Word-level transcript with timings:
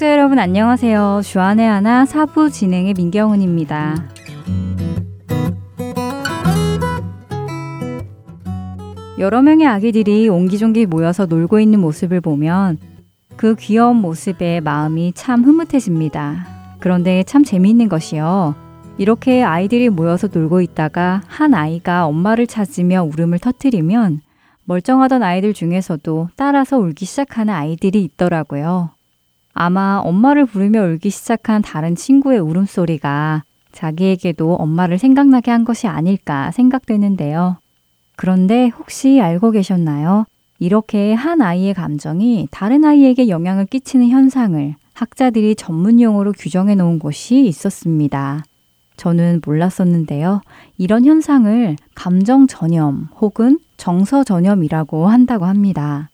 애청자 0.00 0.12
여러분 0.12 0.38
안녕하세요. 0.38 1.20
주안의 1.22 1.68
하나 1.68 2.06
사부 2.06 2.50
진행의 2.50 2.94
민경훈입니다. 2.94 4.08
여러 9.18 9.42
명의 9.42 9.66
아기들이 9.66 10.30
옹기종기 10.30 10.86
모여서 10.86 11.26
놀고 11.26 11.60
있는 11.60 11.80
모습을 11.80 12.22
보면 12.22 12.78
그 13.36 13.54
귀여운 13.56 13.96
모습에 13.96 14.60
마음이 14.60 15.12
참 15.14 15.44
흐뭇해집니다. 15.44 16.46
그런데 16.78 17.22
참 17.24 17.44
재미있는 17.44 17.90
것이요. 17.90 18.54
이렇게 18.96 19.42
아이들이 19.42 19.90
모여서 19.90 20.30
놀고 20.32 20.62
있다가 20.62 21.20
한 21.26 21.52
아이가 21.52 22.06
엄마를 22.06 22.46
찾으며 22.46 23.02
울음을 23.02 23.38
터뜨리면 23.38 24.22
멀쩡하던 24.64 25.22
아이들 25.22 25.52
중에서도 25.52 26.30
따라서 26.36 26.78
울기 26.78 27.04
시작하는 27.04 27.52
아이들이 27.52 28.02
있더라고요. 28.02 28.92
아마 29.52 30.00
엄마를 30.04 30.46
부르며 30.46 30.82
울기 30.82 31.10
시작한 31.10 31.62
다른 31.62 31.94
친구의 31.94 32.38
울음소리가 32.38 33.44
자기에게도 33.72 34.54
엄마를 34.54 34.98
생각나게 34.98 35.50
한 35.50 35.64
것이 35.64 35.86
아닐까 35.86 36.50
생각되는데요. 36.50 37.56
그런데 38.16 38.68
혹시 38.68 39.20
알고 39.20 39.52
계셨나요? 39.52 40.26
이렇게 40.58 41.14
한 41.14 41.40
아이의 41.40 41.74
감정이 41.74 42.48
다른 42.50 42.84
아이에게 42.84 43.28
영향을 43.28 43.66
끼치는 43.66 44.08
현상을 44.10 44.74
학자들이 44.92 45.54
전문 45.54 46.00
용어로 46.00 46.32
규정해 46.32 46.74
놓은 46.74 46.98
곳이 46.98 47.46
있었습니다. 47.46 48.44
저는 48.98 49.40
몰랐었는데요. 49.46 50.42
이런 50.76 51.06
현상을 51.06 51.76
감정 51.94 52.46
전염 52.46 53.08
혹은 53.18 53.58
정서 53.78 54.22
전염이라고 54.22 55.08
한다고 55.08 55.46
합니다. 55.46 56.10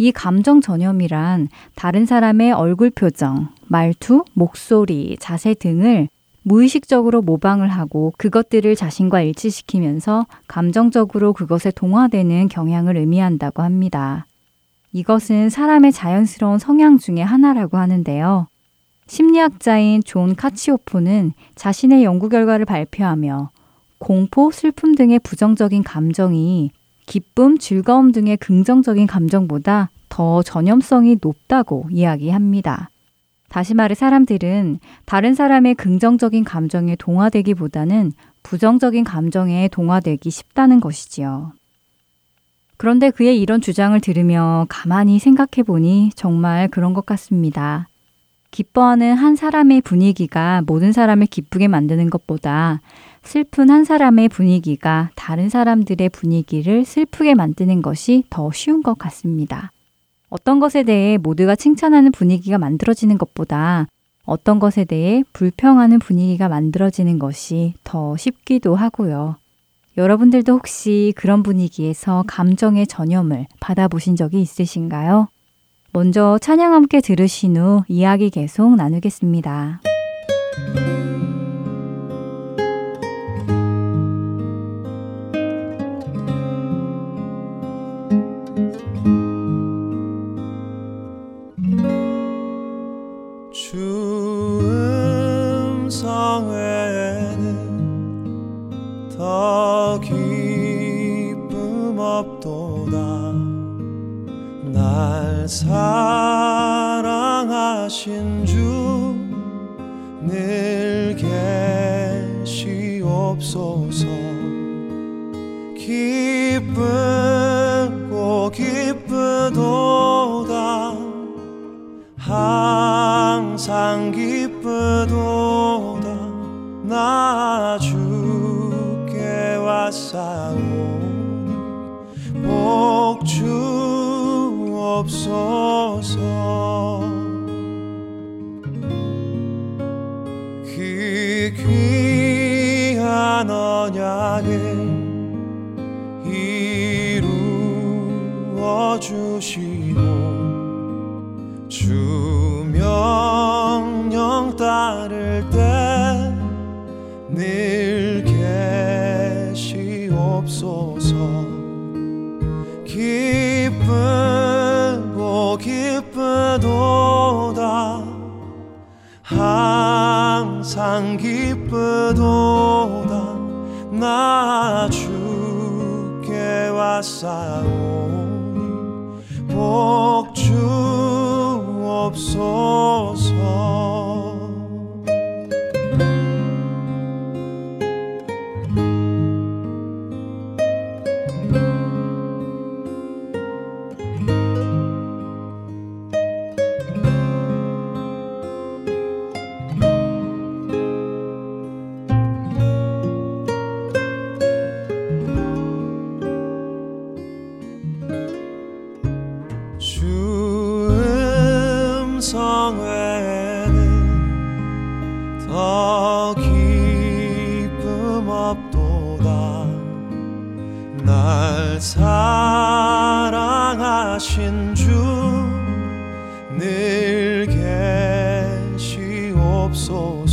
이 0.00 0.12
감정 0.12 0.60
전염이란 0.60 1.48
다른 1.74 2.06
사람의 2.06 2.52
얼굴 2.52 2.90
표정, 2.90 3.48
말투, 3.66 4.24
목소리, 4.32 5.16
자세 5.18 5.54
등을 5.54 6.08
무의식적으로 6.44 7.20
모방을 7.20 7.68
하고 7.68 8.14
그것들을 8.16 8.74
자신과 8.76 9.22
일치시키면서 9.22 10.26
감정적으로 10.46 11.32
그것에 11.32 11.72
동화되는 11.72 12.48
경향을 12.48 12.96
의미한다고 12.96 13.62
합니다. 13.62 14.26
이것은 14.92 15.50
사람의 15.50 15.92
자연스러운 15.92 16.58
성향 16.58 16.96
중의 16.96 17.24
하나라고 17.24 17.76
하는데요. 17.76 18.46
심리학자인 19.08 20.02
존 20.04 20.34
카치오포는 20.36 21.32
자신의 21.56 22.04
연구 22.04 22.28
결과를 22.28 22.64
발표하며 22.66 23.50
공포, 23.98 24.52
슬픔 24.52 24.94
등의 24.94 25.18
부정적인 25.18 25.82
감정이 25.82 26.70
기쁨, 27.08 27.56
즐거움 27.56 28.12
등의 28.12 28.36
긍정적인 28.36 29.06
감정보다 29.06 29.88
더 30.10 30.42
전염성이 30.42 31.16
높다고 31.22 31.86
이야기합니다. 31.90 32.90
다시 33.48 33.72
말해 33.72 33.94
사람들은 33.94 34.78
다른 35.06 35.34
사람의 35.34 35.74
긍정적인 35.76 36.44
감정에 36.44 36.96
동화되기보다는 36.96 38.12
부정적인 38.42 39.04
감정에 39.04 39.68
동화되기 39.68 40.30
쉽다는 40.30 40.80
것이지요. 40.80 41.52
그런데 42.76 43.10
그의 43.10 43.40
이런 43.40 43.62
주장을 43.62 43.98
들으며 44.02 44.66
가만히 44.68 45.18
생각해 45.18 45.64
보니 45.66 46.10
정말 46.14 46.68
그런 46.68 46.92
것 46.92 47.06
같습니다. 47.06 47.88
기뻐하는 48.50 49.14
한 49.14 49.34
사람의 49.34 49.80
분위기가 49.80 50.62
모든 50.66 50.92
사람을 50.92 51.26
기쁘게 51.26 51.68
만드는 51.68 52.10
것보다 52.10 52.80
슬픈 53.28 53.68
한 53.68 53.84
사람의 53.84 54.30
분위기가 54.30 55.10
다른 55.14 55.50
사람들의 55.50 56.08
분위기를 56.08 56.86
슬프게 56.86 57.34
만드는 57.34 57.82
것이 57.82 58.24
더 58.30 58.50
쉬운 58.52 58.82
것 58.82 58.96
같습니다. 58.98 59.70
어떤 60.30 60.60
것에 60.60 60.82
대해 60.82 61.18
모두가 61.18 61.54
칭찬하는 61.54 62.10
분위기가 62.10 62.56
만들어지는 62.56 63.18
것보다 63.18 63.86
어떤 64.24 64.58
것에 64.58 64.86
대해 64.86 65.22
불평하는 65.34 65.98
분위기가 65.98 66.48
만들어지는 66.48 67.18
것이 67.18 67.74
더 67.84 68.16
쉽기도 68.16 68.74
하고요. 68.74 69.36
여러분들도 69.98 70.54
혹시 70.54 71.12
그런 71.14 71.42
분위기에서 71.42 72.24
감정의 72.26 72.86
전염을 72.86 73.46
받아보신 73.60 74.16
적이 74.16 74.40
있으신가요? 74.40 75.28
먼저 75.92 76.38
찬양 76.40 76.72
함께 76.72 77.02
들으신 77.02 77.58
후 77.58 77.82
이야기 77.88 78.30
계속 78.30 78.74
나누겠습니다. 78.74 79.82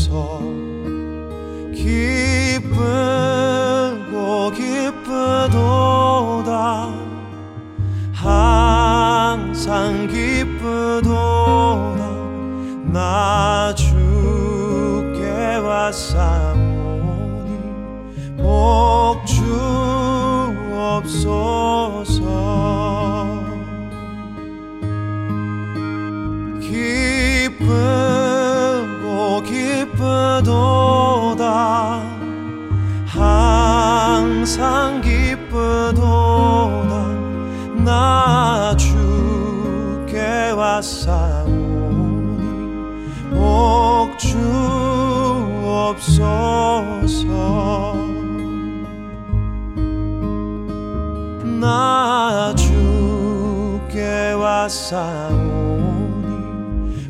주셔서 0.06 0.40
기쁘고 1.74 2.72
기쁘도다. 4.52 5.64
항상 8.14 10.08
기쁘도다. 10.08 11.16
나 12.94 13.74
주께 13.76 15.58
왔사오니 15.58 17.50
복 18.38 19.26
주옵소서. 21.04 22.26
기쁜 26.62 28.05
없소서 45.90 47.26
나 51.62 52.54
주께 52.56 54.32
왔사오니 54.32 55.54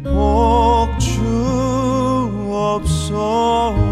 복주 0.04 1.22
없소서 2.52 3.85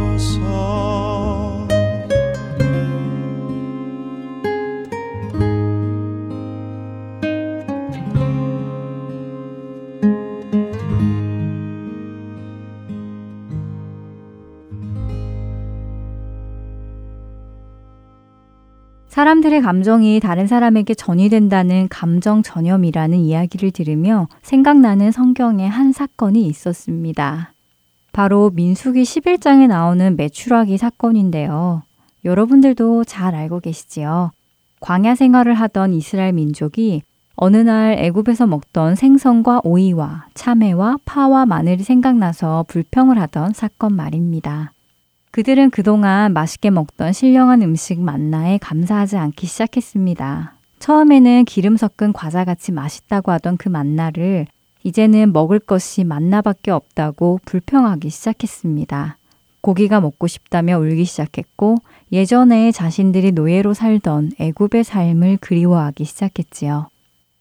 사람들의 19.13 19.62
감정이 19.62 20.19
다른 20.19 20.48
사람에게 20.48 20.95
전이된다는 20.95 21.88
감정 21.88 22.42
전염이라는 22.42 23.15
이야기를 23.19 23.69
들으며 23.69 24.27
생각나는 24.42 25.12
성경의 25.12 25.69
한 25.69 25.92
사건이 25.92 26.48
있었습니다. 26.48 27.54
바로 28.12 28.50
민수기 28.50 29.04
11장에 29.04 29.68
나오는 29.68 30.15
메추라기 30.18 30.80
사건인데요. 30.80 31.83
여러분들도 32.25 33.04
잘 33.04 33.36
알고 33.36 33.60
계시지요. 33.60 34.31
광야 34.80 35.13
생활을 35.13 35.54
하던 35.54 35.94
이스라엘 35.94 36.33
민족이 36.33 37.04
어느 37.36 37.57
날 37.57 37.94
애굽에서 38.00 38.48
먹던 38.48 38.95
생선과 38.95 39.62
오이와 39.63 40.25
참외와 40.33 40.98
파와 41.06 41.45
마늘이 41.45 41.83
생각나서 41.83 42.65
불평을 42.68 43.19
하던 43.19 43.54
사건 43.54 43.95
말입니다. 43.95 44.71
그들은 45.33 45.71
그동안 45.71 46.31
맛있게 46.31 46.69
먹던 46.69 47.12
신령한 47.12 47.63
음식 47.63 48.00
만나에 48.00 48.59
감사하지 48.59 49.18
않기 49.18 49.47
시작했습니다. 49.47 50.53
처음에는 50.77 51.45
기름 51.45 51.75
섞은 51.75 52.13
과자같이 52.13 52.71
맛있다고 52.71 53.31
하던 53.31 53.57
그 53.57 53.68
만나를 53.68 54.45
이제는 54.83 55.33
먹을 55.33 55.57
것이 55.57 56.03
만나밖에 56.03 56.69
없다고 56.69 57.39
불평하기 57.45 58.12
시작했습니다. 58.12 59.18
고기가 59.62 60.01
먹고 60.01 60.27
싶다며 60.27 60.77
울기 60.77 61.03
시작했고 61.03 61.77
예전에 62.12 62.71
자신들이 62.71 63.31
노예로 63.31 63.74
살던 63.74 64.33
애굽의 64.39 64.83
삶을 64.83 65.38
그리워하기 65.41 66.06
시작했지요. 66.06 66.89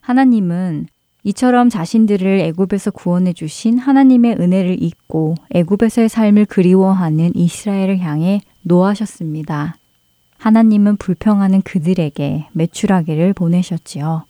하나님은 0.01 0.87
이처럼 1.25 1.69
자신들을 1.69 2.41
애굽에서 2.41 2.91
구원해 2.91 3.33
주신 3.33 3.79
하나님의 3.79 4.37
은혜를 4.41 4.83
잊고 4.83 5.37
애굽에서의 5.51 6.09
삶을 6.09 6.47
그리워하는 6.47 7.33
이스라엘을 7.35 8.01
향해 8.01 8.41
노하셨습니다. 8.63 9.77
하나님은 10.39 10.97
불평하는 10.97 11.63
그들에게 11.63 12.47
메추라기를 12.53 13.33
보내셨지요. 13.35 14.25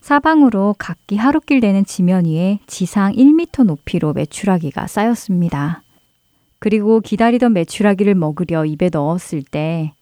사방으로 0.00 0.74
각기 0.78 1.16
하루길 1.16 1.60
되는 1.60 1.84
지면 1.84 2.26
위에 2.26 2.58
지상 2.66 3.12
1미터 3.12 3.64
높이로 3.64 4.12
메추라기가 4.12 4.88
쌓였습니다. 4.88 5.82
그리고 6.58 7.00
기다리던 7.00 7.52
메추라기를 7.52 8.14
먹으려 8.14 8.64
입에 8.64 8.90
넣었을 8.92 9.42
때 9.42 9.92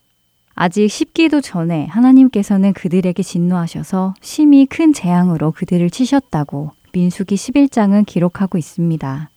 아직 0.55 0.89
씹기도 0.89 1.41
전에 1.41 1.87
하나님께서는 1.87 2.73
그들에게 2.73 3.23
진노하셔서 3.23 4.15
심히 4.21 4.67
큰 4.67 4.93
재앙으로 4.93 5.53
그들을 5.53 5.89
치셨다고 5.91 6.73
민수기 6.93 7.35
11장은 7.35 8.05
기록하고 8.07 8.59
있습니다. 8.59 9.31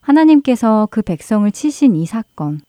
하나님께서 0.00 0.88
그 0.90 1.02
백성을 1.02 1.50
치신 1.50 1.94
이 1.94 2.04
사건, 2.04 2.60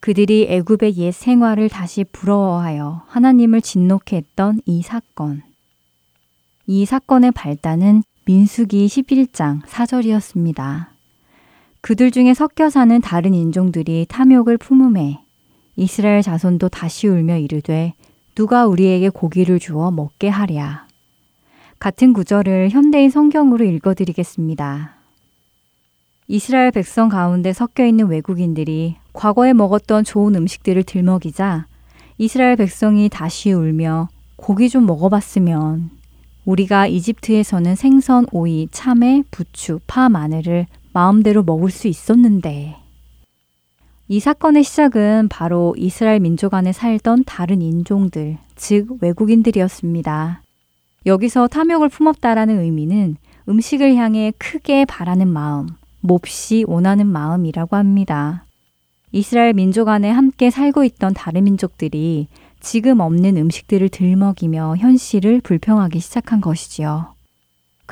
그들이 0.00 0.48
애굽의 0.50 0.96
옛 0.96 1.12
생활을 1.12 1.68
다시 1.68 2.02
부러워하여 2.02 3.04
하나님을 3.06 3.60
진노케 3.60 4.16
했던 4.16 4.60
이 4.66 4.82
사건. 4.82 5.42
이 6.66 6.84
사건의 6.84 7.30
발단은 7.30 8.02
민수기 8.24 8.86
11장 8.88 9.62
4절이었습니다. 9.62 10.88
그들 11.80 12.10
중에 12.10 12.34
섞여 12.34 12.68
사는 12.68 13.00
다른 13.00 13.32
인종들이 13.32 14.06
탐욕을 14.08 14.58
품음에 14.58 15.21
이스라엘 15.76 16.22
자손도 16.22 16.68
다시 16.68 17.08
울며 17.08 17.38
이르되 17.38 17.94
누가 18.34 18.66
우리에게 18.66 19.08
고기를 19.08 19.58
주어 19.58 19.90
먹게 19.90 20.28
하랴. 20.28 20.86
같은 21.78 22.12
구절을 22.12 22.70
현대인 22.70 23.10
성경으로 23.10 23.64
읽어드리겠습니다. 23.64 24.94
이스라엘 26.28 26.70
백성 26.70 27.08
가운데 27.08 27.52
섞여 27.52 27.84
있는 27.84 28.06
외국인들이 28.06 28.96
과거에 29.12 29.52
먹었던 29.52 30.04
좋은 30.04 30.34
음식들을 30.36 30.84
들먹이자 30.84 31.66
이스라엘 32.18 32.56
백성이 32.56 33.08
다시 33.08 33.52
울며 33.52 34.08
고기 34.36 34.68
좀 34.68 34.86
먹어봤으면 34.86 35.90
우리가 36.44 36.86
이집트에서는 36.86 37.74
생선, 37.74 38.26
오이, 38.32 38.68
참외, 38.70 39.24
부추, 39.30 39.80
파, 39.86 40.08
마늘을 40.08 40.66
마음대로 40.92 41.42
먹을 41.42 41.70
수 41.70 41.88
있었는데 41.88 42.81
이 44.08 44.20
사건의 44.20 44.64
시작은 44.64 45.28
바로 45.28 45.74
이스라엘 45.78 46.20
민족 46.20 46.54
안에 46.54 46.72
살던 46.72 47.24
다른 47.24 47.62
인종들, 47.62 48.36
즉 48.56 48.98
외국인들이었습니다. 49.00 50.42
여기서 51.06 51.48
탐욕을 51.48 51.88
품었다라는 51.88 52.60
의미는 52.60 53.16
음식을 53.48 53.94
향해 53.94 54.32
크게 54.38 54.84
바라는 54.84 55.28
마음, 55.28 55.68
몹시 56.00 56.64
원하는 56.66 57.06
마음이라고 57.06 57.76
합니다. 57.76 58.44
이스라엘 59.12 59.52
민족 59.52 59.88
안에 59.88 60.10
함께 60.10 60.50
살고 60.50 60.84
있던 60.84 61.14
다른 61.14 61.44
민족들이 61.44 62.28
지금 62.60 63.00
없는 63.00 63.36
음식들을 63.36 63.88
들먹이며 63.88 64.76
현실을 64.78 65.40
불평하기 65.42 66.00
시작한 66.00 66.40
것이지요. 66.40 67.11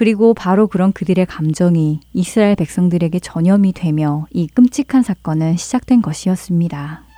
그리고 0.00 0.33
바로 0.33 0.66
그런 0.66 0.92
그들의 0.92 1.26
감정이 1.26 2.00
이스라엘 2.14 2.57
백성들에게 2.57 3.19
전염이 3.19 3.75
되며 3.75 4.26
이 4.30 4.47
끔찍한 4.47 5.02
사건은 5.02 5.59
시작된 5.59 6.00
것이었습니다. 6.00 7.10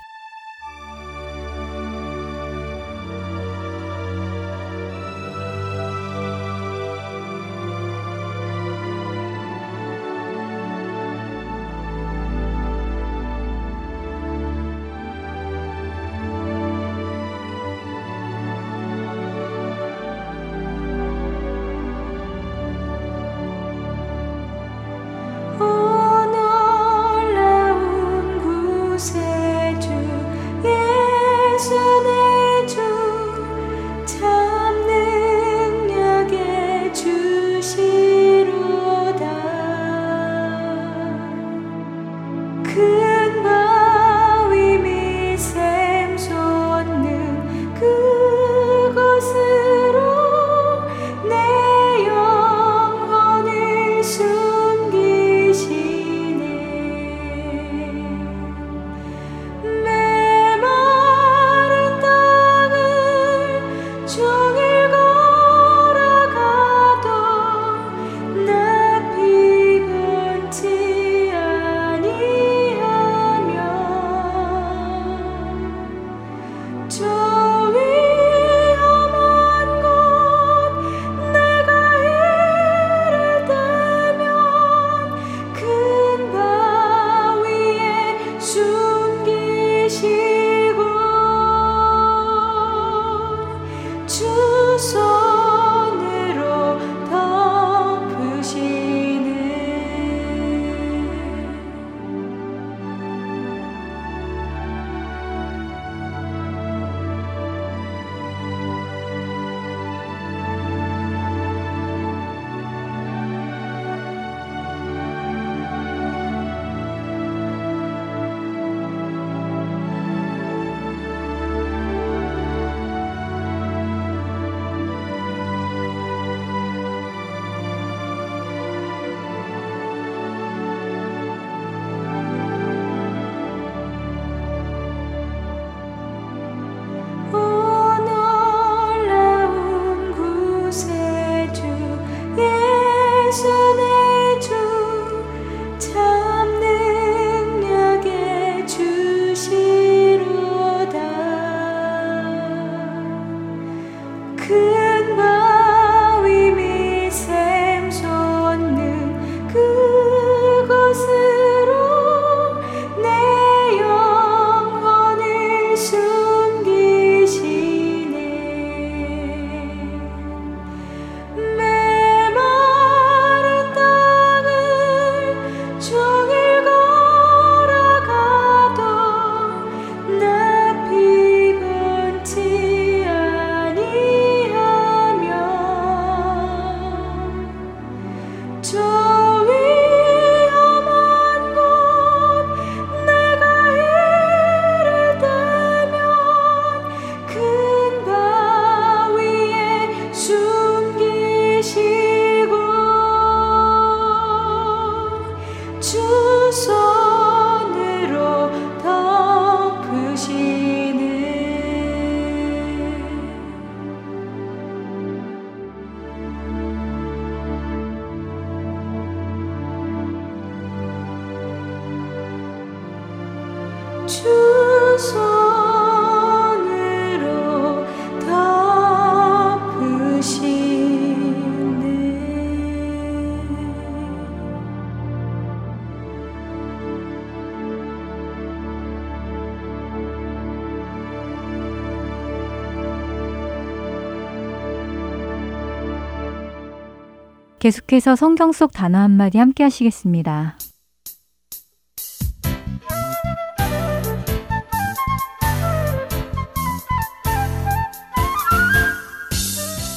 계속해서 247.63 248.17
성경 248.17 248.51
속 248.51 248.73
단어 248.73 248.97
한마디 248.97 249.37
함께 249.37 249.63
하시겠습니다. 249.63 250.57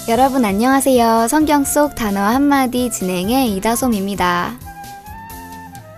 여러분 0.09 0.45
안녕하세요. 0.45 1.27
성경 1.27 1.65
속 1.65 1.97
단어 1.97 2.21
한마디 2.21 2.89
진행의 2.89 3.57
이다솜입니다. 3.57 4.53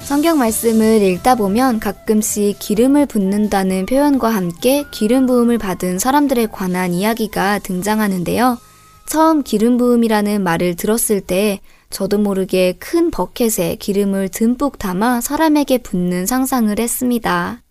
성경 0.01 0.39
말씀을 0.39 1.03
읽다 1.03 1.35
보면 1.35 1.81
가끔씩 1.81 2.59
기름을 2.59 3.05
붓는다는 3.05 3.85
표현과 3.85 4.31
함께 4.31 4.85
기름 4.91 5.27
부음을 5.27 5.59
받은 5.59 5.99
사람들에 5.99 6.47
관한 6.47 6.95
이야기가 6.95 7.59
등장하는데요. 7.59 8.68
처음 9.09 9.43
기름 9.43 9.79
부음이라는 9.79 10.45
말을 10.45 10.77
들었을 10.77 11.23
때 11.23 11.61
저도 11.89 12.19
모르게 12.19 12.75
큰 12.79 13.11
버켓에 13.11 13.77
기름을 13.77 14.29
듬뿍 14.29 14.79
담아 14.79 15.23
사람에게 15.23 15.79
붓는 15.79 16.27
상상을 16.27 16.79
했습니다. 16.79 17.63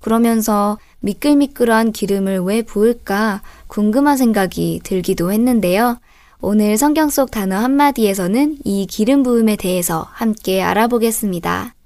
그러면서 0.00 0.76
미끌미끌한 0.98 1.92
기름을 1.92 2.40
왜 2.40 2.62
부을까 2.62 3.42
궁금한 3.68 4.16
생각이 4.16 4.80
들기도 4.82 5.30
했는데요. 5.30 6.00
오늘 6.40 6.76
성경 6.76 7.10
속 7.10 7.30
단어 7.30 7.58
한마디에서는 7.58 8.58
이 8.64 8.86
기름 8.86 9.22
부음에 9.22 9.54
대해서 9.54 10.08
함께 10.10 10.62
알아보겠습니다. 10.62 11.76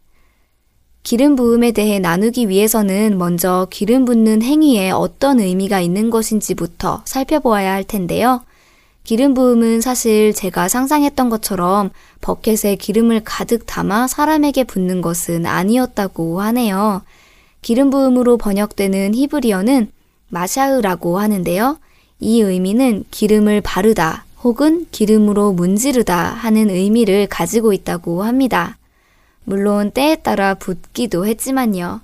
기름 1.02 1.36
부음에 1.36 1.72
대해 1.72 1.98
나누기 1.98 2.48
위해서는 2.48 3.18
먼저 3.18 3.68
기름 3.70 4.06
붓는 4.06 4.40
행위에 4.40 4.90
어떤 4.90 5.38
의미가 5.38 5.80
있는 5.80 6.08
것인지부터 6.08 7.02
살펴보아야 7.04 7.74
할 7.74 7.84
텐데요. 7.84 8.40
기름 9.04 9.34
부음은 9.34 9.80
사실 9.80 10.32
제가 10.34 10.68
상상했던 10.68 11.30
것처럼 11.30 11.90
버켓에 12.20 12.76
기름을 12.76 13.22
가득 13.24 13.66
담아 13.66 14.06
사람에게 14.06 14.64
붓는 14.64 15.00
것은 15.00 15.46
아니었다고 15.46 16.40
하네요. 16.40 17.02
기름 17.62 17.90
부음으로 17.90 18.36
번역되는 18.36 19.14
히브리어는 19.14 19.90
마샤으라고 20.28 21.18
하는데요. 21.18 21.78
이 22.20 22.40
의미는 22.40 23.04
기름을 23.10 23.62
바르다 23.62 24.24
혹은 24.42 24.86
기름으로 24.90 25.52
문지르다 25.52 26.16
하는 26.16 26.70
의미를 26.70 27.26
가지고 27.26 27.72
있다고 27.72 28.22
합니다. 28.22 28.78
물론 29.44 29.90
때에 29.90 30.16
따라 30.16 30.54
붓기도 30.54 31.26
했지만요. 31.26 32.00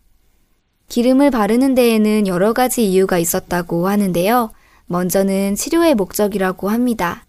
기름을 0.88 1.30
바르는 1.30 1.74
데에는 1.74 2.26
여러 2.26 2.52
가지 2.52 2.86
이유가 2.86 3.18
있었다고 3.18 3.88
하는데요. 3.88 4.50
먼저는 4.86 5.56
치료의 5.56 5.94
목적이라고 5.94 6.68
합니다. 6.68 7.24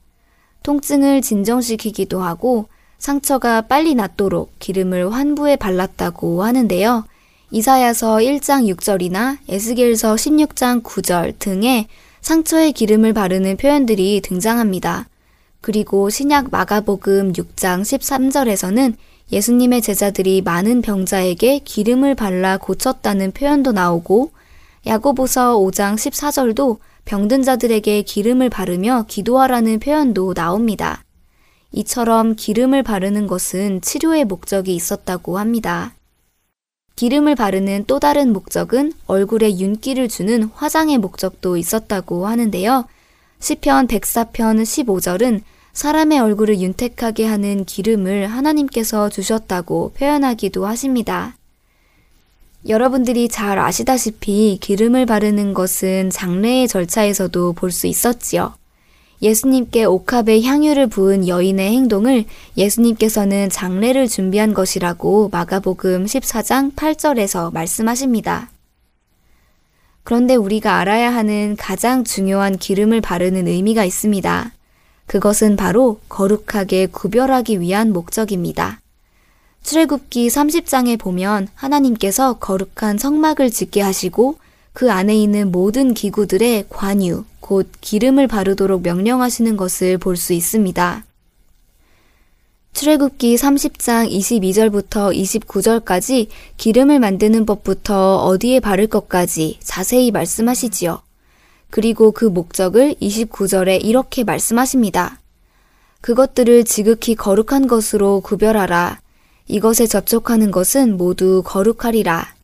통증을 0.64 1.22
진정시키기도 1.22 2.22
하고 2.22 2.68
상처가 2.98 3.62
빨리 3.62 3.96
낫도록 3.96 4.52
기름을 4.60 5.14
환부에 5.14 5.56
발랐다고 5.56 6.44
하는데요. 6.44 7.06
이사야서 7.52 8.18
1장 8.18 8.68
6절이나 8.76 9.38
에스겔서 9.48 10.16
16장 10.16 10.84
9절 10.84 11.40
등의 11.40 11.88
상처에 12.22 12.72
기름을 12.72 13.14
바르는 13.14 13.58
표현들이 13.58 14.22
등장합니다. 14.22 15.08
그리고 15.62 16.10
신약 16.10 16.50
마가복음 16.52 17.34
6장 17.34 17.82
13절에서는 17.82 18.96
예수님의 19.32 19.82
제자들이 19.82 20.42
많은 20.42 20.82
병자에게 20.82 21.60
기름을 21.60 22.16
발라 22.16 22.58
고쳤다는 22.58 23.32
표현도 23.32 23.72
나오고 23.72 24.32
야고보서 24.86 25.58
5장 25.58 25.96
14절도 25.96 26.78
병든 27.08 27.42
자들에게 27.42 28.02
기름을 28.02 28.50
바르며 28.50 29.06
기도하라는 29.08 29.80
표현도 29.80 30.34
나옵니다. 30.34 31.06
이처럼 31.72 32.36
기름을 32.36 32.84
바르는 32.84 33.28
것은 33.28 33.80
치료의 33.80 34.26
목적이 34.26 34.76
있었다고 34.76 35.40
합니다. 35.40 35.96
기름을 36.98 37.36
바르는 37.36 37.86
또 37.88 38.00
다른 38.00 38.34
목적은 38.34 38.92
얼굴에 39.06 39.58
윤기를 39.58 40.10
주는 40.10 40.44
화장의 40.54 40.98
목적도 40.98 41.56
있었다고 41.56 42.28
하는데요. 42.28 42.86
시편 43.40 43.88
104편 43.88 44.64
15절은 44.64 45.44
사람의 45.72 46.20
얼굴을 46.20 46.60
윤택하게 46.60 47.26
하는 47.26 47.64
기름을 47.64 48.28
하나님께서 48.28 49.08
주셨다고 49.10 49.94
표현하기도 49.98 50.66
하십니다. 50.66 51.38
여러분들이 52.68 53.30
잘 53.30 53.60
아시다시피 53.60 54.58
기름을 54.62 55.06
바르는 55.06 55.54
것은 55.54 56.10
장례의 56.10 56.68
절차에서도 56.68 57.54
볼 57.54 57.72
수 57.72 57.88
있었지요. 57.88 58.56
예수님께 59.22 59.86
옥합에 59.86 60.42
향유를 60.42 60.88
부은 60.88 61.28
여인의 61.28 61.72
행동을 61.72 62.26
예수님께서는 62.56 63.50
장례를 63.50 64.08
준비한 64.08 64.54
것이라고 64.54 65.30
마가복음 65.30 66.06
14장 66.06 66.76
8절에서 66.76 67.52
말씀하십니다. 67.52 68.52
그런데 70.04 70.36
우리가 70.36 70.78
알아야 70.78 71.14
하는 71.14 71.56
가장 71.58 72.04
중요한 72.04 72.58
기름을 72.58 73.02
바르는 73.02 73.48
의미가 73.48 73.86
있습니다. 73.86 74.52
그것은 75.08 75.56
바로 75.56 76.00
거룩하게 76.10 76.88
구별하기 76.88 77.60
위한 77.60 77.92
목적입니다. 77.94 78.80
출애굽기 79.68 80.30
30장에 80.30 80.98
보면 80.98 81.50
하나님께서 81.54 82.38
거룩한 82.40 82.98
성막을 82.98 83.52
짓게 83.52 83.82
하시고 83.82 84.38
그 84.72 84.90
안에 84.90 85.14
있는 85.14 85.52
모든 85.52 85.94
기구들의 85.94 86.68
관유, 86.70 87.26
곧 87.42 87.70
기름을 87.82 88.28
바르도록 88.28 88.82
명령하시는 88.84 89.58
것을 89.58 89.98
볼 89.98 90.16
수 90.16 90.32
있습니다. 90.32 91.04
출애굽기 92.72 93.36
30장 93.36 94.10
22절부터 94.10 95.14
29절까지 95.14 96.28
기름을 96.56 97.00
만드는 97.00 97.46
법부터 97.46 98.20
어디에 98.24 98.62
바를 98.62 98.88
것까지 98.88 99.58
자세히 99.62 100.12
말씀하시지요. 100.12 101.02
그리고 101.72 102.12
그 102.12 102.24
목적을 102.24 102.96
29절에 103.02 103.84
이렇게 103.84 104.24
말씀하십니다. 104.24 105.20
그것들을 106.00 106.64
지극히 106.64 107.16
거룩한 107.16 107.68
것으로 107.68 108.22
구별하라. 108.22 109.02
이것에 109.48 109.88
접촉하는 109.88 110.51
것은 110.51 110.98
모두 110.98 111.42
거룩하리라. 111.46 112.36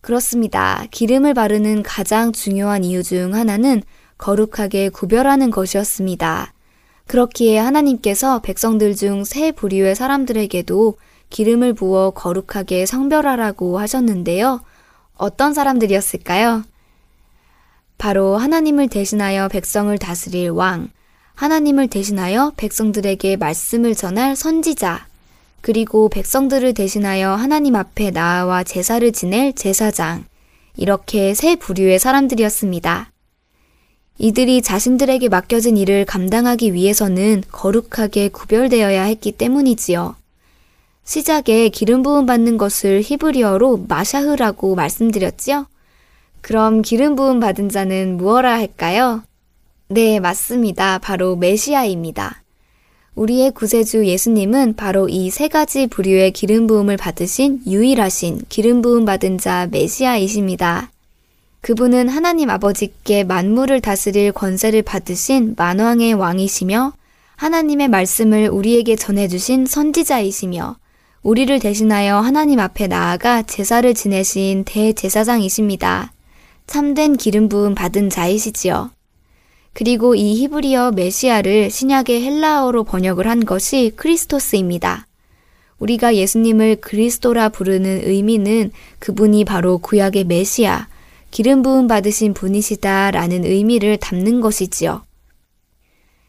그렇습니다. 0.00 0.84
기름을 0.90 1.34
바르는 1.34 1.82
가장 1.82 2.32
중요한 2.32 2.84
이유 2.84 3.02
중 3.02 3.34
하나는 3.34 3.82
거룩하게 4.18 4.90
구별하는 4.90 5.50
것이었습니다. 5.50 6.52
그렇기에 7.06 7.58
하나님께서 7.58 8.40
백성들 8.40 8.94
중 8.94 9.24
세 9.24 9.50
부류의 9.50 9.94
사람들에게도 9.94 10.96
기름을 11.30 11.74
부어 11.74 12.10
거룩하게 12.10 12.86
성별하라고 12.86 13.78
하셨는데요. 13.78 14.60
어떤 15.16 15.54
사람들이었을까요? 15.54 16.64
바로 17.98 18.36
하나님을 18.36 18.88
대신하여 18.88 19.48
백성을 19.48 19.96
다스릴 19.98 20.50
왕, 20.50 20.88
하나님을 21.34 21.88
대신하여 21.88 22.52
백성들에게 22.56 23.36
말씀을 23.36 23.94
전할 23.94 24.36
선지자, 24.36 25.06
그리고 25.60 26.08
백성들을 26.08 26.74
대신하여 26.74 27.34
하나님 27.34 27.76
앞에 27.76 28.10
나아와 28.10 28.64
제사를 28.64 29.10
지낼 29.12 29.52
제사장, 29.52 30.24
이렇게 30.76 31.34
세 31.34 31.56
부류의 31.56 31.98
사람들이었습니다. 31.98 33.10
이들이 34.18 34.62
자신들에게 34.62 35.28
맡겨진 35.28 35.76
일을 35.76 36.04
감당하기 36.04 36.74
위해서는 36.74 37.42
거룩하게 37.50 38.28
구별되어야 38.28 39.02
했기 39.04 39.32
때문이지요. 39.32 40.14
시작에 41.04 41.70
기름 41.70 42.02
부음 42.02 42.26
받는 42.26 42.58
것을 42.58 43.02
히브리어로 43.02 43.86
마샤흐라고 43.88 44.74
말씀드렸지요? 44.74 45.66
그럼 46.40 46.82
기름 46.82 47.16
부음 47.16 47.40
받은 47.40 47.68
자는 47.68 48.16
무엇라 48.16 48.52
할까요? 48.52 49.22
네, 49.88 50.20
맞습니다. 50.20 50.98
바로 50.98 51.34
메시아입니다. 51.36 52.42
우리의 53.14 53.50
구세주 53.52 54.06
예수님은 54.06 54.76
바로 54.76 55.08
이 55.08 55.30
세 55.30 55.48
가지 55.48 55.86
부류의 55.86 56.32
기름 56.32 56.66
부음을 56.66 56.96
받으신 56.96 57.62
유일하신 57.66 58.42
기름 58.48 58.82
부음 58.82 59.04
받은 59.04 59.38
자 59.38 59.68
메시아이십니다. 59.70 60.90
그분은 61.60 62.08
하나님 62.08 62.48
아버지께 62.48 63.24
만물을 63.24 63.80
다스릴 63.80 64.32
권세를 64.32 64.82
받으신 64.82 65.54
만왕의 65.58 66.14
왕이시며 66.14 66.92
하나님의 67.36 67.88
말씀을 67.88 68.48
우리에게 68.48 68.96
전해주신 68.96 69.66
선지자이시며 69.66 70.76
우리를 71.22 71.58
대신하여 71.58 72.16
하나님 72.16 72.60
앞에 72.60 72.86
나아가 72.86 73.42
제사를 73.42 73.92
지내신 73.92 74.64
대제사장이십니다. 74.64 76.12
참된 76.66 77.16
기름 77.16 77.48
부음 77.48 77.74
받은 77.74 78.08
자이시지요. 78.08 78.90
그리고 79.72 80.14
이 80.14 80.34
히브리어 80.34 80.92
메시아를 80.92 81.70
신약의 81.70 82.22
헬라어로 82.22 82.84
번역을 82.84 83.28
한 83.28 83.44
것이 83.44 83.92
크리스토스입니다. 83.96 85.06
우리가 85.78 86.14
예수님을 86.14 86.76
그리스도라 86.76 87.48
부르는 87.50 88.02
의미는 88.04 88.70
그분이 88.98 89.44
바로 89.44 89.78
구약의 89.78 90.24
메시아, 90.24 90.88
기름 91.30 91.62
부음 91.62 91.86
받으신 91.86 92.34
분이시다라는 92.34 93.44
의미를 93.44 93.96
담는 93.96 94.40
것이지요. 94.40 95.02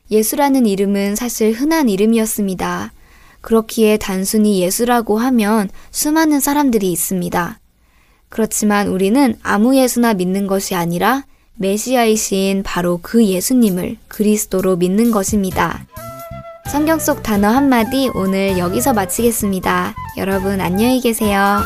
예수라는 0.10 0.65
이름은 0.65 1.15
사실 1.15 1.54
흔한 1.54 1.89
이름이었습니다. 1.89 2.93
그렇기에 3.41 3.97
단순히 3.97 4.62
예수라고 4.62 5.17
하면 5.17 5.69
수많은 5.89 6.39
사람들이 6.39 6.91
있습니다. 6.91 7.60
그렇지만 8.30 8.88
우리는 8.88 9.36
아무 9.41 9.75
예수나 9.75 10.13
믿는 10.13 10.47
것이 10.47 10.75
아니라 10.75 11.25
메시아이신 11.62 12.63
바로 12.63 13.00
그 13.02 13.24
예수님을 13.24 13.97
그리스도로 14.08 14.76
믿는 14.76 15.12
것입니다. 15.12 15.86
성경 16.71 17.00
속 17.00 17.21
단어 17.21 17.50
한마디 17.50 18.10
오늘 18.13 18.58
여기서 18.58 18.93
마치겠습니다. 18.93 19.93
여러분 20.17 20.60
안녕히 20.60 21.00
계세요. 21.00 21.60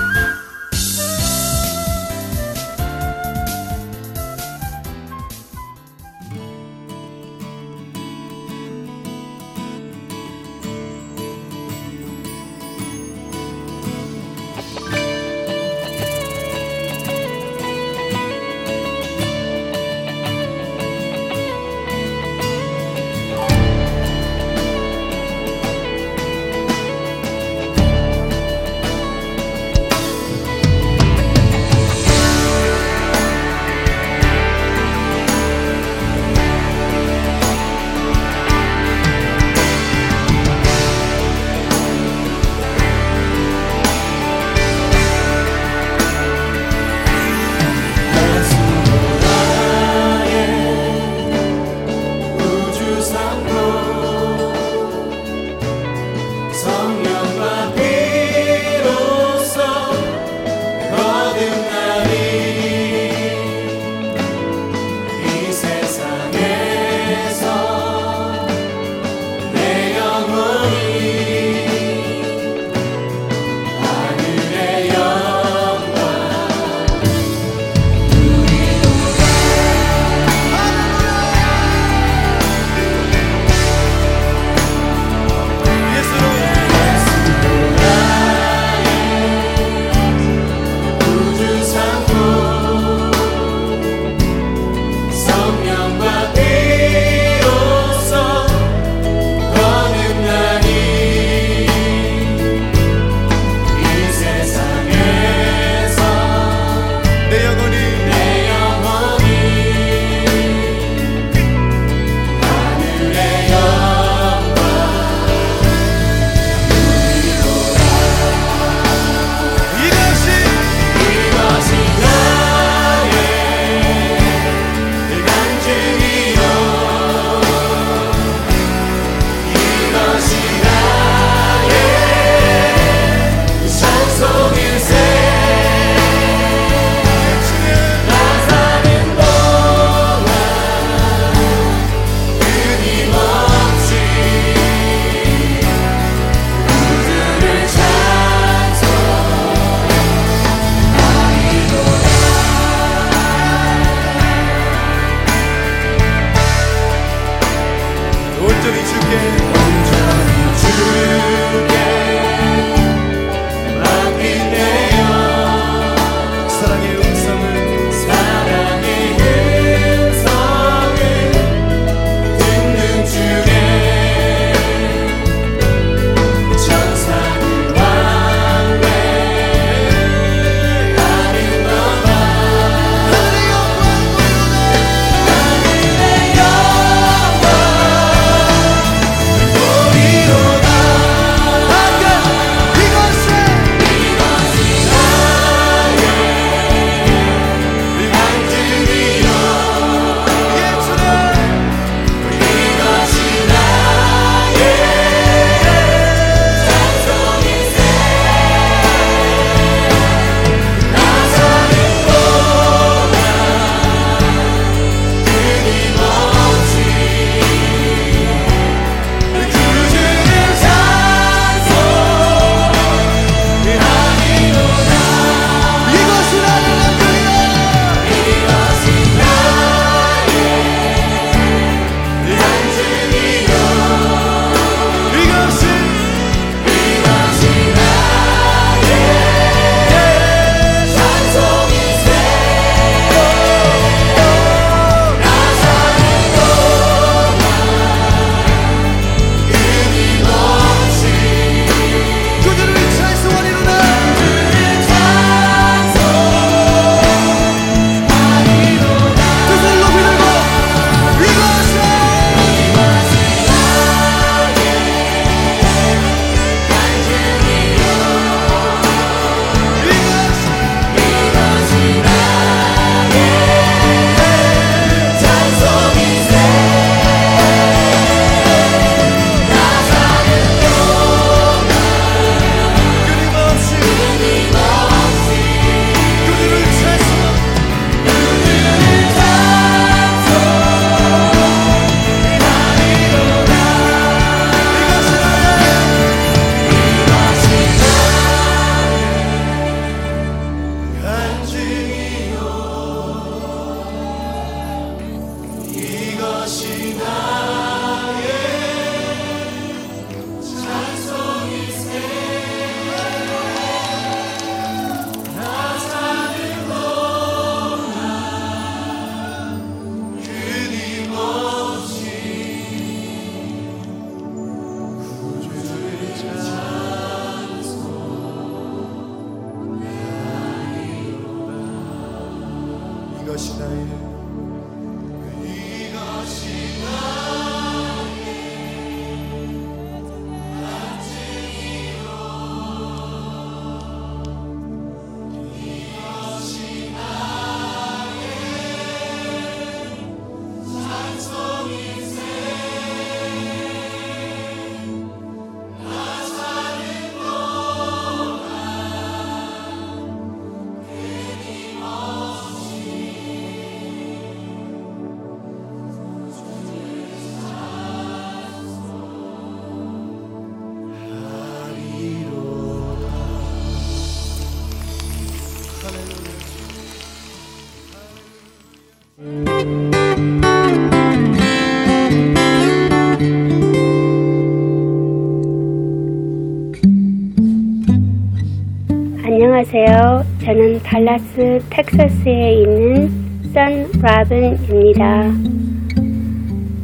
안녕하세요. 389.77 390.23
저는 390.45 390.79
달라스 390.83 391.59
텍사스에 391.69 392.61
있는 392.61 393.09
선 393.51 393.91
라븐입니다. 394.01 395.29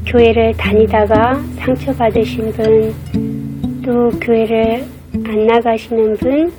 교회를 0.06 0.52
다니다가 0.58 1.36
상처받으신 1.56 2.52
분, 2.52 2.94
또 3.82 4.10
교회를 4.20 4.84
안 5.26 5.46
나가시는 5.48 6.18
분, 6.18 6.52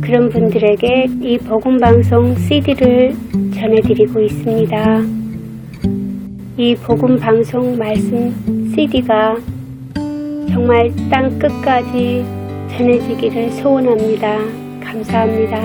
그런 0.00 0.28
분들에게 0.28 1.06
이 1.22 1.36
복음방송 1.38 2.36
CD를 2.36 3.16
전해드리고 3.52 4.20
있습니다. 4.20 5.02
이 6.56 6.76
복음방송 6.76 7.76
말씀 7.76 8.32
CD가 8.76 9.34
정말 10.48 10.92
땅 11.10 11.36
끝까지 11.36 12.24
전해지기를 12.76 13.50
소원합니다. 13.50 14.57
감사합니다. 14.92 15.58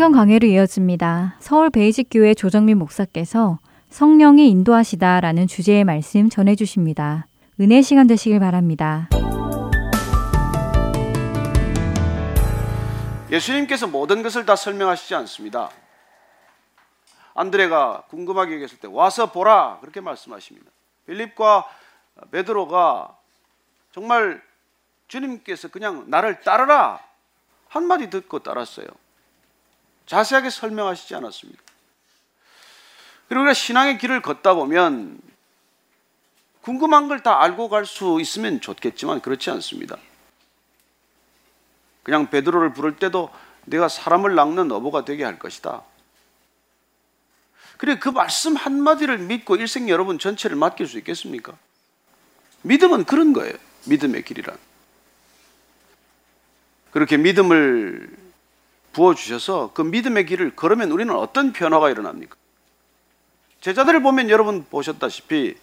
성경 0.00 0.12
강해로 0.12 0.46
이어집니다. 0.46 1.36
서울 1.40 1.68
베이직교회 1.68 2.32
조정민 2.32 2.78
목사께서 2.78 3.58
성령이 3.90 4.48
인도하시다라는 4.48 5.46
주제의 5.46 5.84
말씀 5.84 6.30
전해 6.30 6.56
주십니다. 6.56 7.26
은혜 7.60 7.82
시간 7.82 8.06
되시길 8.06 8.40
바랍니다. 8.40 9.10
예수님께서 13.30 13.88
모든 13.88 14.22
것을 14.22 14.46
다 14.46 14.56
설명하시지 14.56 15.14
않습니다. 15.16 15.68
안드레가 17.34 18.04
궁금하게 18.08 18.54
여겼을 18.54 18.78
때 18.78 18.88
와서 18.90 19.30
보라 19.30 19.80
그렇게 19.82 20.00
말씀하십니다. 20.00 20.70
빌립과 21.04 21.68
베드로가 22.30 23.18
정말 23.92 24.40
주님께서 25.08 25.68
그냥 25.68 26.06
나를 26.08 26.40
따르라 26.40 27.00
한마디 27.68 28.08
듣고 28.08 28.38
따랐어요. 28.38 28.86
자세하게 30.10 30.50
설명하시지 30.50 31.14
않았습니다. 31.14 31.62
그리고 33.28 33.42
우리가 33.42 33.54
신앙의 33.54 33.98
길을 33.98 34.22
걷다 34.22 34.54
보면 34.54 35.20
궁금한 36.62 37.06
걸 37.06 37.22
다 37.22 37.40
알고 37.40 37.68
갈 37.68 37.86
수 37.86 38.18
있으면 38.20 38.60
좋겠지만 38.60 39.20
그렇지 39.20 39.50
않습니다. 39.50 39.96
그냥 42.02 42.28
베드로를 42.28 42.72
부를 42.72 42.96
때도 42.96 43.30
내가 43.66 43.88
사람을 43.88 44.34
낚는 44.34 44.72
어부가 44.72 45.04
되게 45.04 45.22
할 45.22 45.38
것이다. 45.38 45.84
그래 47.76 48.00
그 48.00 48.08
말씀 48.08 48.56
한마디를 48.56 49.18
믿고 49.18 49.54
일생 49.54 49.88
여러분 49.88 50.18
전체를 50.18 50.56
맡길 50.56 50.88
수 50.88 50.98
있겠습니까? 50.98 51.56
믿음은 52.62 53.04
그런 53.04 53.32
거예요. 53.32 53.54
믿음의 53.86 54.24
길이란. 54.24 54.58
그렇게 56.90 57.16
믿음을 57.16 58.19
부어주셔서 58.92 59.72
그 59.74 59.82
믿음의 59.82 60.26
길을 60.26 60.56
걸으면 60.56 60.90
우리는 60.90 61.14
어떤 61.14 61.52
변화가 61.52 61.90
일어납니까? 61.90 62.36
제자들을 63.60 64.02
보면 64.02 64.30
여러분 64.30 64.64
보셨다시피 64.64 65.56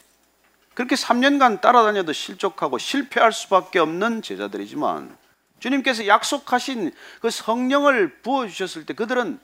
그렇게 0.74 0.96
3년간 0.96 1.62
따라다녀도 1.62 2.13
실족하고 2.13 2.78
실패할 2.78 3.34
수밖에 3.34 3.80
없는 3.80 4.22
제자들이지만 4.22 5.18
주님께서 5.60 6.06
약속하신 6.06 6.92
그 7.20 7.32
성령을 7.32 8.22
부어주셨을 8.22 8.86
때 8.86 8.94
그들은 8.94 9.40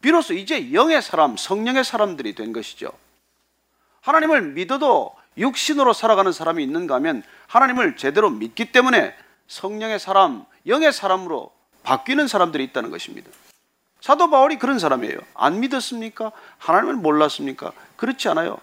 비로소 0.00 0.34
이제 0.34 0.72
영의 0.72 1.02
사람, 1.02 1.36
성령의 1.36 1.84
사람들이 1.84 2.34
된 2.34 2.52
것이죠. 2.52 2.90
하나님을 4.00 4.42
믿어도 4.52 5.14
육신으로 5.36 5.92
살아가는 5.92 6.32
사람이 6.32 6.62
있는가 6.62 6.94
하면 6.96 7.22
하나님을 7.46 7.96
제대로 7.96 8.30
믿기 8.30 8.72
때문에 8.72 9.14
성령의 9.46 10.00
사람, 10.00 10.44
영의 10.66 10.92
사람으로 10.92 11.52
바뀌는 11.82 12.28
사람들이 12.28 12.64
있다는 12.64 12.90
것입니다. 12.90 13.30
사도 14.00 14.30
바울이 14.30 14.58
그런 14.58 14.78
사람이에요. 14.78 15.18
안 15.34 15.60
믿었습니까? 15.60 16.32
하나님을 16.58 16.94
몰랐습니까? 16.94 17.72
그렇지 17.96 18.28
않아요. 18.28 18.58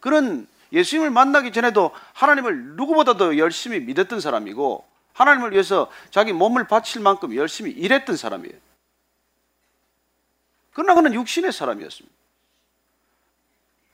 그런 0.00 0.46
예수님을 0.72 1.10
만나기 1.10 1.52
전에도 1.52 1.92
하나님을 2.14 2.76
누구보다도 2.76 3.38
열심히 3.38 3.78
믿었던 3.80 4.20
사람이고 4.20 4.84
하나님을 5.12 5.52
위해서 5.52 5.90
자기 6.10 6.32
몸을 6.32 6.66
바칠 6.66 7.02
만큼 7.02 7.36
열심히 7.36 7.70
일했던 7.70 8.16
사람이에요. 8.16 8.54
그러나 10.72 10.94
그는 10.94 11.14
육신의 11.14 11.52
사람이었습니다. 11.52 12.16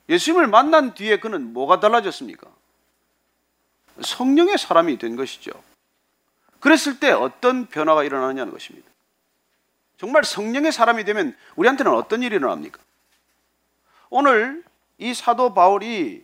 예수님을 0.07 0.47
만난 0.47 0.93
뒤에 0.95 1.19
그는 1.19 1.53
뭐가 1.53 1.79
달라졌습니까? 1.79 2.47
성령의 4.01 4.57
사람이 4.57 4.97
된 4.97 5.15
것이죠. 5.15 5.51
그랬을 6.59 6.99
때 6.99 7.11
어떤 7.11 7.67
변화가 7.67 8.03
일어나느냐는 8.03 8.51
것입니다. 8.51 8.89
정말 9.97 10.23
성령의 10.23 10.71
사람이 10.71 11.03
되면 11.03 11.35
우리한테는 11.55 11.91
어떤 11.93 12.23
일이 12.23 12.35
일어납니까? 12.35 12.79
오늘 14.09 14.63
이 14.97 15.13
사도 15.13 15.53
바울이 15.53 16.23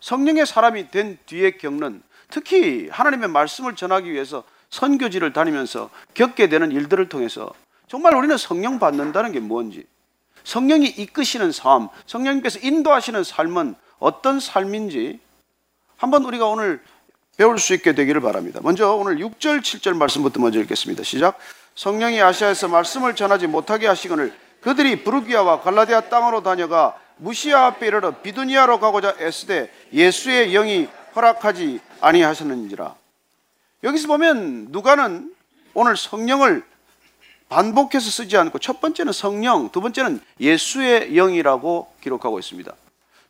성령의 0.00 0.46
사람이 0.46 0.90
된 0.90 1.18
뒤에 1.26 1.52
겪는 1.52 2.02
특히 2.28 2.88
하나님의 2.88 3.28
말씀을 3.28 3.76
전하기 3.76 4.12
위해서 4.12 4.44
선교지를 4.70 5.32
다니면서 5.32 5.90
겪게 6.14 6.48
되는 6.48 6.72
일들을 6.72 7.08
통해서 7.08 7.52
정말 7.88 8.14
우리는 8.14 8.36
성령 8.36 8.78
받는다는 8.78 9.32
게 9.32 9.40
뭔지 9.40 9.86
성령이 10.44 10.86
이끄시는 10.86 11.52
삶, 11.52 11.88
성령님께서 12.06 12.60
인도하시는 12.60 13.24
삶은 13.24 13.74
어떤 13.98 14.40
삶인지 14.40 15.20
한번 15.96 16.24
우리가 16.24 16.46
오늘 16.46 16.82
배울 17.36 17.58
수 17.58 17.74
있게 17.74 17.94
되기를 17.94 18.20
바랍니다. 18.20 18.60
먼저 18.62 18.92
오늘 18.92 19.16
6절, 19.16 19.60
7절 19.60 19.96
말씀부터 19.96 20.40
먼저 20.40 20.60
읽겠습니다. 20.60 21.02
시작. 21.02 21.38
성령이 21.74 22.20
아시아에서 22.22 22.68
말씀을 22.68 23.14
전하지 23.14 23.46
못하게 23.46 23.86
하시거늘 23.86 24.32
그들이 24.60 25.04
부르기아와 25.04 25.60
갈라디아 25.60 26.08
땅으로 26.08 26.42
다녀가 26.42 26.98
무시아 27.18 27.66
앞에 27.66 27.86
이르러 27.86 28.20
비두니아로 28.22 28.80
가고자 28.80 29.16
애쓰되 29.20 29.70
예수의 29.92 30.52
영이 30.52 30.88
허락하지 31.14 31.80
아니하셨는지라. 32.00 32.94
여기서 33.84 34.08
보면 34.08 34.68
누가는 34.70 35.32
오늘 35.74 35.96
성령을 35.96 36.64
반복해서 37.48 38.10
쓰지 38.10 38.36
않고 38.36 38.58
첫 38.58 38.80
번째는 38.80 39.12
성령, 39.12 39.70
두 39.70 39.80
번째는 39.80 40.20
예수의 40.40 41.14
영이라고 41.14 41.92
기록하고 42.02 42.38
있습니다. 42.38 42.72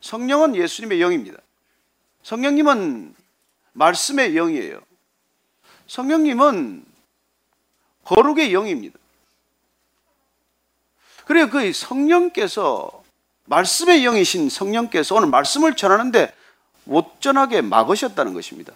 성령은 0.00 0.56
예수님의 0.56 1.00
영입니다. 1.00 1.38
성령님은 2.22 3.14
말씀의 3.76 4.34
영이에요. 4.34 4.80
성령님은 5.86 6.84
거룩의 8.04 8.52
영입니다. 8.52 8.98
그래요. 11.26 11.50
그 11.50 11.72
성령께서 11.72 13.04
말씀의 13.44 14.02
영이신 14.02 14.48
성령께서 14.48 15.14
오늘 15.14 15.28
말씀을 15.28 15.76
전하는데 15.76 16.34
못 16.84 17.20
전하게 17.20 17.62
막으셨다는 17.62 18.32
것입니다. 18.34 18.72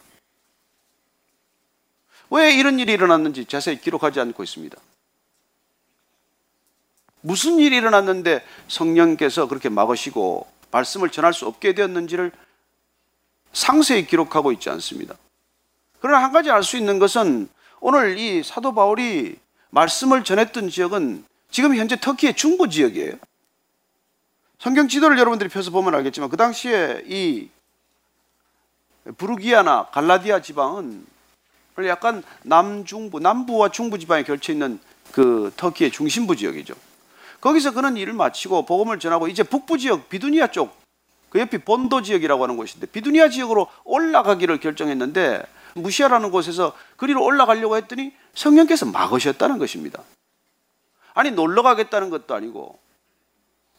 왜 2.31 2.55
이런 2.55 2.79
일이 2.79 2.93
일어났는지 2.93 3.45
자세히 3.47 3.81
기록하지 3.81 4.21
않고 4.21 4.43
있습니다. 4.43 4.77
무슨 7.23 7.59
일이 7.59 7.77
일어났는데 7.77 8.45
성령께서 8.69 9.49
그렇게 9.49 9.69
막으시고 9.69 10.47
말씀을 10.71 11.11
전할 11.11 11.33
수 11.33 11.47
없게 11.47 11.75
되었는지를 11.75 12.33
상세히 13.53 14.07
기록하고 14.07 14.53
있지 14.53 14.71
않습니다. 14.71 15.15
그러나 16.01 16.23
한 16.23 16.33
가지 16.33 16.51
알 16.51 16.63
수 16.63 16.77
있는 16.77 16.99
것은 16.99 17.49
오늘 17.81 18.19
이 18.19 18.43
사도 18.43 18.73
바울이 18.75 19.37
말씀을 19.71 20.25
전했던 20.25 20.71
지역은 20.71 21.25
지금 21.51 21.75
현재 21.77 21.97
터키의 21.99 22.37
중부 22.37 22.69
지역이에요. 22.69 23.15
성경 24.59 24.89
지도를 24.89 25.19
여러분들이 25.19 25.49
펴서 25.49 25.71
보면 25.71 25.95
알겠지만 25.95 26.29
그 26.29 26.37
당시에 26.37 27.03
이 27.07 27.49
부르기아나 29.17 29.87
갈라디아 29.87 30.43
지방은 30.43 31.07
약간 31.87 32.23
남중부, 32.43 33.21
남부와 33.21 33.71
중부 33.71 33.99
지방에 33.99 34.23
걸쳐 34.23 34.53
있는 34.53 34.79
그 35.13 35.51
터키의 35.57 35.91
중심부 35.91 36.37
지역이죠. 36.37 36.75
거기서 37.41 37.73
그는 37.73 37.97
일을 37.97 38.13
마치고 38.13 38.67
복음을 38.67 38.99
전하고 38.99 39.29
이제 39.29 39.43
북부 39.43 39.79
지역 39.79 40.11
비두니아 40.11 40.49
쪽 40.49 40.79
그 41.31 41.41
옆이 41.41 41.59
본도 41.59 42.03
지역이라고 42.03 42.43
하는 42.43 42.57
곳인데 42.57 42.87
비두니아 42.87 43.29
지역으로 43.31 43.69
올라가기를 43.85 44.61
결정했는데 44.61 45.43
무시아라는 45.75 46.31
곳에서 46.31 46.77
그리로 46.97 47.25
올라가려고 47.25 47.77
했더니 47.77 48.13
성령께서 48.35 48.87
막으셨다는 48.87 49.59
것입니다. 49.59 50.03
아니 51.15 51.31
놀러 51.31 51.63
가겠다는 51.63 52.11
것도 52.11 52.35
아니고 52.35 52.79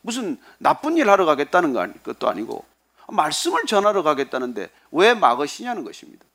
무슨 0.01 0.39
나쁜 0.57 0.97
일 0.97 1.09
하러 1.09 1.25
가겠다는 1.25 1.73
것도 2.03 2.29
아니고 2.29 2.65
말씀을 3.09 3.65
전하러 3.65 4.03
가겠다는데 4.03 4.69
왜 4.91 5.13
막으시냐는 5.13 5.83
것입니다. 5.83 6.25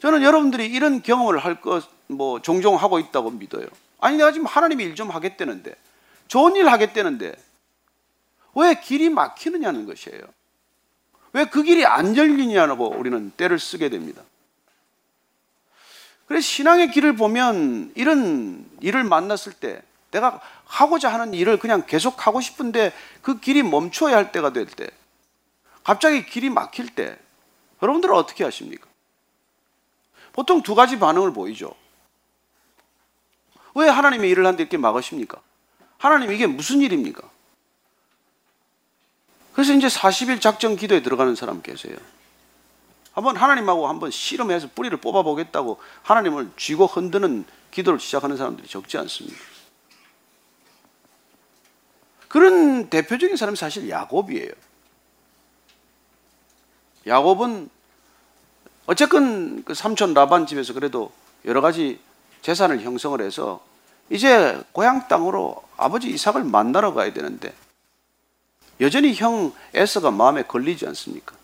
저는 0.00 0.22
여러분들이 0.22 0.66
이런 0.66 1.02
경험을 1.02 1.38
할 1.38 1.60
것 1.60 1.94
뭐 2.06 2.40
종종 2.40 2.76
하고 2.76 2.98
있다고 2.98 3.30
믿어요. 3.30 3.66
아니 4.00 4.16
내가 4.16 4.32
지금 4.32 4.46
하나님의 4.46 4.86
일좀 4.86 5.10
하겠다는데 5.10 5.74
좋은 6.28 6.56
일 6.56 6.68
하겠다는데 6.68 7.34
왜 8.54 8.80
길이 8.80 9.08
막히느냐는 9.10 9.86
것이에요. 9.86 10.22
왜 11.32 11.44
그 11.46 11.62
길이 11.62 11.84
안 11.84 12.16
열리냐고 12.16 12.88
우리는 12.88 13.32
때를 13.36 13.58
쓰게 13.58 13.88
됩니다. 13.88 14.22
그래서 16.26 16.46
신앙의 16.46 16.90
길을 16.92 17.16
보면 17.16 17.92
이런 17.96 18.68
일을 18.80 19.04
만났을 19.04 19.52
때 19.52 19.82
내가 20.10 20.40
하고자 20.64 21.12
하는 21.12 21.34
일을 21.34 21.58
그냥 21.58 21.84
계속 21.86 22.26
하고 22.26 22.40
싶은데 22.40 22.92
그 23.20 23.40
길이 23.40 23.62
멈춰야 23.62 24.16
할 24.16 24.30
때가 24.30 24.52
될 24.52 24.66
때, 24.66 24.88
갑자기 25.82 26.24
길이 26.24 26.50
막힐 26.50 26.94
때, 26.94 27.18
여러분들은 27.82 28.14
어떻게 28.14 28.44
하십니까? 28.44 28.86
보통 30.32 30.62
두 30.62 30.74
가지 30.74 30.98
반응을 30.98 31.32
보이죠. 31.32 31.74
왜 33.74 33.88
하나님의 33.88 34.30
일을 34.30 34.46
하는데 34.46 34.62
이렇게 34.62 34.76
막으십니까? 34.76 35.40
하나님 35.98 36.30
이게 36.30 36.46
무슨 36.46 36.80
일입니까? 36.80 37.28
그래서 39.54 39.72
이제 39.72 39.86
40일 39.86 40.40
작전 40.40 40.76
기도에 40.76 41.02
들어가는 41.02 41.34
사람 41.36 41.62
계세요. 41.62 41.96
한번 43.12 43.36
하나님하고 43.36 43.88
한번 43.88 44.10
실험해서 44.10 44.68
뿌리를 44.74 44.96
뽑아보겠다고 44.98 45.80
하나님을 46.02 46.50
쥐고 46.56 46.86
흔드는 46.86 47.44
기도를 47.70 48.00
시작하는 48.00 48.36
사람들이 48.36 48.66
적지 48.66 48.98
않습니다. 48.98 49.38
그런 52.26 52.90
대표적인 52.90 53.36
사람이 53.36 53.56
사실 53.56 53.88
야곱이에요. 53.88 54.50
야곱은 57.06 57.70
어쨌건 58.86 59.62
그 59.62 59.74
삼촌 59.74 60.14
라반 60.14 60.46
집에서 60.46 60.72
그래도 60.72 61.12
여러 61.44 61.60
가지 61.60 62.00
재산을 62.42 62.80
형성을 62.80 63.20
해서 63.20 63.64
이제 64.10 64.60
고향 64.72 65.06
땅으로 65.06 65.62
아버지 65.76 66.10
이삭을 66.10 66.42
만나러 66.42 66.92
가야 66.92 67.12
되는데 67.12 67.54
여전히 68.80 69.14
형 69.14 69.52
에서가 69.72 70.10
마음에 70.10 70.42
걸리지 70.42 70.86
않습니까? 70.88 71.36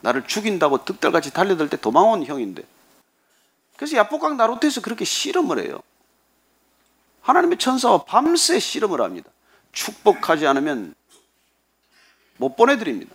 나를 0.00 0.26
죽인다고 0.26 0.84
득달같이 0.84 1.32
달려들 1.32 1.68
때 1.68 1.76
도망온 1.76 2.24
형인데 2.24 2.62
그래서 3.76 3.96
야복강 3.96 4.36
나루트에서 4.36 4.80
그렇게 4.80 5.04
실험을 5.04 5.64
해요. 5.64 5.80
하나님의 7.22 7.58
천사와 7.58 8.04
밤새 8.04 8.58
실험을 8.58 9.00
합니다. 9.00 9.30
축복하지 9.72 10.46
않으면 10.46 10.94
못 12.36 12.56
보내드립니다. 12.56 13.14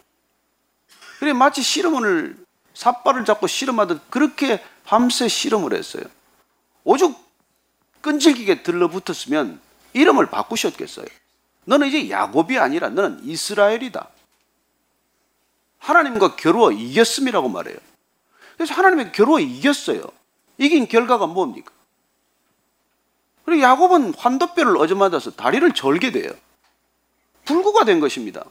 그래 1.19 1.33
마치 1.33 1.61
실험을 1.61 2.37
삿발을 2.73 3.25
잡고 3.25 3.47
실험하듯 3.47 4.09
그렇게 4.09 4.63
밤새 4.83 5.27
실험을 5.27 5.73
했어요. 5.73 6.03
오죽 6.83 7.17
끈질기게 8.01 8.63
들러붙었으면 8.63 9.59
이름을 9.93 10.27
바꾸셨겠어요. 10.27 11.05
너는 11.65 11.88
이제 11.88 12.10
야곱이 12.10 12.58
아니라 12.58 12.89
너는 12.89 13.24
이스라엘이다. 13.24 14.10
하나님과 15.80 16.36
겨루어 16.36 16.71
이겼음이라고 16.71 17.50
말해요. 17.50 17.78
그래서 18.56 18.74
하나님의 18.74 19.12
겨루어 19.12 19.39
이겼어요. 19.39 20.04
이긴 20.58 20.88
결과가 20.88 21.28
뭡니까? 21.28 21.71
그리고 23.45 23.63
야곱은 23.63 24.13
환도뼈를 24.13 24.78
얻어맞아서 24.78 25.32
다리를 25.32 25.71
절게 25.74 26.12
돼요. 26.12 26.32
불구가 27.45 27.86
된 27.86 28.00
것입니다. 28.00 28.45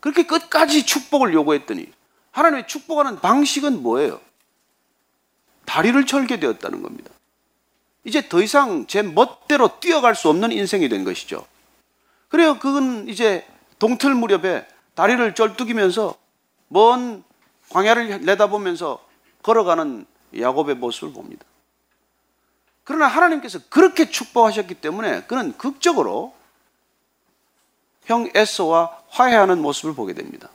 그렇게 0.00 0.24
끝까지 0.24 0.86
축복을 0.86 1.34
요구했더니 1.34 1.92
하나님의 2.30 2.66
축복하는 2.66 3.20
방식은 3.20 3.82
뭐예요? 3.82 4.20
다리를 5.66 6.06
절게 6.06 6.40
되었다는 6.40 6.82
겁니다. 6.82 7.10
이제 8.04 8.28
더 8.28 8.40
이상 8.40 8.86
제 8.86 9.02
멋대로 9.02 9.78
뛰어갈 9.78 10.14
수 10.14 10.30
없는 10.30 10.52
인생이 10.52 10.88
된 10.88 11.04
것이죠. 11.04 11.46
그래요. 12.30 12.58
그건 12.58 13.08
이제 13.08 13.46
동틀 13.78 14.14
무렵에 14.14 14.66
다리를 14.94 15.34
쩔뚝이면서 15.34 16.16
먼 16.68 17.22
광야를 17.70 18.22
내다보면서 18.22 19.04
걸어가는 19.42 20.06
야곱의 20.38 20.76
모습을 20.76 21.12
봅니다. 21.12 21.44
그러나 22.84 23.06
하나님께서 23.08 23.58
그렇게 23.68 24.10
축복하셨기 24.10 24.74
때문에 24.74 25.24
그는 25.24 25.56
극적으로 25.58 26.34
형 28.04 28.30
에서와 28.34 28.96
화해하는 29.08 29.60
모습을 29.60 29.94
보게 29.94 30.14
됩니다. 30.14 30.48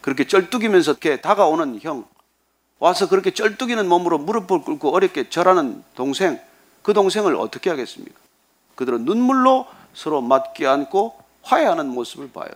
그렇게 0.00 0.26
쩔뚝이면서 0.26 0.92
이렇게 0.92 1.20
다가오는 1.20 1.80
형, 1.80 2.08
와서 2.78 3.08
그렇게 3.08 3.32
쩔뚝이는 3.32 3.88
몸으로 3.88 4.18
무릎을 4.18 4.62
꿇고 4.62 4.92
어렵게 4.94 5.28
절하는 5.28 5.84
동생, 5.94 6.40
그 6.82 6.92
동생을 6.92 7.36
어떻게 7.36 7.70
하겠습니까? 7.70 8.20
그들은 8.82 9.04
눈물로 9.04 9.66
서로 9.94 10.20
맞게 10.20 10.66
안고 10.66 11.16
화해하는 11.42 11.86
모습을 11.88 12.32
봐요. 12.32 12.50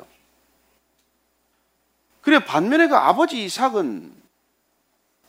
그래 2.21 2.45
반면에 2.45 2.89
그 2.89 2.97
아버지 2.97 3.45
이삭은 3.45 4.13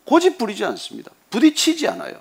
고집 0.05 0.39
부리지 0.39 0.65
않습니다. 0.65 1.11
부딪히지 1.29 1.87
않아요. 1.89 2.19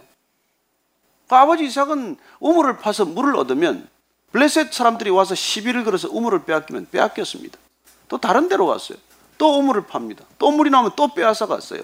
그 1.26 1.34
아버지 1.34 1.64
이삭은 1.64 2.18
우물을 2.40 2.76
파서 2.76 3.06
물을 3.06 3.34
얻으면 3.36 3.88
블레셋 4.32 4.74
사람들이 4.74 5.08
와서 5.08 5.34
시비를 5.34 5.84
걸어서 5.84 6.10
우물을 6.10 6.44
빼앗기면 6.44 6.88
빼앗겼습니다. 6.90 7.58
또 8.08 8.18
다른 8.18 8.48
데로 8.48 8.66
갔어요. 8.66 8.98
또 9.38 9.58
우물을 9.58 9.86
팝니다. 9.86 10.26
또 10.38 10.50
물이 10.50 10.68
나오면 10.68 10.92
또 10.96 11.14
빼앗아 11.14 11.46
갔어요. 11.46 11.80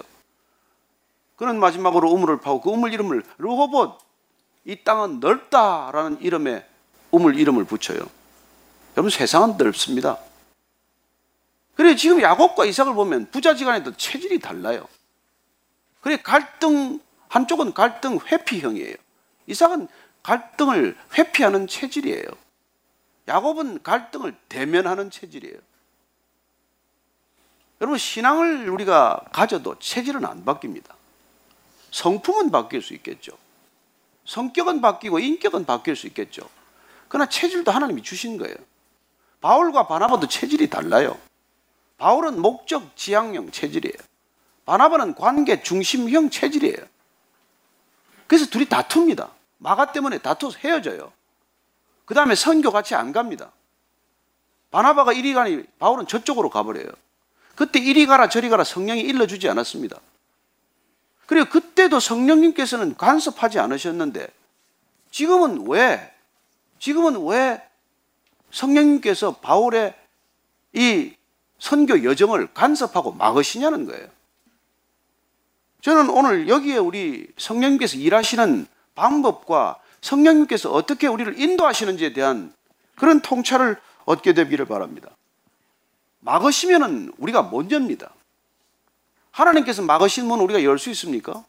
그는 1.37 1.59
마지막으로 1.59 2.11
우물을 2.11 2.41
파고 2.41 2.61
그 2.61 2.69
우물 2.69 2.93
이름을 2.93 3.23
르호봇, 3.39 3.97
이 4.65 4.83
땅은 4.83 5.19
넓다라는 5.19 6.21
이름의 6.21 6.72
우물 7.13 7.39
이름을 7.39 7.63
붙여요. 7.65 7.99
여러분 8.97 9.11
세상은 9.11 9.55
넓습니다. 9.55 10.17
그래 11.75 11.95
지금 11.95 12.21
야곱과 12.21 12.65
이삭을 12.65 12.95
보면 12.95 13.29
부자지간에도 13.29 13.95
체질이 13.95 14.39
달라요. 14.39 14.87
그래 16.01 16.17
갈등 16.17 16.99
한쪽은 17.29 17.73
갈등 17.75 18.17
회피형이에요. 18.19 18.95
이삭은 19.45 19.87
갈등을 20.23 20.97
회피하는 21.15 21.67
체질이에요. 21.67 22.25
야곱은 23.27 23.83
갈등을 23.83 24.35
대면하는 24.49 25.11
체질이에요. 25.11 25.57
여러분 27.79 27.99
신앙을 27.99 28.69
우리가 28.69 29.21
가져도 29.31 29.77
체질은 29.77 30.25
안 30.25 30.43
바뀝니다. 30.43 30.95
성품은 31.91 32.49
바뀔 32.49 32.81
수 32.81 32.95
있겠죠. 32.95 33.37
성격은 34.25 34.81
바뀌고 34.81 35.19
인격은 35.19 35.65
바뀔 35.65 35.95
수 35.95 36.07
있겠죠. 36.07 36.49
그러나 37.13 37.29
체질도 37.29 37.69
하나님이 37.69 38.01
주신 38.01 38.39
거예요. 38.39 38.55
바울과 39.39 39.85
바나바도 39.85 40.27
체질이 40.27 40.71
달라요. 40.71 41.15
바울은 41.99 42.41
목적 42.41 42.97
지향형 42.97 43.51
체질이에요. 43.51 43.93
바나바는 44.65 45.13
관계 45.13 45.61
중심형 45.61 46.31
체질이에요. 46.31 46.75
그래서 48.25 48.47
둘이 48.47 48.65
다툽니다. 48.65 49.29
마가 49.59 49.91
때문에 49.91 50.17
다투어서 50.17 50.57
헤어져요. 50.63 51.13
그 52.05 52.15
다음에 52.15 52.33
선교 52.33 52.71
같이 52.71 52.95
안 52.95 53.11
갑니다. 53.11 53.51
바나바가 54.71 55.13
이리 55.13 55.35
가니 55.35 55.63
바울은 55.77 56.07
저쪽으로 56.07 56.49
가버려요. 56.49 56.87
그때 57.53 57.77
이리 57.77 58.07
가라 58.07 58.27
저리 58.27 58.49
가라 58.49 58.63
성령이 58.63 59.01
일러주지 59.01 59.47
않았습니다. 59.49 59.99
그리고 61.27 61.47
그때도 61.51 61.99
성령님께서는 61.99 62.97
간섭하지 62.97 63.59
않으셨는데 63.59 64.27
지금은 65.11 65.67
왜 65.67 66.12
지금은 66.83 67.25
왜 67.27 67.61
성령님께서 68.51 69.37
바울의 69.37 69.95
이 70.73 71.13
선교 71.57 72.03
여정을 72.03 72.53
간섭하고 72.53 73.13
막으시냐는 73.13 73.85
거예요. 73.85 74.05
저는 75.79 76.09
오늘 76.09 76.49
여기에 76.49 76.79
우리 76.79 77.25
성령님께서 77.37 77.95
일하시는 77.95 78.67
방법과 78.95 79.79
성령님께서 80.01 80.73
어떻게 80.73 81.07
우리를 81.07 81.39
인도하시는지에 81.39 82.11
대한 82.11 82.53
그런 82.95 83.21
통찰을 83.21 83.79
얻게 84.03 84.33
되기를 84.33 84.65
바랍니다. 84.65 85.09
막으시면은 86.19 87.13
우리가 87.17 87.43
못 87.43 87.71
엽니다. 87.71 88.13
하나님께서 89.31 89.83
막으신 89.83 90.25
문 90.25 90.41
우리가 90.41 90.65
열 90.65 90.77
수 90.77 90.89
있습니까? 90.89 91.45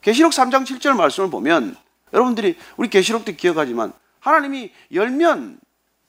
계시록 0.00 0.32
3장 0.32 0.64
7절 0.64 0.96
말씀을 0.96 1.28
보면 1.28 1.76
여러분들이 2.14 2.56
우리 2.78 2.88
계시록 2.88 3.26
때 3.26 3.36
기억하지만 3.36 3.92
하나님이 4.20 4.72
열면 4.92 5.60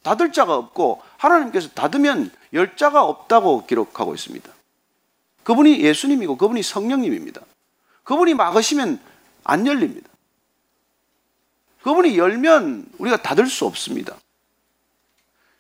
닫을 0.03 0.31
자가 0.31 0.55
없고 0.55 1.01
하나님께서 1.17 1.69
닫으면 1.69 2.31
열 2.53 2.75
자가 2.75 3.03
없다고 3.03 3.65
기록하고 3.65 4.15
있습니다. 4.15 4.49
그분이 5.43 5.81
예수님이고 5.81 6.37
그분이 6.37 6.63
성령님입니다. 6.63 7.41
그분이 8.03 8.33
막으시면 8.33 8.99
안 9.43 9.67
열립니다. 9.67 10.09
그분이 11.83 12.17
열면 12.17 12.87
우리가 12.97 13.21
닫을 13.21 13.47
수 13.47 13.65
없습니다. 13.65 14.15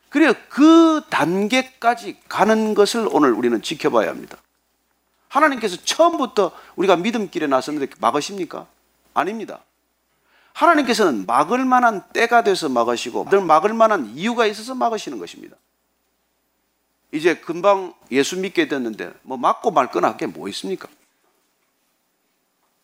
그래요. 0.09 0.33
그 0.49 1.01
단계까지 1.09 2.19
가는 2.27 2.73
것을 2.73 3.07
오늘 3.11 3.31
우리는 3.31 3.61
지켜봐야 3.61 4.09
합니다. 4.09 4.37
하나님께서 5.27 5.77
처음부터 5.83 6.51
우리가 6.75 6.95
믿음길에 6.95 7.47
나섰는데 7.47 7.93
막으십니까? 7.99 8.67
아닙니다. 9.13 9.63
하나님께서는 10.53 11.25
막을 11.25 11.63
만한 11.65 12.03
때가 12.13 12.43
돼서 12.43 12.69
막으시고 12.69 13.29
늘 13.29 13.41
막을 13.41 13.73
만한 13.73 14.11
이유가 14.15 14.45
있어서 14.45 14.75
막으시는 14.75 15.19
것입니다. 15.19 15.55
이제 17.11 17.35
금방 17.35 17.93
예수 18.11 18.37
믿게 18.39 18.67
됐는데 18.67 19.11
뭐 19.23 19.37
막고 19.37 19.71
말거나 19.71 20.09
할 20.09 20.17
게 20.17 20.27
뭐 20.27 20.47
있습니까? 20.49 20.87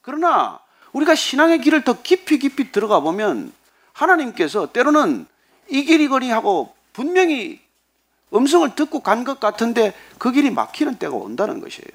그러나 0.01 0.59
우리가 0.93 1.15
신앙의 1.15 1.61
길을 1.61 1.83
더 1.83 2.01
깊이 2.01 2.39
깊이 2.39 2.71
들어가 2.71 2.99
보면 3.01 3.51
하나님께서 3.93 4.71
때로는 4.71 5.27
이 5.69 5.83
길이거니 5.83 6.29
하고 6.31 6.73
분명히 6.93 7.59
음성을 8.33 8.73
듣고 8.75 9.01
간 9.01 9.23
것 9.25 9.39
같은데 9.39 9.93
그 10.17 10.31
길이 10.31 10.49
막히는 10.51 10.95
때가 10.97 11.15
온다는 11.15 11.59
것이에요. 11.59 11.89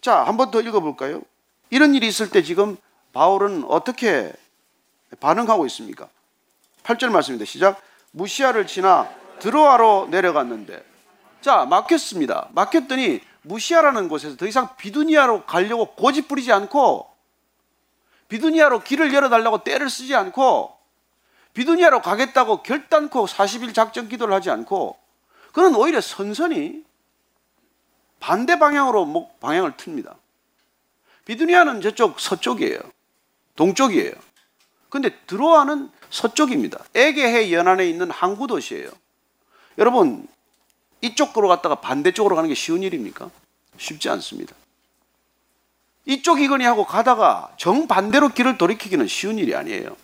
자, 0.00 0.24
한 0.24 0.36
번 0.36 0.50
더 0.50 0.60
읽어볼까요? 0.60 1.22
이런 1.70 1.94
일이 1.94 2.08
있을 2.08 2.30
때 2.30 2.42
지금 2.42 2.76
바울은 3.12 3.64
어떻게 3.64 4.32
반응하고 5.18 5.66
있습니까? 5.66 6.08
8절 6.84 7.10
말씀입니다. 7.10 7.44
시작. 7.44 7.80
무시아를 8.12 8.66
지나 8.66 9.08
드로아로 9.38 10.08
내려갔는데 10.10 10.84
자, 11.40 11.64
막혔습니다. 11.64 12.48
막혔더니 12.52 13.20
무시아라는 13.42 14.08
곳에서 14.08 14.36
더 14.36 14.46
이상 14.46 14.76
비두니아로 14.76 15.46
가려고 15.46 15.94
고집 15.94 16.28
부리지 16.28 16.52
않고 16.52 17.10
비두니아로 18.28 18.82
길을 18.82 19.12
열어달라고 19.12 19.64
때를 19.64 19.88
쓰지 19.88 20.14
않고 20.14 20.76
비두니아로 21.54 22.02
가겠다고 22.02 22.62
결단코 22.62 23.26
40일 23.26 23.74
작전 23.74 24.08
기도를 24.08 24.34
하지 24.34 24.50
않고 24.50 24.96
그는 25.52 25.74
오히려 25.74 26.00
선선히 26.00 26.84
반대 28.20 28.58
방향으로 28.58 29.30
방향을 29.40 29.72
틉니다. 29.72 30.14
비두니아는 31.24 31.80
저쪽 31.80 32.20
서쪽이에요. 32.20 32.78
동쪽이에요. 33.60 34.12
근데 34.88 35.14
드로아는 35.26 35.90
서쪽입니다. 36.08 36.82
에게해 36.94 37.52
연안에 37.52 37.86
있는 37.86 38.10
항구 38.10 38.46
도시예요. 38.46 38.90
여러분 39.76 40.26
이쪽으로 41.02 41.46
갔다가 41.48 41.74
반대쪽으로 41.74 42.36
가는 42.36 42.48
게 42.48 42.54
쉬운 42.54 42.82
일입니까? 42.82 43.30
쉽지 43.76 44.08
않습니다. 44.08 44.54
이쪽이거니 46.06 46.64
하고 46.64 46.86
가다가 46.86 47.52
정반대로 47.58 48.30
길을 48.30 48.56
돌이키기는 48.56 49.06
쉬운 49.06 49.38
일이 49.38 49.54
아니에요. 49.54 49.94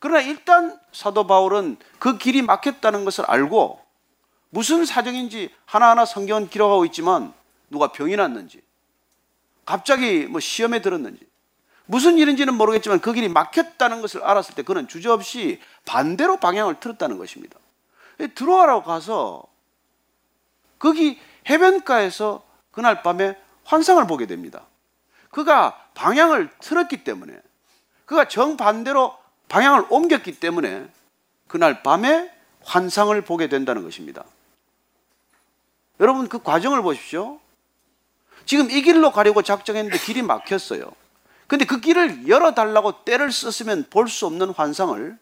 그러나 0.00 0.20
일단 0.22 0.76
사도 0.92 1.28
바울은 1.28 1.76
그 2.00 2.18
길이 2.18 2.42
막혔다는 2.42 3.04
것을 3.04 3.24
알고 3.26 3.80
무슨 4.50 4.84
사정인지 4.84 5.54
하나하나 5.66 6.04
성경은 6.04 6.48
기록하고 6.50 6.84
있지만 6.86 7.32
누가 7.70 7.92
병이 7.92 8.16
났는지 8.16 8.60
갑자기 9.64 10.26
뭐 10.26 10.40
시험에 10.40 10.82
들었는지 10.82 11.29
무슨 11.90 12.18
일인지는 12.18 12.54
모르겠지만 12.54 13.00
그 13.00 13.12
길이 13.12 13.28
막혔다는 13.28 14.00
것을 14.00 14.22
알았을 14.22 14.54
때 14.54 14.62
그는 14.62 14.86
주저없이 14.86 15.60
반대로 15.84 16.36
방향을 16.36 16.78
틀었다는 16.78 17.18
것입니다. 17.18 17.58
들어와라고 18.36 18.84
가서 18.84 19.42
거기 20.78 21.18
해변가에서 21.48 22.44
그날 22.70 23.02
밤에 23.02 23.36
환상을 23.64 24.06
보게 24.06 24.26
됩니다. 24.26 24.62
그가 25.32 25.84
방향을 25.94 26.50
틀었기 26.60 27.02
때문에 27.02 27.36
그가 28.04 28.28
정반대로 28.28 29.16
방향을 29.48 29.86
옮겼기 29.90 30.38
때문에 30.38 30.88
그날 31.48 31.82
밤에 31.82 32.32
환상을 32.62 33.20
보게 33.22 33.48
된다는 33.48 33.82
것입니다. 33.82 34.24
여러분 35.98 36.28
그 36.28 36.40
과정을 36.40 36.82
보십시오. 36.82 37.40
지금 38.44 38.70
이 38.70 38.80
길로 38.82 39.10
가려고 39.10 39.42
작정했는데 39.42 39.98
길이 39.98 40.22
막혔어요. 40.22 40.99
근데 41.50 41.64
그 41.64 41.80
길을 41.80 42.28
열어달라고 42.28 43.04
때를 43.04 43.32
썼으면 43.32 43.86
볼 43.90 44.06
수 44.06 44.24
없는 44.26 44.50
환상을 44.50 45.18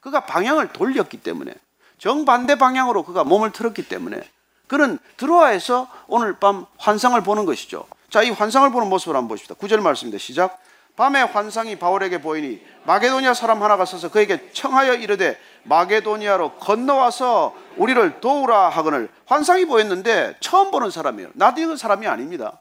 그가 0.00 0.26
방향을 0.26 0.72
돌렸기 0.72 1.18
때문에 1.18 1.54
정반대 1.96 2.56
방향으로 2.56 3.04
그가 3.04 3.22
몸을 3.22 3.52
틀었기 3.52 3.86
때문에 3.86 4.20
그는 4.66 4.98
드로아에서 5.16 5.88
오늘 6.08 6.40
밤 6.40 6.66
환상을 6.76 7.20
보는 7.22 7.44
것이죠. 7.44 7.86
자, 8.08 8.20
이 8.24 8.30
환상을 8.30 8.68
보는 8.72 8.88
모습을 8.88 9.14
한번 9.14 9.28
보십시다. 9.28 9.54
구절 9.54 9.80
말씀입니다. 9.80 10.18
시작. 10.18 10.58
밤에 10.96 11.22
환상이 11.22 11.78
바울에게 11.78 12.20
보이니 12.20 12.60
마게도니아 12.82 13.34
사람 13.34 13.62
하나가 13.62 13.84
서서 13.84 14.10
그에게 14.10 14.50
청하여 14.52 14.94
이르되 14.94 15.38
마게도니아로 15.62 16.54
건너와서 16.54 17.54
우리를 17.76 18.20
도우라 18.20 18.70
하거늘 18.70 19.08
환상이 19.26 19.66
보였는데 19.66 20.34
처음 20.40 20.72
보는 20.72 20.90
사람이에요. 20.90 21.30
이건 21.56 21.76
사람이 21.76 22.08
아닙니다. 22.08 22.60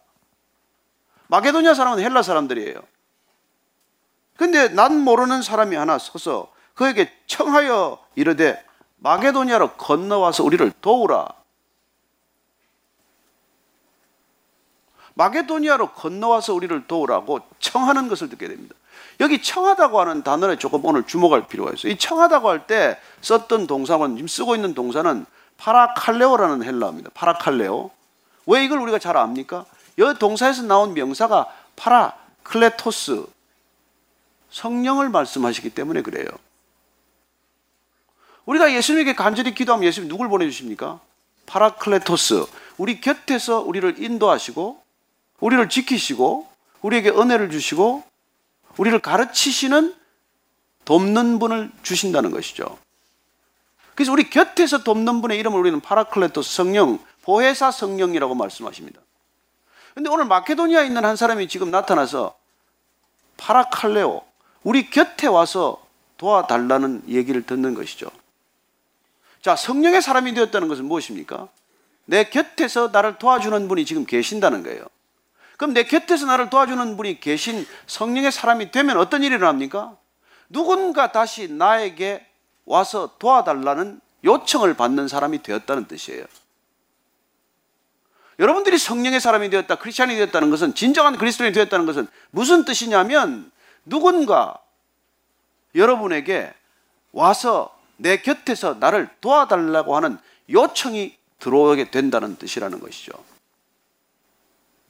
마게도니아 1.28 1.74
사람은 1.74 2.04
헬라 2.04 2.22
사람들이에요. 2.22 2.99
근데 4.40 4.70
난 4.70 5.02
모르는 5.02 5.42
사람이 5.42 5.76
하나 5.76 5.98
서서 5.98 6.48
그에게 6.74 7.12
청하여 7.28 8.00
이르되 8.16 8.64
마게도니아로 9.00 9.74
건너와서 9.74 10.46
우리를 10.46 10.72
도우라. 10.80 11.28
마게도니아로 15.16 15.90
건너와서 15.90 16.54
우리를 16.54 16.88
도우라고 16.88 17.42
청하는 17.60 18.08
것을 18.08 18.30
듣게 18.30 18.48
됩니다. 18.48 18.76
여기 19.20 19.42
청하다고 19.42 20.00
하는 20.00 20.24
단어에 20.24 20.56
조금 20.56 20.86
오늘 20.86 21.06
주목할 21.06 21.48
필요가 21.50 21.74
있어요. 21.74 21.92
이 21.92 21.98
청하다고 21.98 22.48
할 22.48 22.66
때 22.66 22.98
썼던 23.20 23.68
동사는 23.68 24.16
지금 24.16 24.30
쓰고 24.30 24.56
있는 24.56 24.74
동사는 24.74 25.26
파라칼레오라는 25.58 26.64
헬라어입니다. 26.64 27.10
παρακαλέω. 27.14 27.92
왜 28.46 28.64
이걸 28.64 28.80
우리가 28.80 29.00
잘 29.00 29.18
압니까? 29.18 29.66
이 29.98 30.14
동사에서 30.18 30.62
나온 30.62 30.94
명사가 30.94 31.48
παράκλητος 31.76 33.39
성령을 34.52 35.10
말씀하시기 35.10 35.70
때문에 35.72 36.02
그래요. 36.02 36.28
우리가 38.46 38.74
예수님에게 38.74 39.14
간절히 39.14 39.54
기도하면 39.54 39.86
예수님 39.86 40.10
누굴 40.10 40.28
보내주십니까? 40.28 41.00
παράκλητος. 41.46 42.46
우리 42.78 43.02
곁에서 43.02 43.60
우리를 43.60 44.02
인도하시고 44.02 44.82
우리를 45.40 45.70
지키시고 45.70 46.48
우리에게 46.82 47.10
은혜를 47.10 47.52
주시고 47.52 48.04
우리를 48.78 48.98
가르치시는 49.00 49.96
돕는 50.86 51.40
분을 51.40 51.72
주신다는 51.84 52.32
것이죠. 52.32 52.78
그래서 53.94 54.12
우리 54.12 54.30
곁에서 54.30 54.84
돕는 54.84 55.22
분의 55.22 55.38
이름을 55.40 55.60
우리는 55.60 55.80
παράκλητος 55.82 56.56
성령, 56.56 57.00
보혜사 57.24 57.72
성령이라고 57.72 58.34
말씀하십니다. 58.34 59.02
근데 59.94 60.10
오늘 60.10 60.26
마케도니아에 60.26 60.86
있는 60.86 61.04
한 61.04 61.16
사람이 61.16 61.48
지금 61.50 61.70
나타나서 61.70 62.34
παρακαλέω, 63.38 64.24
우리 64.64 64.90
곁에 64.90 65.28
와서 65.28 65.82
도와달라는 66.18 67.04
얘기를 67.08 67.46
듣는 67.46 67.74
것이죠. 67.74 68.10
자, 69.42 69.56
성령의 69.56 70.02
사람이 70.02 70.34
되었다는 70.34 70.68
것은 70.68 70.86
무엇입니까? 70.86 71.48
내 72.06 72.26
곁에서 72.26 72.90
나를 72.90 73.18
도와주는 73.18 73.68
분이 73.68 73.86
지금 73.86 74.06
계신다는 74.06 74.64
거예요. 74.64 74.84
그럼 75.58 75.74
내 75.74 75.84
곁에서 75.84 76.26
나를 76.26 76.50
도와주는 76.50 76.98
분이 76.98 77.20
계신 77.20 77.66
성령의 77.88 78.32
사람이 78.32 78.72
되면 78.72 78.98
어떤 78.98 79.24
일이 79.24 79.36
일어납니까? 79.36 79.96
누군가 80.50 81.12
다시 81.12 81.48
나에게 81.48 82.26
와서 82.66 83.16
도와달라는 83.20 84.02
요청을 84.24 84.74
받는 84.76 85.08
사람이 85.08 85.44
되었다는 85.44 85.88
뜻이에요. 85.88 86.26
여러분들이 88.40 88.78
성령의 88.78 89.20
사람이 89.20 89.50
되었다, 89.50 89.76
크리스찬이 89.76 90.16
되었다는 90.16 90.50
것은 90.50 90.74
진정한 90.76 91.18
그리스도인이 91.18 91.54
되었다는 91.54 91.86
것은 91.86 92.08
무슨 92.32 92.64
뜻이냐면 92.64 93.52
누군가 93.90 94.58
여러분에게 95.76 96.54
와서 97.12 97.76
내 97.98 98.18
곁에서 98.18 98.76
나를 98.76 99.10
도와달라고 99.22 99.96
하는 99.96 100.18
요청이 100.50 101.18
들어오게 101.40 101.92
된다는 101.92 102.38
뜻이라는 102.38 102.80
것이죠. 102.80 103.12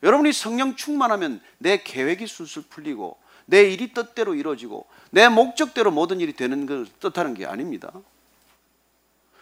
여러분이 0.04 0.32
성령 0.32 0.76
충만하면 0.76 1.42
내 1.58 1.82
계획이 1.84 2.28
술술 2.28 2.64
풀리고 2.70 3.18
내 3.46 3.64
일이 3.64 3.94
뜻대로 3.94 4.36
이루어지고 4.36 4.86
내 5.10 5.28
목적대로 5.28 5.92
모든 5.92 6.20
일이 6.20 6.34
되는 6.34 6.66
것을 6.66 6.88
뜻하는 7.00 7.34
게 7.34 7.46
아닙니다. 7.46 7.92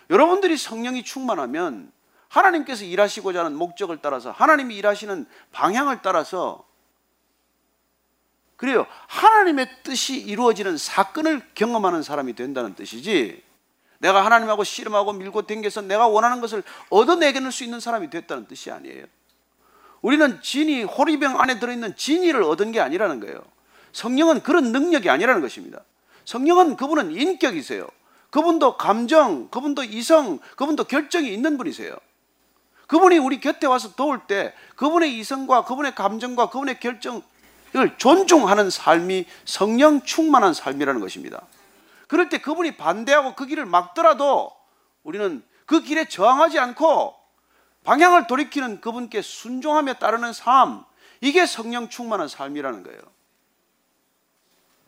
여러분들이 0.10 0.58
성령이 0.58 1.03
충만하면 1.03 1.91
하나님께서 2.30 2.86
일하시고자 2.86 3.39
하는 3.39 3.58
목적을 3.58 3.99
따라서 4.01 4.32
하나님이 4.32 4.76
일하시는 4.78 5.26
방향을 5.51 6.01
따라서 6.01 6.66
그래요. 8.58 8.88
하나님의 9.08 9.70
뜻이 9.84 10.20
이루어지는 10.20 10.78
사건을 10.78 11.41
경험하는 11.53 12.01
사람이 12.01 12.34
된다는 12.34 12.76
뜻이지. 12.76 13.43
내가 13.99 14.26
하나님하고 14.26 14.64
씨름하고 14.64 15.14
밀고 15.14 15.43
댕겨서 15.43 15.82
내가 15.82 16.08
원하는 16.08 16.41
것을 16.41 16.64
얻어내게낼 16.89 17.51
수 17.51 17.64
있는 17.64 17.80
사람이 17.80 18.10
됐다는 18.10 18.47
뜻이 18.47 18.72
아니에요. 18.72 19.05
우리는 20.01 20.41
진이 20.41 20.84
호리병 20.84 21.39
안에 21.39 21.60
들어있는 21.60 21.95
진이를 21.95 22.43
얻은 22.43 22.72
게 22.72 22.80
아니라는 22.80 23.20
거예요. 23.20 23.41
성령은 23.93 24.41
그런 24.43 24.72
능력이 24.72 25.10
아니라는 25.10 25.41
것입니다. 25.41 25.84
성령은 26.26 26.76
그분은 26.78 27.12
인격이세요. 27.12 27.88
그분도 28.30 28.78
감정, 28.78 29.49
그분도 29.49 29.84
이성, 29.84 30.39
그분도 30.55 30.84
결정이 30.84 31.32
있는 31.32 31.58
분이세요. 31.58 31.95
그분이 32.88 33.18
우리 33.18 33.39
곁에 33.39 33.68
와서 33.68 33.95
도울 33.95 34.22
때 34.28 34.53
그분의 34.76 35.18
이성과 35.20 35.66
그분의 35.66 35.95
감정과 35.95 36.49
그분의 36.49 36.80
결정 36.80 37.22
을 37.76 37.97
존중하는 37.97 38.70
삶이 38.70 39.26
성령 39.45 40.01
충만한 40.01 40.53
삶이라는 40.53 41.01
것입니다. 41.01 41.41
그럴 42.07 42.30
때 42.30 42.39
그분이 42.39 42.78
반대하고 42.78 43.36
그 43.36 43.45
길을 43.45 43.65
막더라도 43.65 44.51
우리는 45.03 45.43
그 45.65 45.82
길에 45.82 46.07
저항하지 46.07 46.59
않고 46.59 47.15
방향을 47.84 48.28
돌이키는 48.28 48.82
그분께 48.82 49.22
순종하며 49.22 49.95
따르는 49.95 50.34
삶, 50.34 50.84
이게 51.22 51.45
성령 51.45 51.89
충만한 51.89 52.28
삶이라는 52.28 52.84
거예요. 52.84 52.99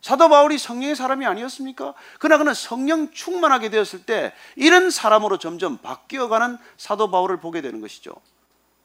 사도 0.01 0.29
바울이 0.29 0.57
성령의 0.57 0.95
사람이 0.95 1.25
아니었습니까? 1.25 1.93
그러나 2.19 2.37
그는 2.37 2.53
성령 2.53 3.11
충만하게 3.11 3.69
되었을 3.69 4.05
때 4.05 4.33
이런 4.55 4.89
사람으로 4.89 5.37
점점 5.37 5.77
바뀌어가는 5.77 6.57
사도 6.77 7.11
바울을 7.11 7.39
보게 7.39 7.61
되는 7.61 7.81
것이죠. 7.81 8.13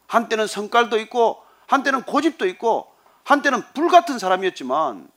한때는 0.06 0.46
성깔도 0.46 0.98
있고, 1.00 1.42
한때는 1.66 2.02
고집도 2.02 2.46
있고, 2.46 2.93
한때는 3.24 3.62
불 3.74 3.88
같은 3.88 4.18
사람이었지만, 4.18 5.08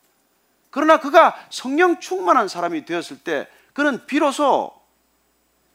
그러나 0.70 1.00
그가 1.00 1.36
성령 1.50 2.00
충만한 2.00 2.48
사람이 2.48 2.86
되었을 2.86 3.20
때 3.20 3.48
그는 3.74 4.06
비로소 4.06 4.74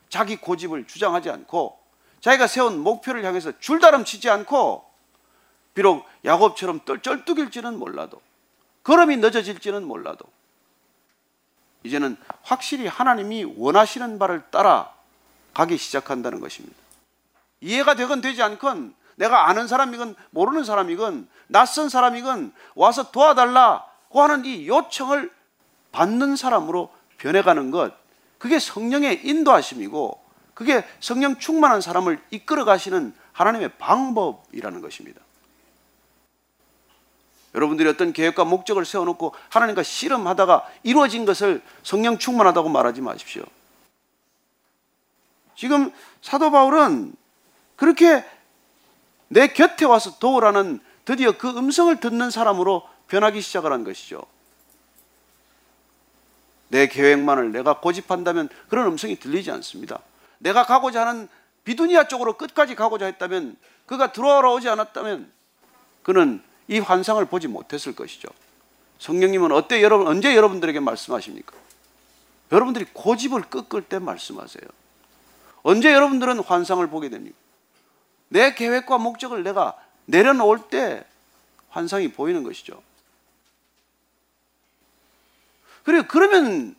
자기 0.09 0.37
고집을 0.37 0.87
주장하지 0.87 1.31
않고 1.31 1.79
자기가 2.21 2.47
세운 2.47 2.79
목표를 2.79 3.25
향해서 3.25 3.59
줄다름 3.59 4.05
치지 4.05 4.29
않고 4.29 4.85
비록 5.75 6.07
야곱처럼 6.25 6.81
쩔뚝일지는 6.85 7.79
몰라도 7.79 8.21
걸음이 8.85 9.17
늦어질지는 9.17 9.85
몰라도 9.85 10.25
이제는 11.85 12.17
확실히 12.43 12.87
하나님이 12.87 13.55
원하시는 13.57 14.19
바를 14.19 14.43
따라 14.51 14.93
가기 15.55 15.79
시작한다는 15.79 16.41
것입니다. 16.41 16.77
이해가 17.61 17.95
되건 17.95 18.21
되지 18.21 18.43
않건 18.43 18.95
내가 19.17 19.49
아는 19.49 19.67
사람이건 19.67 20.15
모르는 20.31 20.65
사람이건 20.65 21.29
낯선 21.49 21.89
사람이건 21.89 22.53
와서 22.75 23.11
도와달라고 23.11 24.23
하는 24.23 24.45
이 24.45 24.67
요청을 24.67 25.31
받는 25.93 26.37
사람으로 26.37 26.91
변해가는 27.19 27.71
것 27.71 27.93
그게 28.39 28.59
성령의 28.59 29.27
인도하심이고 29.27 30.21
그게 30.55 30.85
성령 31.01 31.39
충만한 31.39 31.81
사람을 31.81 32.21
이끌어 32.31 32.65
가시는 32.65 33.15
하나님의 33.33 33.71
방법이라는 33.79 34.81
것입니다. 34.81 35.21
여러분들이 37.55 37.89
어떤 37.89 38.13
계획과 38.13 38.45
목적을 38.45 38.85
세워놓고 38.85 39.35
하나님과 39.51 39.83
씨름하다가 39.83 40.67
이루어진 40.83 41.25
것을 41.25 41.63
성령 41.83 42.19
충만하다고 42.19 42.69
말하지 42.69 43.03
마십시오. 43.03 43.45
지금 45.55 45.93
사도 46.23 46.51
바울은 46.51 47.15
그렇게 47.77 48.25
내 49.33 49.47
곁에 49.47 49.87
와서 49.87 50.19
도우라는 50.19 50.79
드디어 51.07 51.33
그 51.33 51.49
음성을 51.49 51.95
듣는 52.01 52.31
사람으로 52.31 52.87
변하기 53.09 53.41
시작을 53.41 53.73
한 53.73 53.83
것이죠. 53.83 54.23
내 56.69 56.87
계획만을 56.87 57.51
내가 57.51 57.81
고집한다면 57.81 58.51
그런 58.69 58.87
음성이 58.89 59.17
들리지 59.17 59.51
않습니다. 59.51 60.01
내가 60.39 60.65
가고자 60.65 61.07
하는 61.07 61.29
비두니아 61.65 62.09
쪽으로 62.09 62.37
끝까지 62.37 62.75
가고자 62.75 63.07
했다면 63.07 63.57
그가 63.87 64.13
들어오지 64.13 64.69
않았다면 64.69 65.33
그는 66.03 66.43
이 66.69 66.79
환상을 66.79 67.25
보지 67.25 67.49
못했을 67.49 67.95
것이죠. 67.95 68.29
성령님은 68.99 69.51
어때 69.53 69.83
여러분 69.83 70.09
언제 70.09 70.37
여러분들에게 70.37 70.79
말씀하십니까? 70.81 71.55
여러분들이 72.53 72.87
고집을 72.93 73.43
꺾을 73.43 73.83
때 73.83 73.99
말씀하세요. 73.99 74.63
언제 75.63 75.91
여러분들은 75.91 76.41
환상을 76.41 76.87
보게 76.89 77.09
됩니까? 77.09 77.42
내 78.33 78.55
계획과 78.55 78.97
목적을 78.97 79.43
내가 79.45 79.77
내려놓을 80.07 80.71
때 80.71 81.05
환상이 81.69 82.13
보이는 82.13 82.43
것이죠. 82.43 82.83
그래 85.83 86.03
그러면 86.09 86.75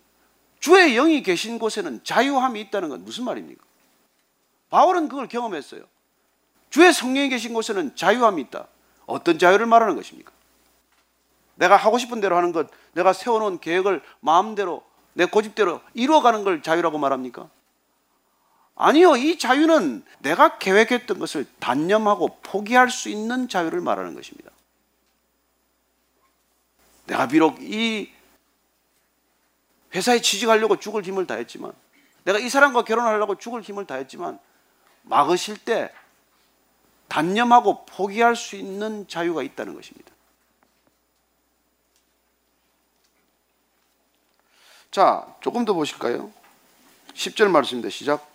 주의 0.60 0.96
영이 0.96 1.22
계신 1.22 1.60
곳에는 1.60 2.04
자유함이 2.04 2.60
있다는 2.62 2.90
건 2.90 3.06
무슨 3.06 3.26
말입니까? 3.26 3.64
바울은 4.72 5.08
그걸 5.10 5.28
경험했어요. 5.28 5.84
주의 6.72 6.92
성령이 6.92 7.30
계신 7.30 7.54
곳에는 7.54 7.96
자유함이 7.96 8.42
있다. 8.44 8.68
어떤 9.06 9.38
자유를 9.38 9.68
말하는 9.68 9.96
것입니까? 9.96 10.32
내가 11.54 11.76
하고 11.76 12.00
싶은 12.00 12.20
대로 12.20 12.36
하는 12.36 12.52
것, 12.52 12.68
내가 12.94 13.14
세워놓은 13.14 13.60
계획을 13.60 14.02
마음대로, 14.22 14.84
내 15.14 15.26
고집대로 15.26 15.82
이루어가는 15.94 16.44
걸 16.44 16.64
자유라고 16.64 16.98
말합니까? 16.98 17.48
아니요. 18.76 19.16
이 19.16 19.38
자유는 19.38 20.04
내가 20.20 20.58
계획했던 20.58 21.20
것을 21.20 21.46
단념하고 21.60 22.40
포기할 22.42 22.90
수 22.90 23.10
있는 23.10 23.48
자유를 23.48 23.82
말하는 23.82 24.16
것입니다. 24.16 24.52
내가 27.06 27.28
비록 27.28 27.62
이 27.62 28.12
회사에 29.94 30.22
취직하려고 30.22 30.80
죽을 30.80 31.04
힘을 31.04 31.28
다했지만, 31.28 31.72
내가 32.24 32.40
이 32.40 32.50
사람과 32.50 32.84
결혼하려고 32.84 33.38
죽을 33.38 33.62
힘을 33.62 33.86
다했지만, 33.86 34.40
막으실 35.04 35.58
때 35.58 35.94
단념하고 37.10 37.86
포기할 37.86 38.36
수 38.36 38.56
있는 38.56 39.08
자유가 39.08 39.44
있다는 39.44 39.76
것입니다. 39.76 40.12
자, 44.90 45.36
조금 45.42 45.66
더 45.66 45.74
보실까요? 45.74 46.32
10절 47.14 47.50
말씀입니다. 47.50 47.90
시작. 47.90 48.33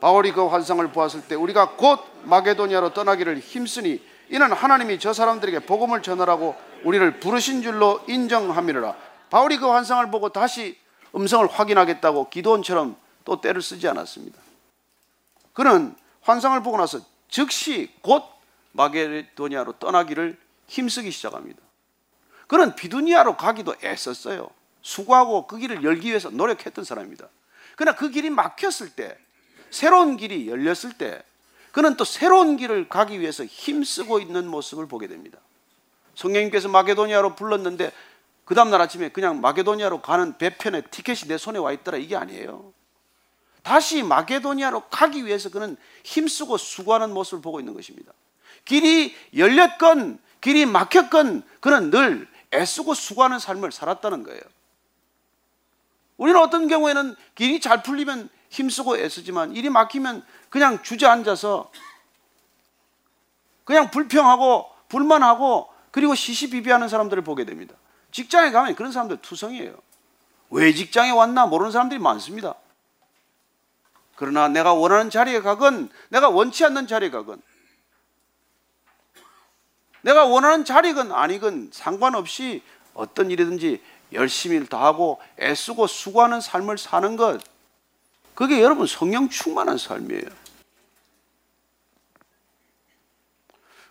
바울이 0.00 0.32
그 0.32 0.46
환상을 0.46 0.86
보았을 0.92 1.22
때 1.22 1.34
우리가 1.34 1.76
곧 1.76 2.00
마게도니아로 2.24 2.94
떠나기를 2.94 3.38
힘쓰니 3.38 4.00
이는 4.30 4.52
하나님이 4.52 4.98
저 4.98 5.12
사람들에게 5.12 5.60
복음을 5.60 6.02
전하라고 6.02 6.54
우리를 6.84 7.20
부르신 7.20 7.62
줄로 7.62 8.00
인정함이라. 8.06 8.94
바울이 9.30 9.58
그 9.58 9.66
환상을 9.66 10.10
보고 10.10 10.28
다시 10.28 10.78
음성을 11.14 11.46
확인하겠다고 11.46 12.28
기도원처럼 12.28 12.96
또 13.24 13.40
때를 13.40 13.62
쓰지 13.62 13.88
않았습니다. 13.88 14.38
그는 15.52 15.96
환상을 16.22 16.62
보고 16.62 16.76
나서 16.76 17.00
즉시 17.28 17.92
곧 18.02 18.22
마게도니아로 18.72 19.72
떠나기를 19.78 20.38
힘쓰기 20.66 21.10
시작합니다. 21.10 21.60
그는 22.46 22.74
비두니아로 22.74 23.36
가기도 23.36 23.74
애썼어요. 23.82 24.48
수고하고 24.82 25.46
그 25.46 25.58
길을 25.58 25.82
열기 25.82 26.08
위해서 26.08 26.30
노력했던 26.30 26.84
사람입니다. 26.84 27.28
그러나 27.76 27.96
그 27.96 28.10
길이 28.10 28.30
막혔을 28.30 28.90
때, 28.90 29.18
새로운 29.70 30.16
길이 30.16 30.48
열렸을 30.48 30.92
때, 30.96 31.22
그는 31.72 31.96
또 31.96 32.04
새로운 32.04 32.56
길을 32.56 32.88
가기 32.88 33.20
위해서 33.20 33.44
힘쓰고 33.44 34.20
있는 34.20 34.48
모습을 34.48 34.88
보게 34.88 35.06
됩니다. 35.06 35.38
성령님께서 36.14 36.68
마게도니아로 36.68 37.36
불렀는데 37.36 37.92
그 38.44 38.54
다음날 38.54 38.80
아침에 38.80 39.10
그냥 39.10 39.40
마게도니아로 39.40 40.00
가는 40.00 40.36
배편에 40.38 40.82
티켓이 40.90 41.28
내 41.28 41.38
손에 41.38 41.58
와 41.58 41.72
있더라 41.72 41.98
이게 41.98 42.16
아니에요. 42.16 42.72
다시 43.62 44.02
마게도니아로 44.02 44.88
가기 44.88 45.26
위해서 45.26 45.50
그는 45.50 45.76
힘쓰고 46.02 46.56
수고하는 46.56 47.12
모습을 47.12 47.42
보고 47.42 47.60
있는 47.60 47.74
것입니다. 47.74 48.12
길이 48.64 49.14
열렸건 49.36 50.18
길이 50.40 50.66
막혔건 50.66 51.42
그는 51.60 51.90
늘 51.90 52.28
애쓰고 52.54 52.94
수고하는 52.94 53.38
삶을 53.38 53.72
살았다는 53.72 54.22
거예요. 54.22 54.40
우리는 56.16 56.40
어떤 56.40 56.68
경우에는 56.68 57.14
길이 57.34 57.60
잘 57.60 57.82
풀리면 57.82 58.28
힘쓰고 58.50 58.98
애쓰지만 58.98 59.54
일이 59.54 59.68
막히면 59.70 60.24
그냥 60.48 60.82
주저앉아서 60.82 61.70
그냥 63.64 63.90
불평하고 63.90 64.70
불만하고 64.88 65.68
그리고 65.90 66.14
시시비비하는 66.14 66.88
사람들을 66.88 67.22
보게 67.22 67.44
됩니다. 67.44 67.74
직장에 68.10 68.50
가면 68.50 68.74
그런 68.74 68.92
사람들 68.92 69.18
투성이에요. 69.18 69.76
왜 70.50 70.72
직장에 70.72 71.10
왔나 71.10 71.46
모르는 71.46 71.70
사람들이 71.70 72.00
많습니다. 72.00 72.54
그러나 74.16 74.48
내가 74.48 74.72
원하는 74.72 75.10
자리에 75.10 75.40
가건 75.40 75.90
내가 76.08 76.28
원치 76.28 76.64
않는 76.64 76.86
자리에 76.86 77.10
가건 77.10 77.40
내가 80.00 80.24
원하는 80.24 80.64
자리건 80.64 81.12
아니건 81.12 81.70
상관없이 81.72 82.62
어떤 82.94 83.30
일이든지 83.30 83.82
열심히 84.12 84.66
다하고 84.66 85.20
애쓰고 85.38 85.86
수고하는 85.86 86.40
삶을 86.40 86.78
사는 86.78 87.16
것 87.16 87.40
그게 88.38 88.62
여러분 88.62 88.86
성령 88.86 89.28
충만한 89.28 89.78
삶이에요. 89.78 90.22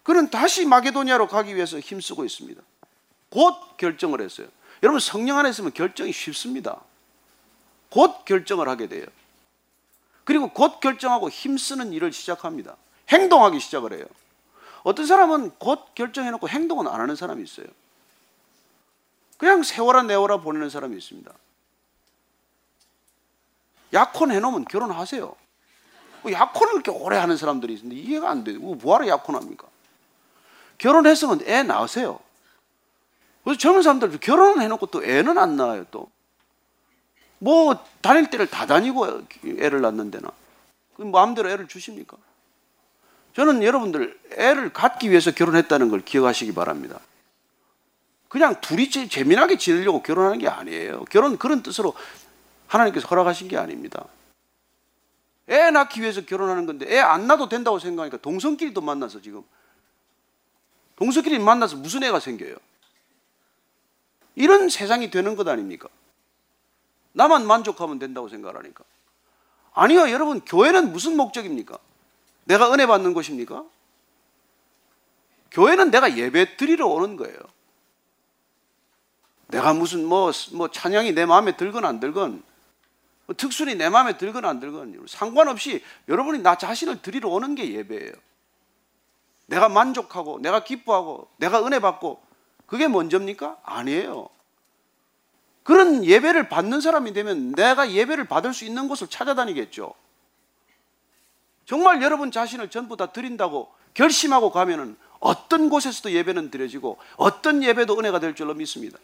그는 0.03 0.29
다시 0.29 0.65
마게도니아로 0.65 1.27
가기 1.27 1.53
위해서 1.53 1.81
힘쓰고 1.81 2.23
있습니다. 2.23 2.61
곧 3.29 3.75
결정을 3.75 4.21
했어요. 4.21 4.47
여러분 4.83 5.01
성령 5.01 5.37
안에 5.37 5.49
있으면 5.49 5.73
결정이 5.73 6.13
쉽습니다. 6.13 6.79
곧 7.89 8.23
결정을 8.23 8.69
하게 8.69 8.87
돼요. 8.87 9.05
그리고 10.23 10.47
곧 10.53 10.79
결정하고 10.79 11.29
힘쓰는 11.29 11.91
일을 11.91 12.13
시작합니다. 12.13 12.77
행동하기 13.09 13.59
시작을 13.59 13.91
해요. 13.91 14.05
어떤 14.83 15.05
사람은 15.05 15.57
곧 15.59 15.93
결정해놓고 15.93 16.47
행동은 16.47 16.87
안 16.87 17.01
하는 17.01 17.17
사람이 17.17 17.43
있어요. 17.43 17.67
그냥 19.37 19.63
세워라 19.63 20.03
내워라 20.03 20.37
보내는 20.37 20.69
사람이 20.69 20.95
있습니다. 20.95 21.33
약혼 23.93 24.31
해 24.31 24.39
놓으면 24.39 24.65
결혼하세요. 24.65 25.35
뭐 26.23 26.31
약혼을 26.31 26.73
그렇게 26.73 26.91
오래 26.91 27.17
하는 27.17 27.37
사람들이 27.37 27.73
있는데 27.75 27.95
이해가 27.95 28.29
안 28.29 28.43
돼요. 28.43 28.59
뭐 28.59 28.75
뭐하러 28.75 29.07
약혼합니까? 29.07 29.67
결혼했으면 30.77 31.41
애 31.45 31.63
낳으세요. 31.63 32.19
그래서 33.43 33.57
젊은 33.59 33.81
사람들 33.81 34.19
결혼을 34.19 34.61
해놓고 34.61 34.87
또 34.87 35.03
애는 35.03 35.37
안 35.37 35.55
낳아요, 35.55 35.85
또. 35.89 36.09
뭐, 37.39 37.79
다닐 38.01 38.29
때를 38.29 38.47
다 38.47 38.65
다니고 38.65 39.23
애를 39.45 39.81
낳는데나. 39.81 40.29
마음대로 40.97 41.49
애를 41.49 41.67
주십니까? 41.67 42.17
저는 43.35 43.63
여러분들 43.63 44.19
애를 44.35 44.73
갖기 44.73 45.11
위해서 45.11 45.31
결혼했다는 45.31 45.89
걸 45.89 46.01
기억하시기 46.01 46.53
바랍니다. 46.55 46.99
그냥 48.27 48.59
둘이 48.59 48.89
재미나게 48.89 49.57
지내려고 49.57 50.01
결혼하는 50.01 50.39
게 50.39 50.47
아니에요. 50.47 51.05
결혼 51.05 51.37
그런 51.37 51.63
뜻으로 51.63 51.93
하나님께서 52.67 53.07
허락하신 53.07 53.47
게 53.47 53.57
아닙니다. 53.57 54.05
애 55.49 55.71
낳기 55.71 56.01
위해서 56.01 56.21
결혼하는 56.21 56.65
건데 56.65 56.85
애 56.93 56.99
안 56.99 57.27
낳아도 57.27 57.47
된다고 57.47 57.79
생각하니까 57.79 58.17
동성끼리도 58.17 58.81
만나서 58.81 59.21
지금 59.21 59.43
동성끼리 60.97 61.39
만나서 61.39 61.77
무슨 61.77 62.03
애가 62.03 62.19
생겨요? 62.19 62.55
이런 64.35 64.69
세상이 64.69 65.09
되는 65.09 65.35
것 65.35 65.47
아닙니까? 65.47 65.89
나만 67.13 67.47
만족하면 67.47 67.97
된다고 67.97 68.29
생각하니까. 68.29 68.83
아니요, 69.73 70.11
여러분, 70.11 70.41
교회는 70.41 70.91
무슨 70.91 71.17
목적입니까? 71.17 71.77
내가 72.45 72.71
은혜 72.73 72.85
받는 72.85 73.13
곳입니까? 73.13 73.63
교회는 75.51 75.91
내가 75.91 76.17
예배 76.17 76.57
드리러 76.57 76.87
오는 76.87 77.15
거예요. 77.15 77.37
내가 79.47 79.73
무슨 79.73 80.05
뭐, 80.05 80.31
뭐 80.53 80.69
찬양이 80.69 81.13
내 81.13 81.25
마음에 81.25 81.55
들건 81.55 81.85
안 81.85 81.99
들건, 81.99 82.31
뭐 82.31 82.43
특순이 83.35 83.75
내 83.75 83.89
마음에 83.89 84.17
들건 84.17 84.45
안 84.45 84.59
들건, 84.59 85.05
상관없이 85.07 85.83
여러분이 86.07 86.39
나 86.39 86.57
자신을 86.57 87.01
드리러 87.01 87.29
오는 87.29 87.55
게 87.55 87.73
예배예요. 87.73 88.13
내가 89.47 89.67
만족하고, 89.69 90.39
내가 90.39 90.63
기뻐하고, 90.63 91.29
내가 91.37 91.65
은혜 91.65 91.79
받고, 91.79 92.21
그게 92.65 92.87
먼저입니까? 92.87 93.57
아니에요. 93.63 94.29
그런 95.63 96.05
예배를 96.05 96.47
받는 96.47 96.79
사람이 96.79 97.11
되면 97.11 97.51
내가 97.51 97.91
예배를 97.91 98.25
받을 98.25 98.53
수 98.53 98.63
있는 98.63 98.87
곳을 98.87 99.07
찾아다니겠죠. 99.07 99.93
정말 101.65 102.01
여러분 102.01 102.31
자신을 102.31 102.69
전부 102.69 102.95
다 102.95 103.07
드린다고 103.07 103.69
결심하고 103.93 104.51
가면은 104.51 104.95
어떤 105.19 105.69
곳에서도 105.69 106.11
예배는 106.11 106.51
드려지고 106.51 106.97
어떤 107.17 107.63
예배도 107.63 107.99
은혜가 107.99 108.19
될 108.19 108.35
줄로 108.35 108.53
믿습니다. 108.53 108.97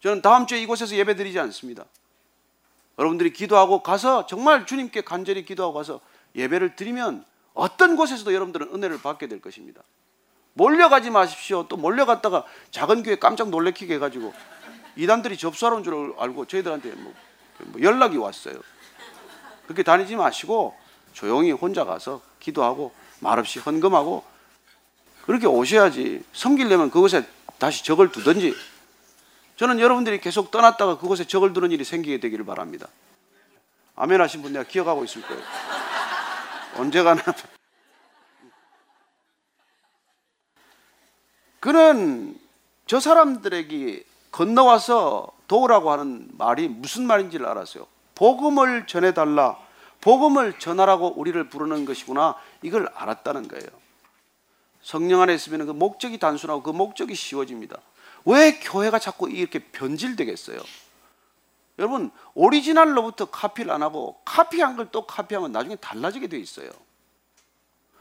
저는 0.00 0.22
다음 0.22 0.46
주에 0.46 0.60
이곳에서 0.62 0.96
예배 0.96 1.16
드리지 1.16 1.38
않습니다. 1.38 1.84
여러분들이 3.02 3.32
기도하고 3.32 3.82
가서 3.82 4.26
정말 4.26 4.64
주님께 4.64 5.00
간절히 5.00 5.44
기도하고 5.44 5.74
가서 5.74 6.00
예배를 6.36 6.76
드리면 6.76 7.24
어떤 7.52 7.96
곳에서도 7.96 8.32
여러분들은 8.32 8.68
은혜를 8.72 9.02
받게 9.02 9.26
될 9.26 9.40
것입니다. 9.40 9.82
몰려가지 10.54 11.10
마십시오. 11.10 11.66
또 11.68 11.76
몰려갔다가 11.76 12.44
작은 12.70 13.02
교회 13.02 13.16
깜짝 13.16 13.50
놀래키게 13.50 13.94
해가지고 13.94 14.32
이단들이 14.96 15.36
접수하러 15.36 15.76
온 15.76 15.82
줄 15.82 16.14
알고 16.16 16.46
저희들한테 16.46 16.90
뭐, 16.92 17.12
뭐 17.58 17.82
연락이 17.82 18.16
왔어요. 18.16 18.54
그렇게 19.64 19.82
다니지 19.82 20.14
마시고 20.14 20.76
조용히 21.12 21.50
혼자 21.50 21.84
가서 21.84 22.20
기도하고 22.38 22.92
말없이 23.20 23.58
헌금하고 23.58 24.22
그렇게 25.26 25.46
오셔야지 25.46 26.22
섬기려면 26.32 26.90
그곳에 26.90 27.26
다시 27.58 27.84
적을 27.84 28.12
두든지 28.12 28.54
저는 29.56 29.80
여러분들이 29.80 30.20
계속 30.20 30.50
떠났다가 30.50 30.98
그곳에 30.98 31.24
적을 31.24 31.52
두는 31.52 31.70
일이 31.70 31.84
생기게 31.84 32.20
되기를 32.20 32.44
바랍니다. 32.44 32.88
아멘 33.94 34.20
하신 34.20 34.42
분 34.42 34.52
내가 34.52 34.64
기억하고 34.64 35.04
있을 35.04 35.22
거예요. 35.22 35.42
언제 36.78 37.02
가나 37.02 37.22
그는 41.60 42.38
저 42.86 42.98
사람들에게 42.98 44.04
건너와서 44.32 45.30
도우라고 45.46 45.92
하는 45.92 46.28
말이 46.32 46.66
무슨 46.66 47.06
말인지를 47.06 47.46
알았어요. 47.46 47.86
복음을 48.14 48.86
전해달라. 48.86 49.58
복음을 50.00 50.58
전하라고 50.58 51.14
우리를 51.16 51.48
부르는 51.48 51.84
것이구나. 51.84 52.34
이걸 52.62 52.88
알았다는 52.94 53.46
거예요. 53.46 53.66
성령 54.82 55.20
안에 55.20 55.34
있으면 55.34 55.66
그 55.66 55.72
목적이 55.72 56.18
단순하고 56.18 56.62
그 56.62 56.70
목적이 56.70 57.14
쉬워집니다. 57.14 57.76
왜 58.24 58.58
교회가 58.60 58.98
자꾸 58.98 59.30
이렇게 59.30 59.58
변질되겠어요? 59.58 60.60
여러분, 61.78 62.10
오리지널로부터 62.34 63.26
카피를 63.26 63.72
안 63.72 63.82
하고 63.82 64.20
카피한 64.24 64.76
걸 64.76 64.88
또 64.92 65.06
카피하면 65.06 65.52
나중에 65.52 65.76
달라지게 65.76 66.28
돼 66.28 66.38
있어요. 66.38 66.70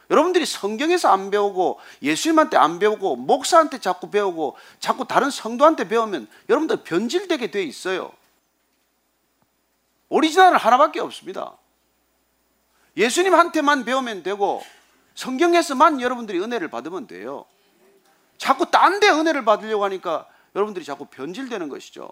여러분들이 0.10 0.46
성경에서 0.46 1.10
안 1.10 1.32
배우고 1.32 1.80
예수님한테 2.02 2.58
안 2.58 2.80
배우고 2.80 3.16
목사한테 3.16 3.80
자꾸 3.80 4.12
배우고 4.12 4.58
자꾸 4.80 5.08
다른 5.08 5.32
성도한테 5.32 5.88
배우면 5.88 6.28
여러분들 6.50 6.84
변질되게 6.84 7.50
돼 7.50 7.64
있어요. 7.64 8.12
오리지널은 10.10 10.58
하나밖에 10.58 11.00
없습니다. 11.00 11.58
예수님한테만 12.98 13.86
배우면 13.86 14.24
되고 14.24 14.62
성경에서만 15.16 16.02
여러분들이 16.02 16.40
은혜를 16.42 16.68
받으면 16.68 17.08
돼요. 17.08 17.46
자꾸 18.42 18.66
딴 18.72 19.00
데 19.00 19.08
은혜를 19.08 19.46
받으려고 19.46 19.84
하니까 19.84 20.28
여러분들이 20.56 20.84
자꾸 20.84 21.06
변질되는 21.06 21.70
것이죠. 21.70 22.10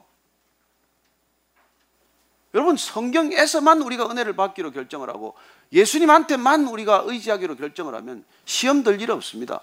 여러분 2.53 2.77
성경에서만 2.77 3.81
우리가 3.81 4.05
은혜를 4.11 4.35
받기로 4.35 4.69
결정을 4.69 5.09
하고 5.09 5.35
예수님한테만 5.73 6.67
우리가 6.67 7.01
의지하기로 7.05 7.55
결정을 7.55 7.95
하면 7.95 8.23
시험 8.45 8.83
들 8.83 9.01
일 9.01 9.09
없습니다. 9.09 9.61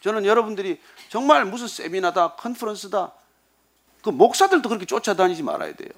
저는 0.00 0.24
여러분들이 0.24 0.80
정말 1.10 1.44
무슨 1.44 1.68
세미나다, 1.68 2.36
컨퍼런스다, 2.36 3.12
그 4.02 4.08
목사들도 4.08 4.66
그렇게 4.66 4.86
쫓아다니지 4.86 5.42
말아야 5.42 5.74
돼요. 5.74 5.90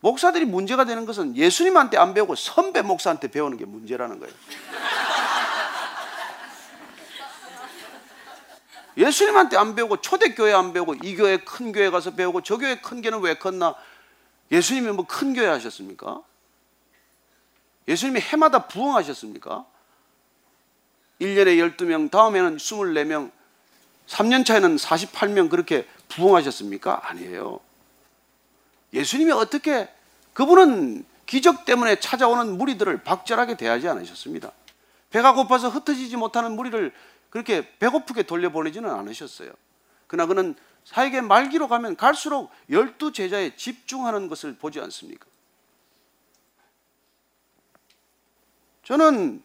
목사들이 0.00 0.44
문제가 0.44 0.84
되는 0.84 1.06
것은 1.06 1.36
예수님한테 1.36 1.96
안 1.96 2.12
배우고 2.12 2.34
선배 2.34 2.82
목사한테 2.82 3.28
배우는 3.28 3.56
게 3.56 3.64
문제라는 3.64 4.18
거예요. 4.18 4.34
예수님한테 8.98 9.56
안 9.56 9.76
배우고 9.76 9.98
초대교회 9.98 10.52
안 10.52 10.72
배우고 10.72 10.96
이 11.04 11.14
교회 11.14 11.38
큰 11.38 11.70
교회 11.70 11.88
가서 11.88 12.10
배우고 12.14 12.42
저 12.42 12.58
교회 12.58 12.80
큰 12.80 13.00
교회는 13.00 13.20
왜 13.20 13.34
컸나? 13.38 13.76
예수님이 14.50 14.90
뭐 14.90 15.06
큰 15.06 15.34
교회 15.34 15.46
하셨습니까? 15.46 16.20
예수님이 17.86 18.20
해마다 18.20 18.66
부흥하셨습니까? 18.66 19.64
1년에 21.20 21.76
12명, 21.76 22.10
다음에는 22.10 22.56
24명, 22.56 23.30
3년 24.08 24.44
차에는 24.44 24.76
48명 24.76 25.48
그렇게 25.48 25.86
부흥하셨습니까? 26.08 27.08
아니에요. 27.08 27.60
예수님이 28.92 29.30
어떻게 29.32 29.88
그분은 30.32 31.04
기적 31.26 31.64
때문에 31.64 32.00
찾아오는 32.00 32.56
무리들을 32.58 33.04
박절하게 33.04 33.56
대하지 33.56 33.88
않으셨습니다. 33.88 34.50
배가 35.10 35.34
고파서 35.34 35.68
흩어지지 35.68 36.16
못하는 36.16 36.52
무리를 36.56 36.92
그렇게 37.30 37.76
배고프게 37.78 38.24
돌려보내지는 38.24 38.88
않으셨어요. 38.90 39.50
그러나 40.06 40.26
그는 40.26 40.54
사역의 40.84 41.22
말기로 41.22 41.68
가면 41.68 41.96
갈수록 41.96 42.50
열두 42.70 43.12
제자에 43.12 43.56
집중하는 43.56 44.28
것을 44.28 44.56
보지 44.56 44.80
않습니까? 44.80 45.26
저는 48.84 49.42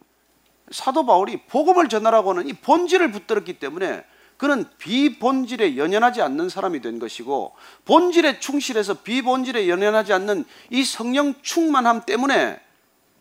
사도 0.70 1.04
바울이 1.04 1.42
복음을 1.42 1.90
전하라고 1.90 2.30
하는 2.30 2.48
이 2.48 2.54
본질을 2.54 3.12
붙들었기 3.12 3.58
때문에 3.58 4.04
그는 4.38 4.64
비본질에 4.78 5.76
연연하지 5.76 6.22
않는 6.22 6.48
사람이 6.48 6.80
된 6.80 6.98
것이고 6.98 7.54
본질에 7.84 8.40
충실해서 8.40 9.02
비본질에 9.02 9.68
연연하지 9.68 10.12
않는 10.14 10.44
이 10.70 10.82
성령 10.82 11.34
충만함 11.42 12.06
때문에 12.06 12.60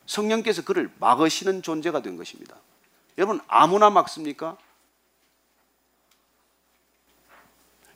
성령께서 0.05 0.63
그를 0.63 0.89
막으시는 0.99 1.61
존재가 1.61 2.01
된 2.01 2.17
것입니다. 2.17 2.55
여러분 3.17 3.39
아무나 3.47 3.89
막습니까? 3.89 4.57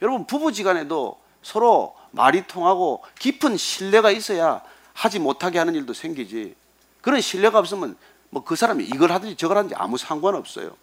여러분 0.01 0.27
부부지간에도 0.27 1.19
서로 1.41 1.95
말이 2.11 2.45
통하고 2.47 3.03
깊은 3.19 3.57
신뢰가 3.57 4.11
있어야 4.11 4.61
하지 4.93 5.19
못하게 5.19 5.59
하는 5.59 5.75
일도 5.75 5.93
생기지. 5.93 6.55
그런 7.01 7.21
신뢰가 7.21 7.59
없으면 7.59 7.97
뭐 8.29 8.43
그 8.43 8.55
사람이 8.55 8.83
이걸 8.83 9.11
하든지 9.11 9.35
저걸 9.37 9.57
하든지 9.57 9.75
아무 9.75 9.97
상관없어요. 9.97 10.75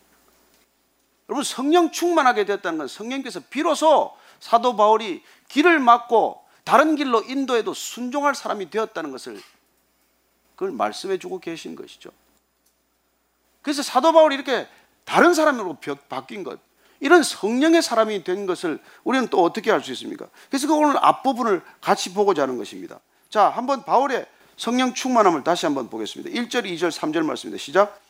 여러분 1.29 1.45
성령 1.45 1.91
충만하게 1.91 2.45
되었다는 2.45 2.79
건 2.79 2.89
성령께서 2.89 3.41
비로소 3.51 4.17
사도 4.41 4.77
바울이 4.77 5.23
길을 5.49 5.79
막고 5.79 6.45
다른 6.65 6.97
길로 6.97 7.23
인도해도 7.23 7.75
순종할 7.75 8.35
사람이 8.35 8.71
되었다는 8.71 9.11
것을 9.11 9.41
그걸 10.55 10.73
말씀해 10.73 11.19
주고 11.19 11.41
계신 11.41 11.77
것이죠. 11.77 12.11
그래서 13.65 13.83
사도 13.83 14.13
바울이 14.13 14.35
이렇게 14.37 14.69
다른 15.05 15.35
사람으로 15.35 15.79
바뀐 16.09 16.45
것, 16.45 16.61
이런 17.01 17.23
성령의 17.23 17.83
사람이 17.83 18.23
된 18.23 18.47
것을 18.47 18.79
우리는 19.03 19.27
또 19.29 19.43
어떻게 19.43 19.71
할수 19.71 19.91
있습니까? 19.93 20.27
그래서 20.49 20.69
그 20.69 20.75
오늘 20.75 20.97
앞부분을 20.99 21.63
같이 21.81 22.15
보고자 22.15 22.43
하는 22.43 22.59
것입니다. 22.59 23.01
자, 23.31 23.49
한번 23.49 23.85
바울의 23.85 24.27
성령 24.57 24.95
충만함을 24.95 25.43
다시 25.43 25.67
한번 25.67 25.89
보겠습니다. 25.89 26.31
1절, 26.31 26.67
2절, 26.67 26.91
3절 26.91 27.25
말씀입니다. 27.25 27.61
시작. 27.61 28.01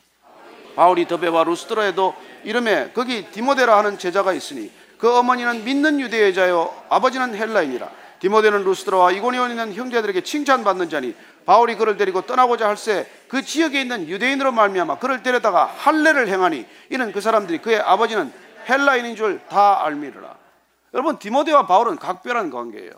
바울이 0.77 1.07
더베와 1.07 1.45
루스드라에도 1.45 2.15
이름에 2.43 2.91
거기 2.93 3.31
디모데라 3.31 3.79
하는 3.79 3.97
제자가 3.97 4.33
있으니 4.33 4.73
그 4.99 5.17
어머니는 5.17 5.65
믿는 5.65 6.01
유대 6.01 6.27
여자요 6.27 6.75
아버지는 6.89 7.35
헬라인이라 7.35 7.91
디모데는 8.19 8.65
루스드라와 8.65 9.13
이고니온에 9.13 9.51
있는 9.51 9.75
형제들에게 9.75 10.23
칭찬받는 10.23 10.89
자니 10.89 11.15
바울이 11.47 11.77
그를 11.77 11.97
데리고 11.97 12.23
떠나고자 12.23 12.69
할새 12.69 13.11
그 13.29 13.43
지역에 13.43 13.81
있는 13.81 14.09
유대인으로 14.09 14.53
말미암아 14.53 14.99
그를 14.99 15.23
데려다가 15.23 15.67
할례를 15.67 16.29
행하니 16.29 16.67
이는 16.91 17.13
그 17.13 17.21
사람들이 17.21 17.59
그의 17.59 17.81
아버지는 17.81 18.33
헬라인인 18.69 19.17
줄 19.17 19.43
다 19.49 19.85
알미르라. 19.85 20.37
여러분 20.95 21.19
디모데와 21.19 21.67
바울은 21.67 21.97
각별한 21.97 22.51
관계예요. 22.51 22.93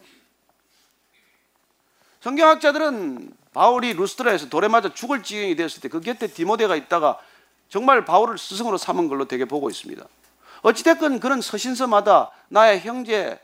성경학자들은 2.21 3.33
바울이 3.55 3.95
루스트라에서 3.95 4.49
돌에 4.49 4.69
맞아 4.69 4.93
죽을 4.93 5.23
지경이 5.23 5.57
되었을 5.57 5.81
때 5.81 5.89
그 5.89 6.01
곁에 6.01 6.27
디모데가 6.27 6.77
있다가 6.77 7.19
정말 7.69 8.05
바울을 8.05 8.39
스승으로 8.39 8.77
삼은 8.79 9.09
걸로 9.09 9.27
되게 9.27 9.45
보고 9.45 9.71
있습니다. 9.71 10.05
어찌됐건 10.63 11.21
그런 11.21 11.41
서신서마다 11.41 12.31
나의 12.49 12.81
형제, 12.81 13.39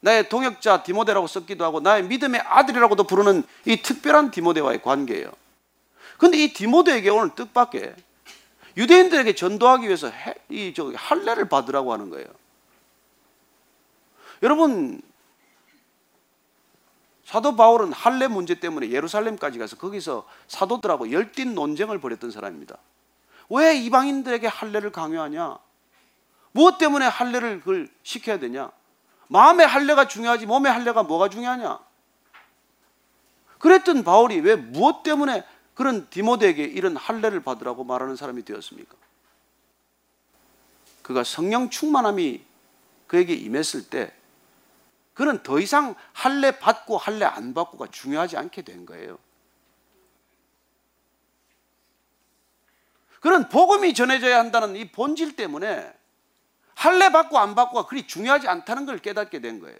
나의 0.00 0.28
동역자 0.28 0.82
디모데라고 0.84 1.26
썼기도 1.26 1.64
하고 1.64 1.80
나의 1.80 2.04
믿음의 2.04 2.40
아들이라고도 2.40 3.04
부르는 3.04 3.42
이 3.64 3.82
특별한 3.82 4.30
디모데와의 4.30 4.82
관계예요. 4.82 5.32
근데 6.18 6.38
이 6.38 6.52
디모데에게 6.52 7.10
오늘 7.10 7.34
뜻밖의 7.34 7.94
유대인들에게 8.76 9.34
전도하기 9.34 9.86
위해서 9.86 10.10
이저 10.48 10.92
할례를 10.94 11.48
받으라고 11.48 11.92
하는 11.92 12.10
거예요. 12.10 12.26
여러분 14.42 15.02
사도 17.24 17.56
바울은 17.56 17.92
할례 17.92 18.26
문제 18.28 18.54
때문에 18.54 18.90
예루살렘까지 18.90 19.58
가서 19.58 19.76
거기서 19.76 20.26
사도들하고 20.46 21.12
열띤 21.12 21.54
논쟁을 21.54 22.00
벌였던 22.00 22.30
사람입니다. 22.30 22.78
왜 23.50 23.76
이방인들에게 23.76 24.46
할례를 24.46 24.92
강요하냐? 24.92 25.58
무엇 26.52 26.78
때문에 26.78 27.06
할례를 27.06 27.58
그걸 27.60 27.88
시켜야 28.02 28.38
되냐? 28.38 28.70
마음의 29.28 29.66
할례가 29.66 30.08
중요하지 30.08 30.46
몸의 30.46 30.72
할례가 30.72 31.02
뭐가 31.02 31.28
중요하냐? 31.28 31.78
그랬던 33.58 34.04
바울이 34.04 34.40
왜 34.40 34.56
무엇 34.56 35.02
때문에 35.02 35.44
그런 35.74 36.08
디모데에게 36.10 36.64
이런 36.64 36.96
할례를 36.96 37.42
받으라고 37.42 37.84
말하는 37.84 38.16
사람이 38.16 38.44
되었습니까? 38.44 38.96
그가 41.02 41.24
성령 41.24 41.70
충만함이 41.70 42.42
그에게 43.06 43.34
임했을 43.34 43.88
때 43.88 44.12
그는 45.14 45.42
더 45.42 45.58
이상 45.58 45.94
할례 46.12 46.58
받고 46.58 46.96
할례 46.96 47.24
안 47.24 47.54
받고가 47.54 47.88
중요하지 47.90 48.36
않게 48.36 48.62
된 48.62 48.86
거예요. 48.86 49.18
그는 53.20 53.48
복음이 53.48 53.94
전해져야 53.94 54.38
한다는 54.38 54.76
이 54.76 54.92
본질 54.92 55.34
때문에 55.34 55.92
할례 56.78 57.10
받고 57.10 57.36
안 57.36 57.56
받고가 57.56 57.86
그리 57.86 58.06
중요하지 58.06 58.46
않다는 58.46 58.86
걸 58.86 58.98
깨닫게 58.98 59.40
된 59.40 59.58
거예요. 59.58 59.76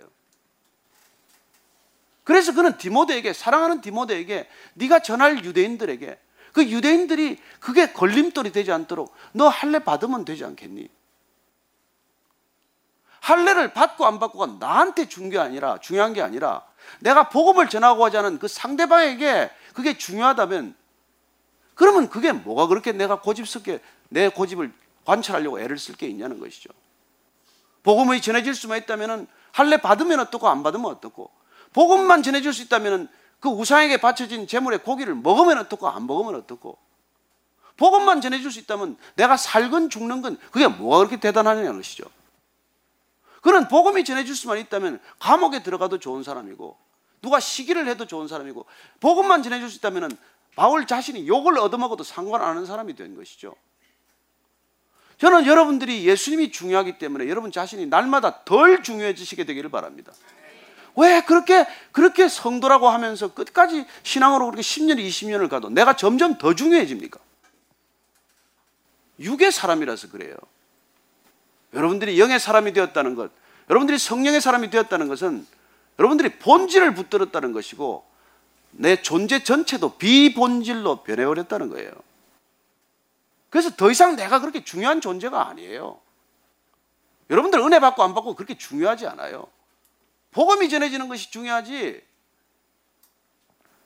그래서 2.24 2.52
그는 2.52 2.76
디모데에게 2.76 3.32
사랑하는 3.32 3.80
디모데에게 3.80 4.48
네가 4.74 4.98
전할 4.98 5.44
유대인들에게 5.44 6.18
그 6.52 6.64
유대인들이 6.64 7.40
그게 7.60 7.92
걸림돌이 7.92 8.50
되지 8.50 8.72
않도록 8.72 9.14
너 9.32 9.46
할례 9.46 9.78
받으면 9.78 10.24
되지 10.24 10.44
않겠니? 10.44 10.88
할례를 13.20 13.74
받고 13.74 14.04
안 14.04 14.18
받고가 14.18 14.58
나한테 14.58 15.08
중요한 15.08 15.30
게 15.30 15.38
아니라 15.38 15.78
중요한 15.78 16.14
게 16.14 16.20
아니라 16.20 16.66
내가 16.98 17.28
복음을 17.28 17.68
전하고 17.68 18.04
하자는 18.06 18.40
그 18.40 18.48
상대방에게 18.48 19.52
그게 19.72 19.96
중요하다면 19.96 20.74
그러면 21.76 22.08
그게 22.08 22.32
뭐가 22.32 22.66
그렇게 22.66 22.90
내가 22.90 23.20
고집스럽게 23.20 23.80
내 24.08 24.28
고집을 24.30 24.72
관찰하려고 25.04 25.60
애를 25.60 25.78
쓸 25.78 25.94
게 25.94 26.08
있냐는 26.08 26.40
것이죠. 26.40 26.70
복음이 27.88 28.20
전해질 28.20 28.54
수만 28.54 28.76
있다면 28.76 29.26
할례 29.50 29.78
받으면 29.78 30.20
어떻고 30.20 30.46
안 30.46 30.62
받으면 30.62 30.90
어떻고 30.90 31.30
복음만 31.72 32.22
전해줄 32.22 32.52
수 32.52 32.60
있다면 32.60 33.08
그 33.40 33.48
우상에게 33.48 33.96
바쳐진 33.96 34.46
재물의 34.46 34.80
고기를 34.80 35.14
먹으면 35.14 35.56
어떻고 35.56 35.88
안 35.88 36.06
먹으면 36.06 36.34
어떻고 36.34 36.76
복음만 37.78 38.20
전해줄 38.20 38.52
수 38.52 38.58
있다면 38.58 38.98
내가 39.14 39.38
살건 39.38 39.88
죽는 39.88 40.20
건 40.20 40.36
그게 40.50 40.68
뭐가 40.68 40.98
그렇게 40.98 41.18
대단하냐는 41.18 41.76
것이죠. 41.76 42.04
그는 43.40 43.68
복음이 43.68 44.04
전해줄 44.04 44.36
수만 44.36 44.58
있다면 44.58 45.00
감옥에 45.18 45.62
들어가도 45.62 45.98
좋은 45.98 46.22
사람이고 46.22 46.76
누가 47.22 47.40
시기를 47.40 47.88
해도 47.88 48.04
좋은 48.04 48.28
사람이고 48.28 48.66
복음만 49.00 49.42
전해줄 49.42 49.70
수 49.70 49.78
있다면 49.78 50.14
바울 50.56 50.86
자신이 50.86 51.26
욕을 51.26 51.58
얻어먹어도 51.58 52.04
상관 52.04 52.42
안 52.42 52.48
하는 52.48 52.66
사람이 52.66 52.96
된 52.96 53.16
것이죠. 53.16 53.54
저는 55.18 55.46
여러분들이 55.46 56.06
예수님이 56.06 56.52
중요하기 56.52 56.98
때문에 56.98 57.28
여러분 57.28 57.50
자신이 57.50 57.86
날마다 57.86 58.44
덜 58.44 58.82
중요해지시게 58.82 59.44
되기를 59.44 59.70
바랍니다. 59.70 60.12
왜 60.96 61.20
그렇게 61.22 61.66
그렇게 61.92 62.28
성도라고 62.28 62.88
하면서 62.88 63.32
끝까지 63.32 63.84
신앙으로 64.02 64.46
그렇게 64.46 64.62
10년, 64.62 64.98
20년을 64.98 65.48
가도 65.48 65.70
내가 65.70 65.94
점점 65.94 66.38
더 66.38 66.54
중요해집니까? 66.54 67.18
육의 69.20 69.52
사람이라서 69.52 70.10
그래요. 70.10 70.34
여러분들이 71.74 72.18
영의 72.18 72.40
사람이 72.40 72.72
되었다는 72.72 73.14
것, 73.14 73.30
여러분들이 73.68 73.98
성령의 73.98 74.40
사람이 74.40 74.70
되었다는 74.70 75.08
것은 75.08 75.46
여러분들이 75.98 76.38
본질을 76.38 76.94
붙들었다는 76.94 77.52
것이고 77.52 78.04
내 78.70 79.02
존재 79.02 79.42
전체도 79.42 79.98
비본질로 79.98 81.02
변해버렸다는 81.02 81.68
거예요. 81.68 81.90
그래서 83.50 83.70
더 83.70 83.90
이상 83.90 84.16
내가 84.16 84.40
그렇게 84.40 84.64
중요한 84.64 85.00
존재가 85.00 85.48
아니에요. 85.48 86.00
여러분들 87.30 87.60
은혜 87.60 87.80
받고 87.80 88.02
안 88.02 88.14
받고 88.14 88.34
그렇게 88.34 88.56
중요하지 88.56 89.06
않아요. 89.06 89.46
복음이 90.32 90.68
전해지는 90.68 91.08
것이 91.08 91.30
중요하지. 91.30 92.02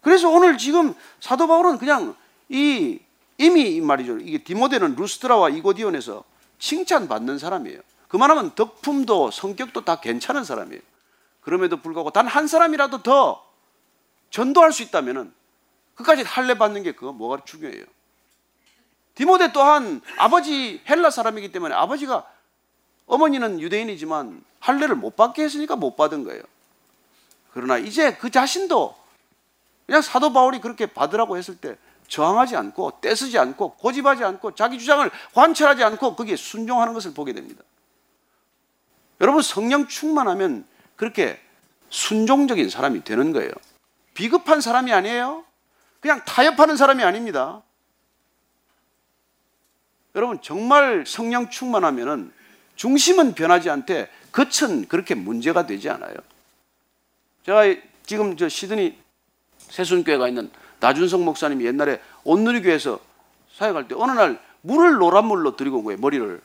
그래서 0.00 0.28
오늘 0.28 0.58
지금 0.58 0.94
사도 1.20 1.46
바울은 1.46 1.78
그냥 1.78 2.16
이 2.48 2.98
이미 3.38 3.80
말이죠. 3.80 4.18
이게 4.18 4.38
디모데는 4.42 4.96
루스트라와 4.96 5.48
이고디온에서 5.50 6.24
칭찬받는 6.58 7.38
사람이에요. 7.38 7.80
그만하면 8.08 8.54
덕품도 8.54 9.30
성격도 9.30 9.84
다 9.84 10.00
괜찮은 10.00 10.44
사람이에요. 10.44 10.82
그럼에도 11.40 11.76
불구하고 11.80 12.10
단 12.10 12.26
한 12.28 12.46
사람이라도 12.46 13.02
더 13.02 13.44
전도할 14.30 14.72
수 14.72 14.82
있다면은 14.82 15.32
그까지 15.94 16.22
할례 16.22 16.54
받는 16.54 16.82
게 16.82 16.92
그거 16.92 17.12
뭐가 17.12 17.44
중요해요. 17.44 17.84
디모데 19.14 19.52
또한 19.52 20.00
아버지 20.16 20.82
헬라 20.88 21.10
사람이기 21.10 21.52
때문에 21.52 21.74
아버지가 21.74 22.26
어머니는 23.06 23.60
유대인이지만 23.60 24.42
할례를 24.60 24.96
못 24.96 25.16
받게 25.16 25.42
했으니까 25.42 25.76
못 25.76 25.96
받은 25.96 26.24
거예요. 26.24 26.42
그러나 27.52 27.76
이제 27.76 28.14
그 28.14 28.30
자신도 28.30 28.96
그냥 29.86 30.00
사도 30.00 30.32
바울이 30.32 30.60
그렇게 30.60 30.86
받으라고 30.86 31.36
했을 31.36 31.56
때 31.56 31.76
저항하지 32.08 32.56
않고 32.56 33.00
떼쓰지 33.00 33.38
않고 33.38 33.74
고집하지 33.74 34.24
않고 34.24 34.54
자기 34.54 34.78
주장을 34.78 35.10
관철하지 35.34 35.82
않고 35.84 36.14
거기에 36.14 36.36
순종하는 36.36 36.94
것을 36.94 37.12
보게 37.12 37.32
됩니다. 37.32 37.62
여러분 39.20 39.42
성령 39.42 39.86
충만하면 39.88 40.66
그렇게 40.96 41.40
순종적인 41.90 42.70
사람이 42.70 43.04
되는 43.04 43.32
거예요. 43.32 43.50
비급한 44.14 44.60
사람이 44.60 44.92
아니에요. 44.92 45.44
그냥 46.00 46.24
타협하는 46.24 46.76
사람이 46.76 47.02
아닙니다. 47.02 47.62
여러분 50.14 50.38
정말 50.42 51.04
성령 51.06 51.48
충만하면은 51.48 52.32
중심은 52.76 53.34
변하지 53.34 53.70
않되 53.70 54.10
끝은 54.30 54.86
그렇게 54.88 55.14
문제가 55.14 55.66
되지 55.66 55.88
않아요. 55.90 56.14
제가 57.46 57.62
지금 58.04 58.36
저 58.36 58.48
시드니 58.48 58.96
세순교회가 59.58 60.28
있는 60.28 60.50
나준성 60.80 61.24
목사님이 61.24 61.64
옛날에 61.64 62.00
온누리교회에서 62.24 62.98
사역할 63.56 63.88
때 63.88 63.94
어느 63.96 64.12
날 64.12 64.40
물을 64.62 64.94
노란 64.94 65.26
물로 65.26 65.56
들이고 65.56 65.78
온 65.78 65.84
거예요 65.84 66.00
머리를. 66.00 66.40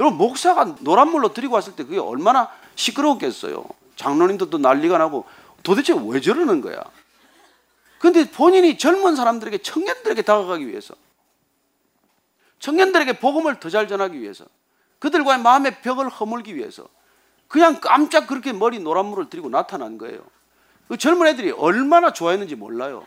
여러분 0.00 0.18
목사가 0.18 0.76
노란 0.80 1.10
물로 1.10 1.32
들이고 1.32 1.54
왔을 1.54 1.74
때 1.76 1.84
그게 1.84 1.98
얼마나 1.98 2.50
시끄러웠겠어요. 2.74 3.64
장로님들도 3.96 4.58
난리가 4.58 4.98
나고 4.98 5.24
도대체 5.62 5.94
왜 6.06 6.20
저러는 6.20 6.60
거야? 6.60 6.82
근데 7.98 8.30
본인이 8.30 8.78
젊은 8.78 9.16
사람들에게 9.16 9.58
청년들에게 9.58 10.22
다가가기 10.22 10.68
위해서 10.68 10.94
청년들에게 12.60 13.18
복음을 13.20 13.60
더 13.60 13.70
잘 13.70 13.86
전하기 13.88 14.20
위해서 14.20 14.44
그들과의 14.98 15.40
마음의 15.40 15.80
벽을 15.82 16.08
허물기 16.08 16.56
위해서 16.56 16.86
그냥 17.46 17.80
깜짝 17.80 18.26
그렇게 18.26 18.52
머리 18.52 18.78
노란물을 18.80 19.30
들이고 19.30 19.48
나타난 19.48 19.96
거예요. 19.98 20.20
그 20.88 20.96
젊은 20.96 21.26
애들이 21.28 21.50
얼마나 21.50 22.12
좋아했는지 22.12 22.56
몰라요. 22.56 23.04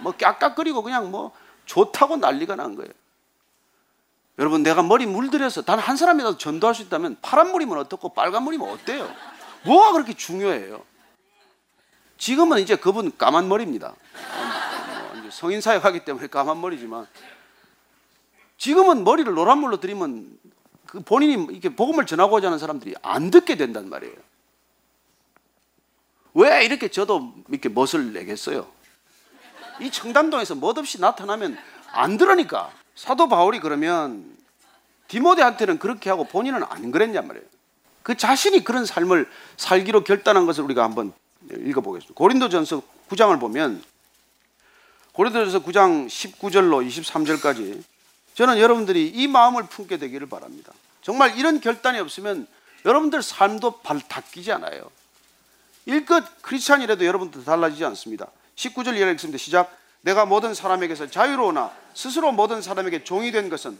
뭐 0.00 0.12
깍깍거리고 0.12 0.82
그냥 0.82 1.10
뭐 1.10 1.32
좋다고 1.66 2.16
난리가 2.16 2.56
난 2.56 2.74
거예요. 2.74 2.90
여러분 4.38 4.62
내가 4.62 4.82
머리 4.82 5.06
물들여서 5.06 5.62
단 5.62 5.78
한 5.78 5.96
사람이라도 5.96 6.36
전도할 6.38 6.74
수 6.74 6.82
있다면 6.82 7.16
파란 7.22 7.52
물이면 7.52 7.78
어떻고 7.78 8.10
빨간 8.10 8.42
물이면 8.42 8.68
어때요? 8.68 9.10
뭐가 9.64 9.92
그렇게 9.92 10.14
중요해요? 10.14 10.82
지금은 12.18 12.58
이제 12.60 12.76
그분 12.76 13.16
까만 13.16 13.48
머리입니다. 13.48 13.94
뭐 15.22 15.30
성인 15.30 15.60
사역하기 15.60 16.04
때문에 16.04 16.26
까만 16.28 16.60
머리지만 16.60 17.06
지금은 18.58 19.04
머리를 19.04 19.32
노란 19.34 19.58
물로 19.58 19.78
들이면 19.80 20.38
그 20.86 21.00
본인이 21.00 21.46
이렇게 21.50 21.68
복음을 21.74 22.06
전하고자 22.06 22.46
하는 22.46 22.58
사람들이 22.58 22.94
안 23.02 23.30
듣게 23.30 23.56
된단 23.56 23.88
말이에요. 23.88 24.14
왜 26.34 26.64
이렇게 26.64 26.88
저도 26.88 27.34
이렇게 27.48 27.68
멋을 27.68 28.12
내겠어요? 28.12 28.66
이 29.80 29.90
청담동에서 29.90 30.54
멋없이 30.54 31.00
나타나면 31.00 31.58
안 31.92 32.16
들으니까 32.16 32.70
사도 32.94 33.28
바울이 33.28 33.60
그러면 33.60 34.36
디모데한테는 35.08 35.78
그렇게 35.78 36.10
하고 36.10 36.24
본인은 36.24 36.62
안 36.68 36.90
그랬냔 36.90 37.26
말이에요. 37.26 37.46
그 38.02 38.16
자신이 38.16 38.64
그런 38.64 38.86
삶을 38.86 39.28
살기로 39.56 40.04
결단한 40.04 40.46
것을 40.46 40.64
우리가 40.64 40.84
한번 40.84 41.12
읽어보겠습니다. 41.50 42.14
고린도전서 42.14 42.82
9장을 43.08 43.38
보면 43.40 43.82
고린도전서 45.12 45.62
9장 45.62 46.06
19절로 46.06 46.86
23절까지 46.86 47.82
저는 48.36 48.58
여러분들이 48.58 49.08
이 49.08 49.28
마음을 49.28 49.62
품게 49.62 49.96
되기를 49.96 50.28
바랍니다. 50.28 50.72
정말 51.00 51.38
이런 51.38 51.58
결단이 51.58 51.98
없으면 51.98 52.46
여러분들 52.84 53.22
삶도 53.22 53.80
발 53.80 53.98
닦이지 53.98 54.52
않아요. 54.52 54.90
일껏 55.86 56.22
크리스찬이라도 56.42 57.06
여러분들 57.06 57.44
달라지지 57.44 57.86
않습니다. 57.86 58.26
19절 58.56 58.94
이하 58.96 59.10
읽습니다. 59.12 59.38
시작. 59.38 59.74
내가 60.02 60.26
모든 60.26 60.52
사람에게서 60.52 61.08
자유로우나 61.08 61.72
스스로 61.94 62.30
모든 62.30 62.60
사람에게 62.60 63.04
종이 63.04 63.32
된 63.32 63.48
것은 63.48 63.78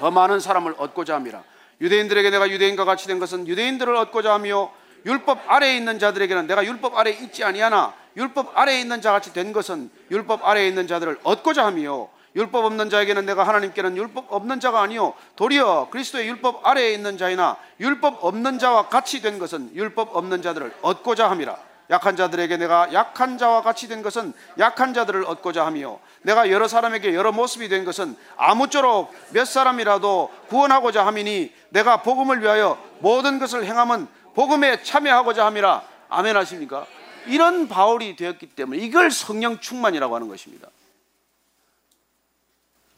더 0.00 0.10
많은 0.10 0.40
사람을 0.40 0.74
얻고자 0.76 1.14
함이라. 1.14 1.44
유대인들에게 1.80 2.30
내가 2.30 2.50
유대인과 2.50 2.84
같이 2.84 3.06
된 3.06 3.20
것은 3.20 3.46
유대인들을 3.46 3.94
얻고자 3.94 4.34
하며 4.34 4.72
율법 5.06 5.48
아래에 5.48 5.76
있는 5.76 6.00
자들에게는 6.00 6.48
내가 6.48 6.64
율법 6.64 6.96
아래에 6.96 7.14
있지 7.22 7.44
아니하나 7.44 7.94
율법 8.16 8.58
아래에 8.58 8.80
있는 8.80 9.00
자같이 9.00 9.32
된 9.32 9.52
것은 9.52 9.88
율법 10.10 10.44
아래에 10.44 10.66
있는 10.66 10.88
자들을 10.88 11.20
얻고자 11.22 11.64
하며 11.64 12.08
율법 12.38 12.64
없는 12.64 12.88
자에게는 12.88 13.26
내가 13.26 13.42
하나님께는 13.42 13.96
율법 13.96 14.32
없는 14.32 14.60
자가 14.60 14.80
아니요 14.80 15.14
도리어 15.34 15.88
그리스도의 15.90 16.28
율법 16.28 16.64
아래에 16.64 16.92
있는 16.92 17.18
자이나 17.18 17.56
율법 17.80 18.24
없는 18.24 18.60
자와 18.60 18.88
같이 18.88 19.20
된 19.20 19.40
것은 19.40 19.74
율법 19.74 20.16
없는 20.16 20.40
자들을 20.40 20.72
얻고자 20.82 21.28
함이라 21.30 21.56
약한 21.90 22.16
자들에게 22.16 22.58
내가 22.58 22.92
약한 22.92 23.38
자와 23.38 23.62
같이 23.62 23.88
된 23.88 24.02
것은 24.02 24.32
약한 24.58 24.94
자들을 24.94 25.24
얻고자 25.24 25.66
하며 25.66 25.98
내가 26.22 26.50
여러 26.50 26.68
사람에게 26.68 27.14
여러 27.14 27.32
모습이 27.32 27.68
된 27.68 27.84
것은 27.84 28.16
아무쪼록 28.36 29.12
몇 29.30 29.44
사람이라도 29.46 30.30
구원하고자 30.48 31.06
함이니 31.06 31.52
내가 31.70 32.02
복음을 32.02 32.40
위하여 32.42 32.78
모든 33.00 33.38
것을 33.38 33.64
행함은 33.64 34.06
복음에 34.34 34.82
참여하고자 34.82 35.46
함이라 35.46 35.82
아멘 36.08 36.36
하십니까? 36.36 36.86
이런 37.26 37.68
바울이 37.68 38.16
되었기 38.16 38.46
때문에 38.48 38.78
이걸 38.78 39.10
성령 39.10 39.58
충만이라고 39.58 40.14
하는 40.14 40.28
것입니다. 40.28 40.68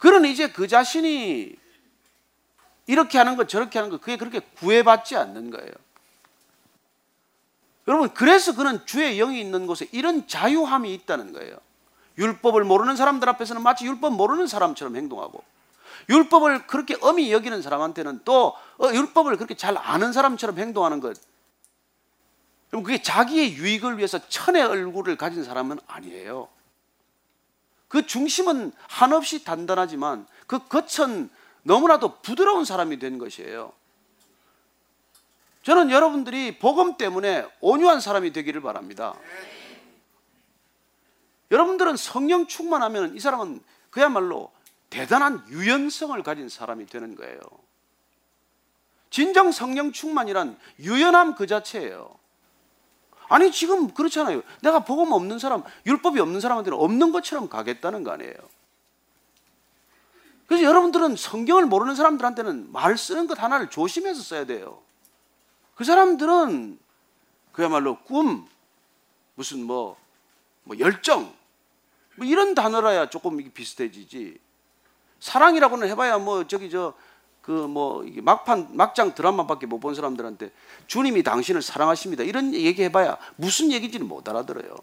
그는 0.01 0.25
이제 0.25 0.51
그 0.51 0.67
자신이 0.67 1.55
이렇게 2.87 3.19
하는 3.19 3.35
것 3.35 3.47
저렇게 3.47 3.77
하는 3.77 3.91
것 3.91 4.01
그게 4.01 4.17
그렇게 4.17 4.39
구애받지 4.39 5.15
않는 5.15 5.51
거예요. 5.51 5.71
여러분 7.87 8.09
그래서 8.09 8.55
그는 8.55 8.83
주의 8.87 9.17
영이 9.17 9.39
있는 9.39 9.67
곳에 9.67 9.87
이런 9.91 10.27
자유함이 10.27 10.91
있다는 10.95 11.33
거예요. 11.33 11.55
율법을 12.17 12.63
모르는 12.63 12.95
사람들 12.95 13.29
앞에서는 13.29 13.61
마치 13.61 13.85
율법 13.85 14.15
모르는 14.15 14.47
사람처럼 14.47 14.95
행동하고 14.95 15.43
율법을 16.09 16.65
그렇게 16.65 16.97
엄히 17.01 17.31
여기는 17.31 17.61
사람한테는 17.61 18.21
또 18.25 18.55
어, 18.79 18.91
율법을 18.91 19.35
그렇게 19.37 19.53
잘 19.53 19.77
아는 19.77 20.13
사람처럼 20.13 20.57
행동하는 20.57 20.99
것. 20.99 21.15
그럼 22.71 22.83
그게 22.83 23.03
자기의 23.03 23.53
유익을 23.53 23.99
위해서 23.99 24.17
천의 24.29 24.63
얼굴을 24.63 25.15
가진 25.15 25.43
사람은 25.43 25.77
아니에요. 25.85 26.47
그 27.91 28.07
중심은 28.07 28.71
한없이 28.87 29.43
단단하지만 29.43 30.25
그 30.47 30.65
겉은 30.69 31.29
너무나도 31.63 32.21
부드러운 32.21 32.63
사람이 32.63 32.99
된 32.99 33.17
것이에요. 33.17 33.73
저는 35.63 35.91
여러분들이 35.91 36.57
복음 36.57 36.95
때문에 36.95 37.45
온유한 37.59 37.99
사람이 37.99 38.31
되기를 38.31 38.61
바랍니다. 38.61 39.13
여러분들은 41.51 41.97
성령 41.97 42.47
충만하면 42.47 43.13
이 43.13 43.19
사람은 43.19 43.61
그야말로 43.89 44.53
대단한 44.89 45.43
유연성을 45.49 46.23
가진 46.23 46.47
사람이 46.47 46.85
되는 46.85 47.13
거예요. 47.15 47.41
진정 49.09 49.51
성령 49.51 49.91
충만이란 49.91 50.57
유연함 50.79 51.35
그 51.35 51.45
자체예요. 51.45 52.17
아니 53.31 53.49
지금 53.49 53.93
그렇잖아요. 53.93 54.41
내가 54.61 54.83
복음 54.83 55.13
없는 55.13 55.39
사람, 55.39 55.63
율법이 55.85 56.19
없는 56.19 56.41
사람한테는 56.41 56.77
없는 56.77 57.13
것처럼 57.13 57.47
가겠다는 57.47 58.03
거 58.03 58.11
아니에요. 58.11 58.35
그래서 60.47 60.65
여러분들은 60.65 61.15
성경을 61.15 61.65
모르는 61.65 61.95
사람들한테는 61.95 62.73
말 62.73 62.97
쓰는 62.97 63.27
것 63.27 63.41
하나를 63.41 63.69
조심해서 63.69 64.21
써야 64.21 64.45
돼요. 64.45 64.81
그 65.75 65.85
사람들은 65.85 66.77
그야말로 67.53 67.99
꿈, 67.99 68.45
무슨 69.35 69.63
뭐, 69.63 69.95
뭐 70.65 70.77
열정, 70.79 71.33
뭐 72.17 72.27
이런 72.27 72.53
단어라야 72.53 73.09
조금 73.09 73.37
비슷해지지. 73.53 74.39
사랑이라고는 75.21 75.87
해봐야 75.87 76.17
뭐 76.17 76.45
저기 76.47 76.69
저 76.69 76.93
그 77.41 77.51
뭐 77.67 78.05
막판 78.21 78.75
막장 78.77 79.15
드라마밖에 79.15 79.65
못 79.65 79.79
본 79.79 79.95
사람들한테 79.95 80.51
주님이 80.87 81.23
당신을 81.23 81.61
사랑하십니다 81.61 82.23
이런 82.23 82.53
얘기해봐야 82.53 83.17
무슨 83.35 83.71
얘기인지는 83.71 84.07
못 84.07 84.27
알아들어요. 84.29 84.75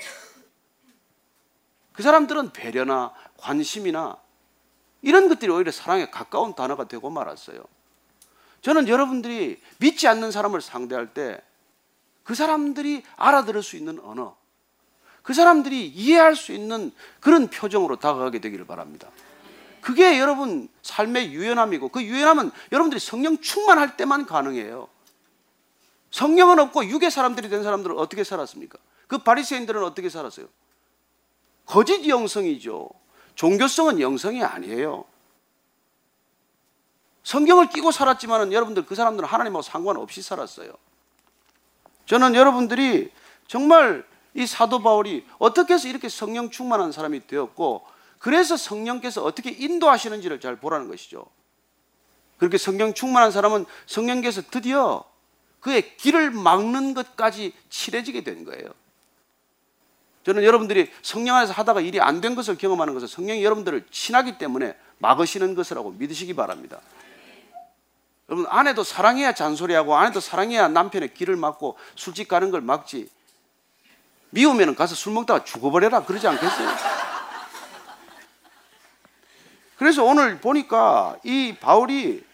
그 1.93 2.03
사람들은 2.03 2.53
배려나 2.53 3.13
관심이나 3.37 4.17
이런 5.03 5.29
것들이 5.29 5.51
오히려 5.51 5.71
사랑에 5.71 6.11
가까운 6.11 6.55
단어가 6.55 6.89
되고 6.89 7.09
말았어요. 7.11 7.63
저는 8.63 8.89
여러분들이 8.89 9.61
믿지 9.79 10.09
않는 10.09 10.33
사람을 10.33 10.61
상대할 10.61 11.15
때 11.15 11.41
그 12.29 12.35
사람들이 12.35 13.05
알아들을 13.17 13.63
수 13.63 13.77
있는 13.79 13.99
언어, 14.01 14.37
그 15.23 15.33
사람들이 15.33 15.87
이해할 15.87 16.37
수 16.37 16.53
있는 16.53 16.93
그런 17.21 17.49
표정으로 17.49 17.97
다가가게 17.97 18.41
되기를 18.41 18.67
바랍니다. 18.67 19.09
그게 19.89 20.21
여러분 20.21 20.69
삶의 20.83 21.33
유연함이고 21.33 21.89
그 21.89 22.03
유연함은 22.03 22.51
여러분들이 22.73 23.01
성령 23.01 23.39
충만할 23.39 23.97
때만 23.97 24.27
가능해요. 24.27 24.87
성령은 26.11 26.59
없고 26.59 26.85
육의 26.85 27.11
사람들이 27.11 27.49
된 27.49 27.63
사람들은 27.63 27.97
어떻게 27.97 28.23
살았습니까? 28.23 28.79
그 29.07 29.17
바리새인들은 29.17 29.83
어떻게 29.83 30.11
살았어요? 30.11 30.47
거짓 31.65 32.07
영성이죠. 32.07 32.91
종교성은 33.35 34.03
영성이 34.03 34.45
아니에요. 34.45 35.07
성경을 37.23 37.71
끼고 37.71 37.91
살았지만은 37.91 38.53
여러분들 38.53 38.85
그 38.85 38.95
사람들은 38.95 39.27
하나님하고 39.27 39.63
상관없이 39.63 40.21
살았어요. 40.21 40.71
저는 42.05 42.35
여러분들이 42.35 43.11
정말 43.47 44.07
이 44.35 44.47
사도 44.47 44.83
바울이 44.83 45.25
어떻게 45.39 45.73
해서 45.73 45.89
이렇게 45.89 46.11
성령 46.11 46.51
충만한 46.51 46.93
사람이 46.93 47.27
되었고 47.27 47.97
그래서 48.19 48.57
성령께서 48.57 49.23
어떻게 49.23 49.51
인도하시는지를 49.51 50.41
잘 50.41 50.57
보라는 50.57 50.89
것이죠. 50.89 51.25
그렇게 52.39 52.59
성령 52.59 52.95
충만한 52.95 53.31
사람은 53.31 53.67
성령께서 53.87 54.43
드디어 54.51 55.05
그의 55.61 55.97
길을 55.97 56.31
막는 56.31 56.95
것까지 56.95 57.53
칠해지게 57.69 58.23
된 58.23 58.45
거예요. 58.45 58.69
저는 60.25 60.45
여러분들이 60.45 60.91
성령 61.03 61.37
안에서 61.37 61.53
하다가 61.53 61.81
일이 61.81 62.01
안 62.01 62.21
된 62.21 62.35
것을 62.35 62.59
경험하는 62.59 62.95
것은 62.95 63.09
성령이 63.09 63.43
여러분들을 63.45 63.87
친하기 63.91 64.39
때문에 64.39 64.77
막으시는 64.99 65.55
것이라고 65.55 65.93
믿으시기 65.93 66.35
바랍니다. 66.35 66.81
여러분 68.29 68.47
아내도 68.51 68.85
사랑해야 68.85 69.33
잔소리하고 69.33 69.97
아내도 69.97 70.21
사랑해야 70.21 70.69
남편의 70.69 71.15
길을 71.15 71.37
막고 71.37 71.79
술집 71.97 72.29
가는 72.29 72.51
걸 72.51 72.61
막지. 72.61 73.09
미우면 74.31 74.75
가서 74.75 74.95
술 74.95 75.15
먹다가 75.15 75.45
죽어버려라 75.45 76.05
그러지 76.05 76.29
않겠어요? 76.29 76.98
그래서 79.79 80.05
오늘 80.05 80.39
보니까 80.41 81.17
이 81.23 81.55
바울이 81.59 82.25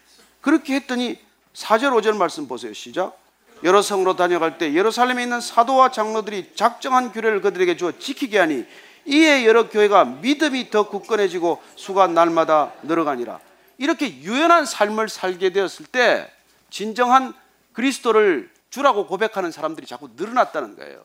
그렇게 0.41 0.75
했더니 0.75 1.19
4절 1.53 1.91
5절 1.91 2.17
말씀 2.17 2.47
보세요. 2.47 2.73
시작. 2.73 3.17
여러 3.63 3.81
성으로 3.81 4.15
다녀갈 4.15 4.57
때 4.57 4.73
예루살렘에 4.73 5.23
있는 5.23 5.39
사도와 5.39 5.91
장로들이 5.91 6.53
작정한 6.55 7.11
규례를 7.11 7.41
그들에게 7.41 7.77
주어 7.77 7.91
지키게 7.97 8.39
하니 8.39 8.65
이에 9.05 9.45
여러 9.45 9.69
교회가 9.69 10.05
믿음이 10.05 10.71
더 10.71 10.89
굳건해지고 10.89 11.61
수가 11.75 12.07
날마다 12.07 12.73
늘어가니라. 12.83 13.39
이렇게 13.77 14.09
유연한 14.21 14.65
삶을 14.65 15.07
살게 15.09 15.51
되었을 15.51 15.85
때 15.85 16.31
진정한 16.71 17.33
그리스도를 17.73 18.49
주라고 18.71 19.05
고백하는 19.05 19.51
사람들이 19.51 19.85
자꾸 19.85 20.09
늘어났다는 20.15 20.75
거예요. 20.75 21.03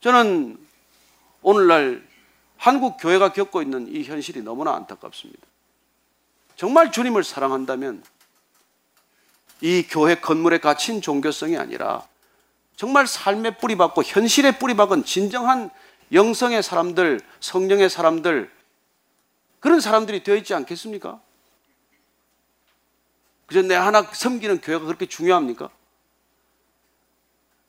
저는 0.00 0.58
오늘날 1.42 2.09
한국 2.60 2.98
교회가 2.98 3.32
겪고 3.32 3.62
있는 3.62 3.88
이 3.88 4.04
현실이 4.04 4.42
너무나 4.42 4.74
안타깝습니다. 4.74 5.40
정말 6.56 6.92
주님을 6.92 7.24
사랑한다면 7.24 8.04
이 9.62 9.86
교회 9.88 10.14
건물에 10.14 10.58
갇힌 10.58 11.00
종교성이 11.00 11.56
아니라 11.56 12.06
정말 12.76 13.06
삶의 13.06 13.56
뿌리박고 13.56 14.02
현실의 14.02 14.58
뿌리박은 14.58 15.04
진정한 15.04 15.70
영성의 16.12 16.62
사람들, 16.62 17.20
성령의 17.40 17.88
사람들 17.88 18.52
그런 19.60 19.80
사람들이 19.80 20.22
되어 20.22 20.36
있지 20.36 20.52
않겠습니까? 20.52 21.18
그저 23.46 23.62
내 23.62 23.74
하나 23.74 24.02
섬기는 24.02 24.60
교회가 24.60 24.84
그렇게 24.84 25.06
중요합니까? 25.06 25.70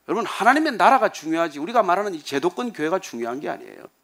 여러분 0.08 0.26
하나님의 0.26 0.72
나라가 0.72 1.10
중요하지 1.10 1.60
우리가 1.60 1.82
말하는 1.82 2.14
이 2.14 2.22
제도권 2.22 2.74
교회가 2.74 2.98
중요한 2.98 3.40
게 3.40 3.48
아니에요. 3.48 4.01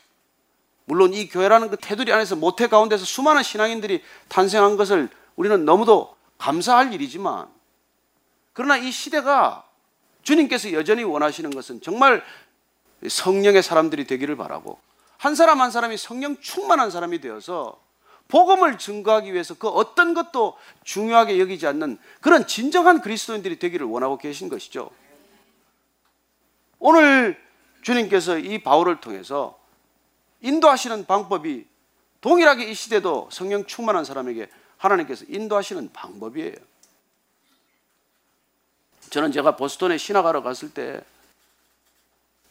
물론 0.88 1.12
이 1.12 1.28
교회라는 1.28 1.68
그 1.68 1.76
테두리 1.76 2.10
안에서 2.14 2.34
모태 2.34 2.66
가운데서 2.66 3.04
수많은 3.04 3.42
신앙인들이 3.42 4.02
탄생한 4.28 4.78
것을 4.78 5.10
우리는 5.36 5.66
너무도 5.66 6.16
감사할 6.38 6.94
일이지만 6.94 7.46
그러나 8.54 8.78
이 8.78 8.90
시대가 8.90 9.68
주님께서 10.22 10.72
여전히 10.72 11.04
원하시는 11.04 11.50
것은 11.50 11.82
정말 11.82 12.24
성령의 13.06 13.62
사람들이 13.62 14.06
되기를 14.06 14.36
바라고 14.36 14.78
한 15.18 15.34
사람 15.34 15.60
한 15.60 15.70
사람이 15.70 15.98
성령 15.98 16.40
충만한 16.40 16.90
사람이 16.90 17.20
되어서 17.20 17.78
복음을 18.28 18.78
증거하기 18.78 19.32
위해서 19.34 19.54
그 19.54 19.68
어떤 19.68 20.14
것도 20.14 20.56
중요하게 20.84 21.38
여기지 21.38 21.66
않는 21.66 21.98
그런 22.22 22.46
진정한 22.46 23.02
그리스도인들이 23.02 23.58
되기를 23.58 23.86
원하고 23.86 24.16
계신 24.16 24.48
것이죠. 24.48 24.90
오늘 26.78 27.38
주님께서 27.82 28.38
이 28.38 28.62
바울을 28.62 29.00
통해서 29.02 29.57
인도하시는 30.40 31.06
방법이 31.06 31.66
동일하게 32.20 32.70
이 32.70 32.74
시대도 32.74 33.28
성령 33.32 33.64
충만한 33.64 34.04
사람에게 34.04 34.48
하나님께서 34.76 35.24
인도하시는 35.28 35.92
방법이에요. 35.92 36.54
저는 39.10 39.32
제가 39.32 39.56
보스턴에 39.56 39.98
신학하러 39.98 40.42
갔을 40.42 40.72
때 40.72 41.00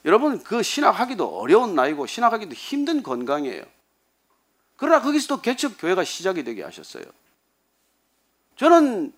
여러분 0.05 0.41
그 0.43 0.63
신학하기도 0.63 1.39
어려운 1.39 1.75
나이고 1.75 2.07
신학하기도 2.07 2.53
힘든 2.53 3.03
건강이에요. 3.03 3.63
그러나 4.77 5.01
거기서도 5.01 5.41
개척 5.41 5.77
교회가 5.79 6.03
시작이 6.03 6.43
되게 6.43 6.63
하셨어요. 6.63 7.03
저는 8.55 9.13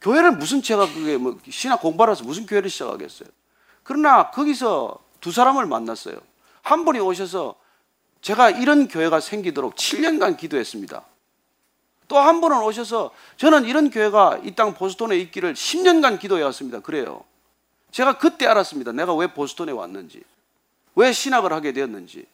교회를 0.00 0.32
무슨 0.32 0.62
제가 0.62 0.86
그게 0.86 1.16
뭐 1.16 1.38
신학 1.48 1.80
공부하서 1.80 2.24
무슨 2.24 2.46
교회를 2.46 2.70
시작하겠어요. 2.70 3.28
그러나 3.82 4.30
거기서 4.30 4.98
두 5.20 5.32
사람을 5.32 5.66
만났어요. 5.66 6.16
한 6.62 6.84
분이 6.84 7.00
오셔서 7.00 7.54
제가 8.20 8.50
이런 8.50 8.88
교회가 8.88 9.20
생기도록 9.20 9.76
7년간 9.76 10.36
기도했습니다. 10.36 11.04
또 12.08 12.18
한 12.18 12.40
분은 12.40 12.60
오셔서 12.62 13.12
저는 13.36 13.64
이런 13.66 13.88
교회가 13.90 14.40
이 14.44 14.54
땅 14.56 14.74
보스턴에 14.74 15.16
있기를 15.16 15.54
10년간 15.54 16.18
기도해왔습니다. 16.18 16.80
그래요. 16.80 17.24
제가 17.92 18.18
그때 18.18 18.46
알았습니다. 18.46 18.92
내가 18.92 19.14
왜 19.14 19.32
보스턴에 19.32 19.72
왔는지, 19.72 20.22
왜 20.96 21.12
신학을 21.12 21.52
하게 21.52 21.72
되었는지. 21.72 22.26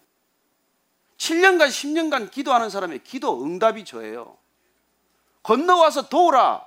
7년간, 1.19 1.69
10년간 1.69 2.31
기도하는 2.31 2.69
사람의 2.71 3.01
기도 3.05 3.43
응답이 3.43 3.85
저예요. 3.85 4.37
건너와서 5.43 6.09
도우라. 6.09 6.65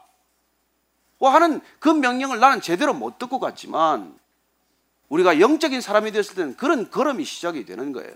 하는 1.22 1.62
그 1.80 1.90
명령을 1.90 2.40
나는 2.40 2.62
제대로 2.62 2.94
못 2.94 3.18
듣고 3.20 3.40
갔지만 3.40 4.18
우리가 5.10 5.40
영적인 5.40 5.82
사람이 5.82 6.12
됐을 6.12 6.36
때는 6.36 6.56
그런 6.56 6.90
걸음이 6.90 7.26
시작이 7.26 7.66
되는 7.66 7.92
거예요. 7.92 8.14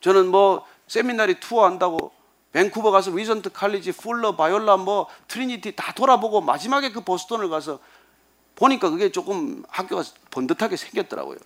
저는 0.00 0.28
뭐 0.28 0.66
seminary 0.86 1.40
투어 1.40 1.64
한다고 1.66 2.12
밴쿠버 2.52 2.90
가서 2.90 3.10
Regent 3.10 3.52
College, 3.52 3.92
Fuller, 3.92 4.34
Biola, 4.34 4.78
뭐 4.78 5.06
Trinity 5.28 5.76
다 5.76 5.92
돌아보고 5.92 6.40
마지막에 6.40 6.90
그 6.92 7.02
보스턴을 7.02 7.48
가서 7.48 7.78
보니까 8.56 8.90
그게 8.90 9.12
조금 9.12 9.62
학교가 9.68 10.02
번듯하게 10.30 10.76
생겼더라고요. 10.76 11.38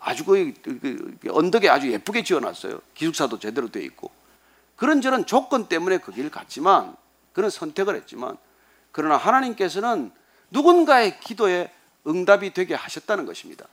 아주 0.00 0.24
그, 0.24 0.52
그, 0.62 0.78
그 1.20 1.28
언덕에 1.30 1.68
아주 1.68 1.90
예쁘게 1.90 2.22
지어놨어요. 2.22 2.80
기숙사도 2.94 3.38
제대로 3.38 3.70
돼 3.70 3.82
있고. 3.84 4.10
그런저런 4.76 5.26
조건 5.26 5.66
때문에 5.66 5.98
그 5.98 6.12
길을 6.12 6.30
갔지만, 6.30 6.96
그런 7.32 7.50
선택을 7.50 7.96
했지만, 7.96 8.36
그러나 8.92 9.16
하나님께서는 9.16 10.12
누군가의 10.50 11.20
기도에 11.20 11.72
응답이 12.06 12.52
되게 12.52 12.74
하셨다는 12.74 13.26
것입니다. 13.26 13.66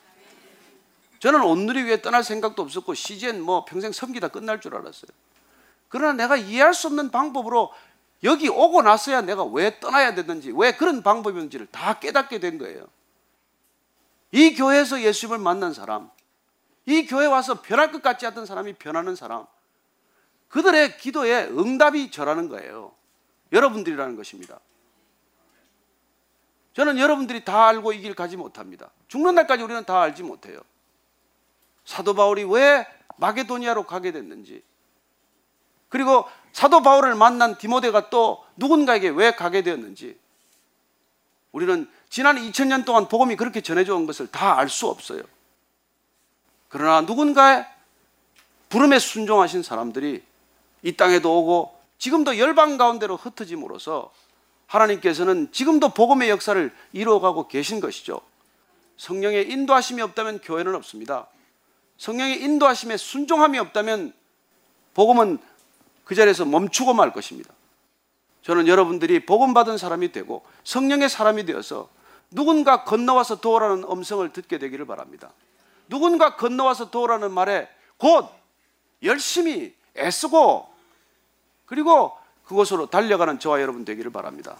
저는 1.22 1.43
온누리 1.43 1.84
위에 1.84 2.01
떠날 2.01 2.24
생각도 2.24 2.63
없었고 2.63 2.95
CGN 2.95 3.41
뭐 3.41 3.63
평생 3.63 3.91
섬기다 3.91 4.30
끝날 4.30 4.59
줄 4.59 4.76
알았어요. 4.76 5.11
그러나 5.88 6.13
내가 6.13 6.36
이해할 6.36 6.74
수 6.74 6.88
없는 6.88 7.11
방법으로 7.11 7.72
여기 8.24 8.49
오고 8.49 8.82
나서야 8.82 9.22
내가 9.22 9.43
왜 9.43 9.80
떠나야 9.80 10.15
되는지, 10.15 10.51
왜 10.55 10.72
그런 10.76 11.03
방법인지를 11.03 11.67
다 11.67 11.99
깨닫게 11.99 12.39
된 12.39 12.57
거예요. 12.57 12.88
이 14.32 14.55
교회에서 14.55 15.01
예수님을 15.01 15.38
만난 15.38 15.74
사람, 15.74 16.09
이 16.88 17.05
교회 17.05 17.28
와서 17.28 17.61
변할 17.61 17.91
것 17.91 18.01
같지 18.01 18.26
않던 18.26 18.47
사람이 18.47 18.74
변하는 18.74 19.15
사람, 19.15 19.45
그들의 20.49 20.97
기도에 20.97 21.43
응답이 21.45 22.09
저라는 22.09 22.49
거예요. 22.49 22.95
여러분들이라는 23.51 24.15
것입니다. 24.15 24.59
저는 26.74 26.97
여러분들이 26.97 27.45
다 27.45 27.67
알고 27.67 27.93
이 27.93 28.01
길 28.01 28.15
가지 28.15 28.38
못합니다. 28.38 28.89
죽는 29.07 29.36
날까지 29.36 29.61
우리는 29.61 29.84
다 29.86 30.01
알지 30.01 30.24
못해요. 30.24 30.61
사도 31.86 32.13
바울이 32.13 32.43
왜 32.43 32.86
마게도니아로 33.17 33.84
가게 33.84 34.11
됐는지, 34.11 34.63
그리고 35.89 36.25
사도 36.53 36.82
바울을 36.82 37.15
만난 37.15 37.57
디모데가 37.57 38.09
또 38.09 38.43
누군가에게 38.57 39.09
왜 39.09 39.32
가게 39.32 39.61
되었는지, 39.61 40.17
우리는 41.51 41.89
지난 42.09 42.38
2000년 42.38 42.86
동안 42.86 43.07
복음이 43.07 43.36
그렇게 43.36 43.61
전해져 43.61 43.95
온 43.95 44.05
것을 44.05 44.27
다 44.27 44.57
알 44.57 44.69
수 44.69 44.88
없어요. 44.88 45.21
그러나 46.69 47.01
누군가의 47.01 47.65
부름에 48.69 48.99
순종하신 48.99 49.63
사람들이 49.63 50.23
이 50.84 50.95
땅에도 50.95 51.39
오고 51.39 51.77
지금도 51.97 52.38
열방 52.38 52.77
가운데로 52.77 53.17
흩어짐으로써 53.17 54.11
하나님께서는 54.67 55.51
지금도 55.51 55.89
복음의 55.89 56.29
역사를 56.29 56.73
이루어가고 56.93 57.49
계신 57.49 57.82
것이죠. 57.82 58.21
성령의 58.95 59.51
인도하심이 59.51 60.01
없다면 60.01 60.39
교회는 60.39 60.73
없습니다. 60.75 61.27
성령의 62.01 62.41
인도하심에 62.41 62.97
순종함이 62.97 63.59
없다면 63.59 64.11
복음은 64.95 65.37
그 66.03 66.15
자리에서 66.15 66.45
멈추고 66.45 66.95
말 66.95 67.13
것입니다. 67.13 67.53
저는 68.41 68.67
여러분들이 68.67 69.23
복음 69.23 69.53
받은 69.53 69.77
사람이 69.77 70.11
되고 70.11 70.43
성령의 70.63 71.09
사람이 71.09 71.45
되어서 71.45 71.89
누군가 72.31 72.85
건너와서 72.85 73.39
도우라는 73.39 73.83
음성을 73.83 74.27
듣게 74.33 74.57
되기를 74.57 74.87
바랍니다. 74.87 75.29
누군가 75.89 76.37
건너와서 76.37 76.89
도우라는 76.89 77.31
말에 77.31 77.69
곧 77.97 78.27
열심히 79.03 79.75
애쓰고 79.95 80.67
그리고 81.67 82.17
그곳으로 82.45 82.87
달려가는 82.87 83.37
저와 83.37 83.61
여러분 83.61 83.85
되기를 83.85 84.11
바랍니다. 84.11 84.57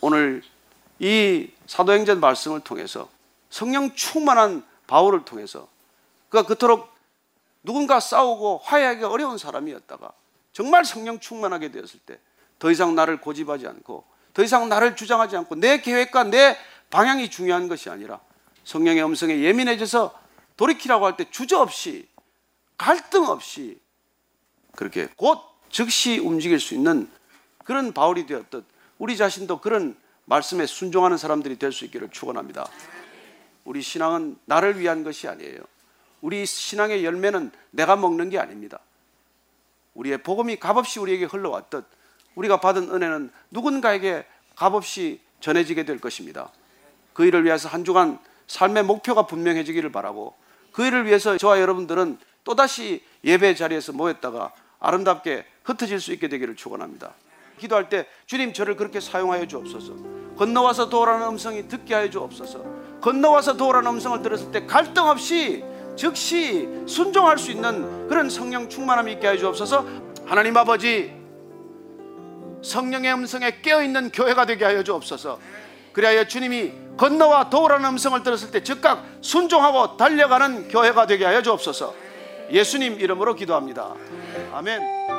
오늘 0.00 0.42
이 0.98 1.48
사도행전 1.68 2.18
말씀을 2.18 2.58
통해서 2.62 3.08
성령 3.50 3.94
충만한 3.94 4.66
바울을 4.88 5.24
통해서 5.24 5.75
그가 6.28 6.44
그토록 6.44 6.88
누군가 7.62 8.00
싸우고 8.00 8.58
화해하기 8.64 9.04
어려운 9.04 9.38
사람이었다가 9.38 10.12
정말 10.52 10.84
성령 10.84 11.18
충만하게 11.18 11.70
되었을 11.70 12.00
때 12.00 12.18
더 12.58 12.70
이상 12.70 12.94
나를 12.94 13.20
고집하지 13.20 13.66
않고 13.66 14.04
더 14.32 14.42
이상 14.42 14.68
나를 14.68 14.96
주장하지 14.96 15.36
않고 15.36 15.56
내 15.56 15.80
계획과 15.80 16.24
내 16.24 16.56
방향이 16.90 17.30
중요한 17.30 17.68
것이 17.68 17.90
아니라 17.90 18.20
성령의 18.64 19.04
음성에 19.04 19.40
예민해져서 19.40 20.18
돌이키라고 20.56 21.06
할 21.06 21.16
때 21.16 21.26
주저없이 21.30 22.08
갈등 22.78 23.24
없이 23.24 23.78
그렇게 24.74 25.08
곧 25.16 25.40
즉시 25.70 26.18
움직일 26.18 26.60
수 26.60 26.74
있는 26.74 27.10
그런 27.64 27.92
바울이 27.92 28.26
되었듯 28.26 28.64
우리 28.98 29.16
자신도 29.16 29.60
그런 29.60 29.96
말씀에 30.24 30.66
순종하는 30.66 31.18
사람들이 31.18 31.58
될 31.58 31.72
수 31.72 31.84
있기를 31.84 32.10
축원합니다. 32.10 32.66
우리 33.64 33.82
신앙은 33.82 34.38
나를 34.44 34.78
위한 34.78 35.04
것이 35.04 35.28
아니에요. 35.28 35.60
우리 36.20 36.46
신앙의 36.46 37.04
열매는 37.04 37.50
내가 37.70 37.96
먹는 37.96 38.30
게 38.30 38.38
아닙니다. 38.38 38.80
우리의 39.94 40.18
복음이 40.22 40.56
값없이 40.56 41.00
우리에게 41.00 41.24
흘러왔듯 41.24 41.84
우리가 42.34 42.60
받은 42.60 42.90
은혜는 42.90 43.30
누군가에게 43.50 44.26
값없이 44.54 45.20
전해지게 45.40 45.84
될 45.84 45.98
것입니다. 46.00 46.50
그 47.12 47.24
일을 47.24 47.44
위해서 47.44 47.68
한 47.68 47.84
주간 47.84 48.18
삶의 48.46 48.84
목표가 48.84 49.26
분명해지기를 49.26 49.90
바라고 49.90 50.34
그 50.72 50.84
일을 50.84 51.06
위해서 51.06 51.36
저와 51.38 51.60
여러분들은 51.60 52.18
또다시 52.44 53.02
예배 53.24 53.54
자리에서 53.54 53.92
모였다가 53.92 54.52
아름답게 54.78 55.46
흩어질 55.64 56.00
수 56.00 56.12
있게 56.12 56.28
되기를 56.28 56.56
축원합니다. 56.56 57.14
기도할 57.58 57.88
때 57.88 58.06
주님 58.26 58.52
저를 58.52 58.76
그렇게 58.76 59.00
사용하여 59.00 59.48
주옵소서. 59.48 59.94
건너와서 60.36 60.90
도우라는 60.90 61.26
음성이 61.28 61.66
듣게 61.66 61.94
하여 61.94 62.10
주옵소서. 62.10 62.62
건너와서 63.00 63.56
도우라는 63.56 63.90
음성을 63.92 64.20
들었을 64.22 64.52
때 64.52 64.66
갈등 64.66 65.04
없이 65.04 65.64
즉시 65.96 66.68
순종할 66.86 67.38
수 67.38 67.50
있는 67.50 68.06
그런 68.08 68.28
성령 68.30 68.68
충만함이 68.68 69.12
있게 69.14 69.26
하여 69.26 69.38
주옵소서. 69.38 69.84
하나님 70.26 70.56
아버지 70.56 71.12
성령의 72.62 73.12
음성에 73.14 73.60
깨어 73.62 73.82
있는 73.82 74.10
교회가 74.10 74.44
되게 74.44 74.64
하여 74.64 74.82
주옵소서. 74.82 75.38
그리하여 75.92 76.26
주님이 76.26 76.72
건너와 76.96 77.50
도우라는 77.50 77.88
음성을 77.90 78.22
들었을 78.22 78.50
때 78.50 78.62
즉각 78.62 79.04
순종하고 79.20 79.96
달려가는 79.96 80.68
교회가 80.68 81.06
되게 81.06 81.24
하여 81.24 81.42
주옵소서. 81.42 81.94
예수님 82.50 83.00
이름으로 83.00 83.34
기도합니다. 83.34 83.94
아멘. 84.52 85.15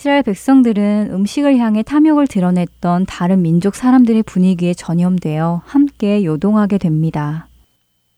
이스라엘 0.00 0.22
백성들은 0.22 1.10
음식을 1.12 1.58
향해 1.58 1.82
탐욕을 1.82 2.26
드러냈던 2.26 3.04
다른 3.04 3.42
민족 3.42 3.74
사람들의 3.74 4.22
분위기에 4.22 4.72
전염되어 4.72 5.60
함께 5.66 6.24
요동하게 6.24 6.78
됩니다. 6.78 7.48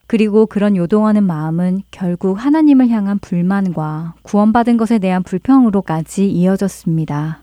그리고 0.07 0.47
그런 0.47 0.77
요동하는 0.77 1.25
마음은 1.25 1.83
결국 1.91 2.35
하나님을 2.35 2.89
향한 2.91 3.19
불만과 3.19 4.15
구원받은 4.23 4.77
것에 4.77 5.01
대한 5.01 5.25
불평으로까지 5.25 6.31
이어졌습니다. 6.31 7.41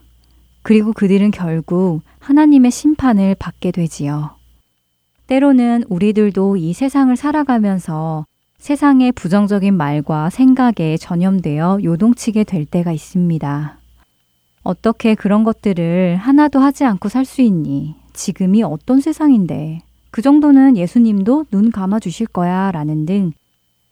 그리고 0.62 0.94
그들은 0.94 1.32
결국 1.32 2.00
하나님의 2.20 2.72
심판을 2.72 3.36
받게 3.38 3.72
되지요. 3.72 4.30
때로는 5.28 5.84
우리들도 5.90 6.56
이 6.56 6.72
세상을 6.72 7.14
살아가면서 7.18 8.26
세상의 8.58 9.12
부정적인 9.12 9.76
말과 9.76 10.30
생각에 10.30 10.96
전염되어 10.98 11.80
요동치게 11.84 12.46
될 12.46 12.66
때가 12.66 12.94
있습니다. 12.94 13.79
어떻게 14.64 15.16
그런 15.16 15.44
것들을 15.44 16.18
하나도 16.18 16.60
하지 16.60 16.84
않고 16.86 17.10
살 17.10 17.26
수 17.26 17.42
있니? 17.42 17.96
지금이 18.14 18.64
어떤 18.64 19.00
세상인데? 19.02 19.80
그 20.12 20.22
정도는 20.22 20.76
예수님도 20.76 21.46
눈 21.52 21.72
감아 21.72 22.00
주실 22.00 22.28
거야. 22.28 22.72
라는 22.72 23.06
등 23.06 23.32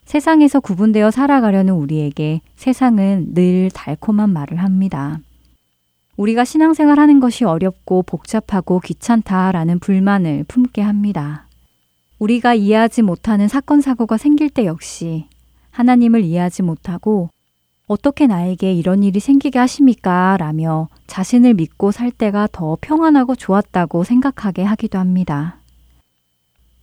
세상에서 0.06 0.60
구분되어 0.60 1.11
살아가려는 1.11 1.73
우리에게 1.73 2.41
세상은 2.56 3.34
늘 3.34 3.69
달콤한 3.73 4.30
말을 4.31 4.57
합니다. 4.57 5.19
우리가 6.15 6.45
신앙생활 6.45 6.99
하는 6.99 7.19
것이 7.19 7.44
어렵고 7.44 8.03
복잡하고 8.03 8.80
귀찮다라는 8.80 9.80
불만을 9.80 10.45
품게 10.48 10.81
합니다. 10.81 11.48
우리가 12.18 12.56
이해하지 12.56 13.03
못하는 13.03 13.48
사건, 13.48 13.81
사고가 13.81 14.18
생길 14.18 14.49
때 14.49 14.65
역시 14.65 15.27
하나님을 15.72 16.23
이해하지 16.23 16.64
못하고 16.64 17.30
어떻게 17.89 18.27
나에게 18.27 18.73
이런 18.73 19.01
일이 19.01 19.22
생기게 19.22 19.59
하십니까? 19.59 20.35
라며 20.38 20.89
자신을 21.07 21.53
믿고 21.53 21.91
살 21.91 22.11
때가 22.11 22.49
더 22.51 22.77
평안하고 22.81 23.35
좋았다고 23.35 24.03
생각하게 24.03 24.64
하기도 24.64 24.99
합니다. 24.99 25.61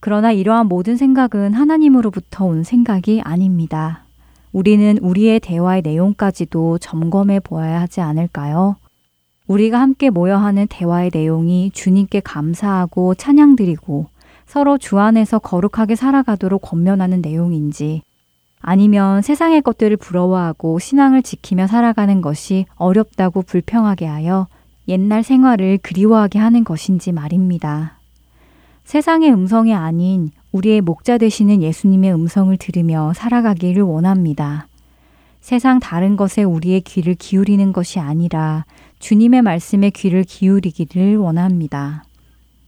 그러나 0.01 0.32
이러한 0.32 0.66
모든 0.66 0.97
생각은 0.97 1.52
하나님으로부터 1.52 2.47
온 2.47 2.64
생각이 2.64 3.20
아닙니다. 3.22 4.05
우리는 4.51 4.97
우리의 4.98 5.40
대화의 5.40 5.82
내용까지도 5.82 6.78
점검해 6.78 7.40
보아야 7.40 7.82
하지 7.82 8.01
않을까요? 8.01 8.76
우리가 9.47 9.78
함께 9.78 10.09
모여 10.09 10.39
하는 10.39 10.66
대화의 10.70 11.10
내용이 11.12 11.70
주님께 11.74 12.20
감사하고 12.20 13.14
찬양드리고 13.14 14.06
서로 14.47 14.78
주 14.78 14.98
안에서 14.98 15.39
거룩하게 15.39 15.97
살아가도록 15.97 16.62
권면하는 16.62 17.20
내용인지 17.20 18.01
아니면 18.66 19.20
세상의 19.20 19.61
것들을 19.61 19.99
부러워하고 19.99 20.78
신앙을 20.78 21.23
지키며 21.23 21.66
살아가는 21.66 22.23
것이 22.23 22.65
어렵다고 22.77 23.43
불평하게 23.43 24.07
하여 24.07 24.47
옛날 24.89 25.23
생활을 25.23 25.78
그리워하게 25.82 26.39
하는 26.39 26.65
것인지 26.65 27.12
말입니다. 27.12 27.99
세상의 28.85 29.31
음성이 29.31 29.74
아닌 29.74 30.31
우리의 30.53 30.81
목자 30.81 31.19
되시는 31.19 31.61
예수님의 31.61 32.15
음성을 32.15 32.57
들으며 32.57 33.12
살아가기를 33.15 33.82
원합니다. 33.82 34.66
세상 35.43 35.78
다른 35.78 36.16
것에 36.16 36.43
우리의 36.43 36.81
귀를 36.81 37.15
기울이는 37.16 37.74
것이 37.74 38.01
아니라 38.01 38.65
주님의 38.99 39.43
말씀에 39.43 39.91
귀를 39.91 40.24
기울이기를 40.24 41.19
원합니다. 41.19 42.05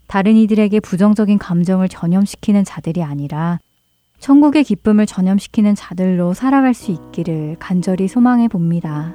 다른 0.08 0.36
이들에게 0.36 0.78
부정적인 0.80 1.38
감정을 1.38 1.88
전염시키는 1.88 2.64
자들이 2.64 3.02
아니라 3.02 3.60
천국의 4.18 4.64
기쁨을 4.64 5.06
전염시키는 5.06 5.74
자들로 5.74 6.34
살아갈 6.34 6.74
수 6.74 6.90
있기를 6.90 7.56
간절히 7.58 8.08
소망해 8.08 8.48
봅니다. 8.48 9.14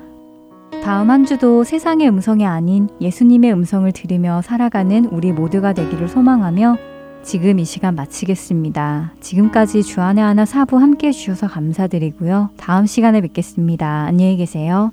다음 0.84 1.10
한 1.12 1.26
주도 1.26 1.64
세상의 1.64 2.08
음성이 2.08 2.46
아닌 2.46 2.90
예수님의 3.00 3.54
음성을 3.54 3.92
들으며 3.92 4.42
살아가는 4.42 5.06
우리 5.06 5.32
모두가 5.32 5.74
되기를 5.74 6.08
소망하며 6.08 6.78
지금 7.24 7.60
이 7.60 7.66
시간 7.66 7.96
마치겠습니다. 7.96 9.14
지금까지 9.20 9.84
주안의 9.84 10.24
하나 10.24 10.46
사부 10.46 10.78
함께 10.78 11.08
해주셔서 11.08 11.48
감사드리고요. 11.48 12.50
다음 12.58 12.88
시간에 12.88 13.22
뵙겠습니다. 13.22 14.06
안녕히 14.08 14.38
계세요. 14.38 14.92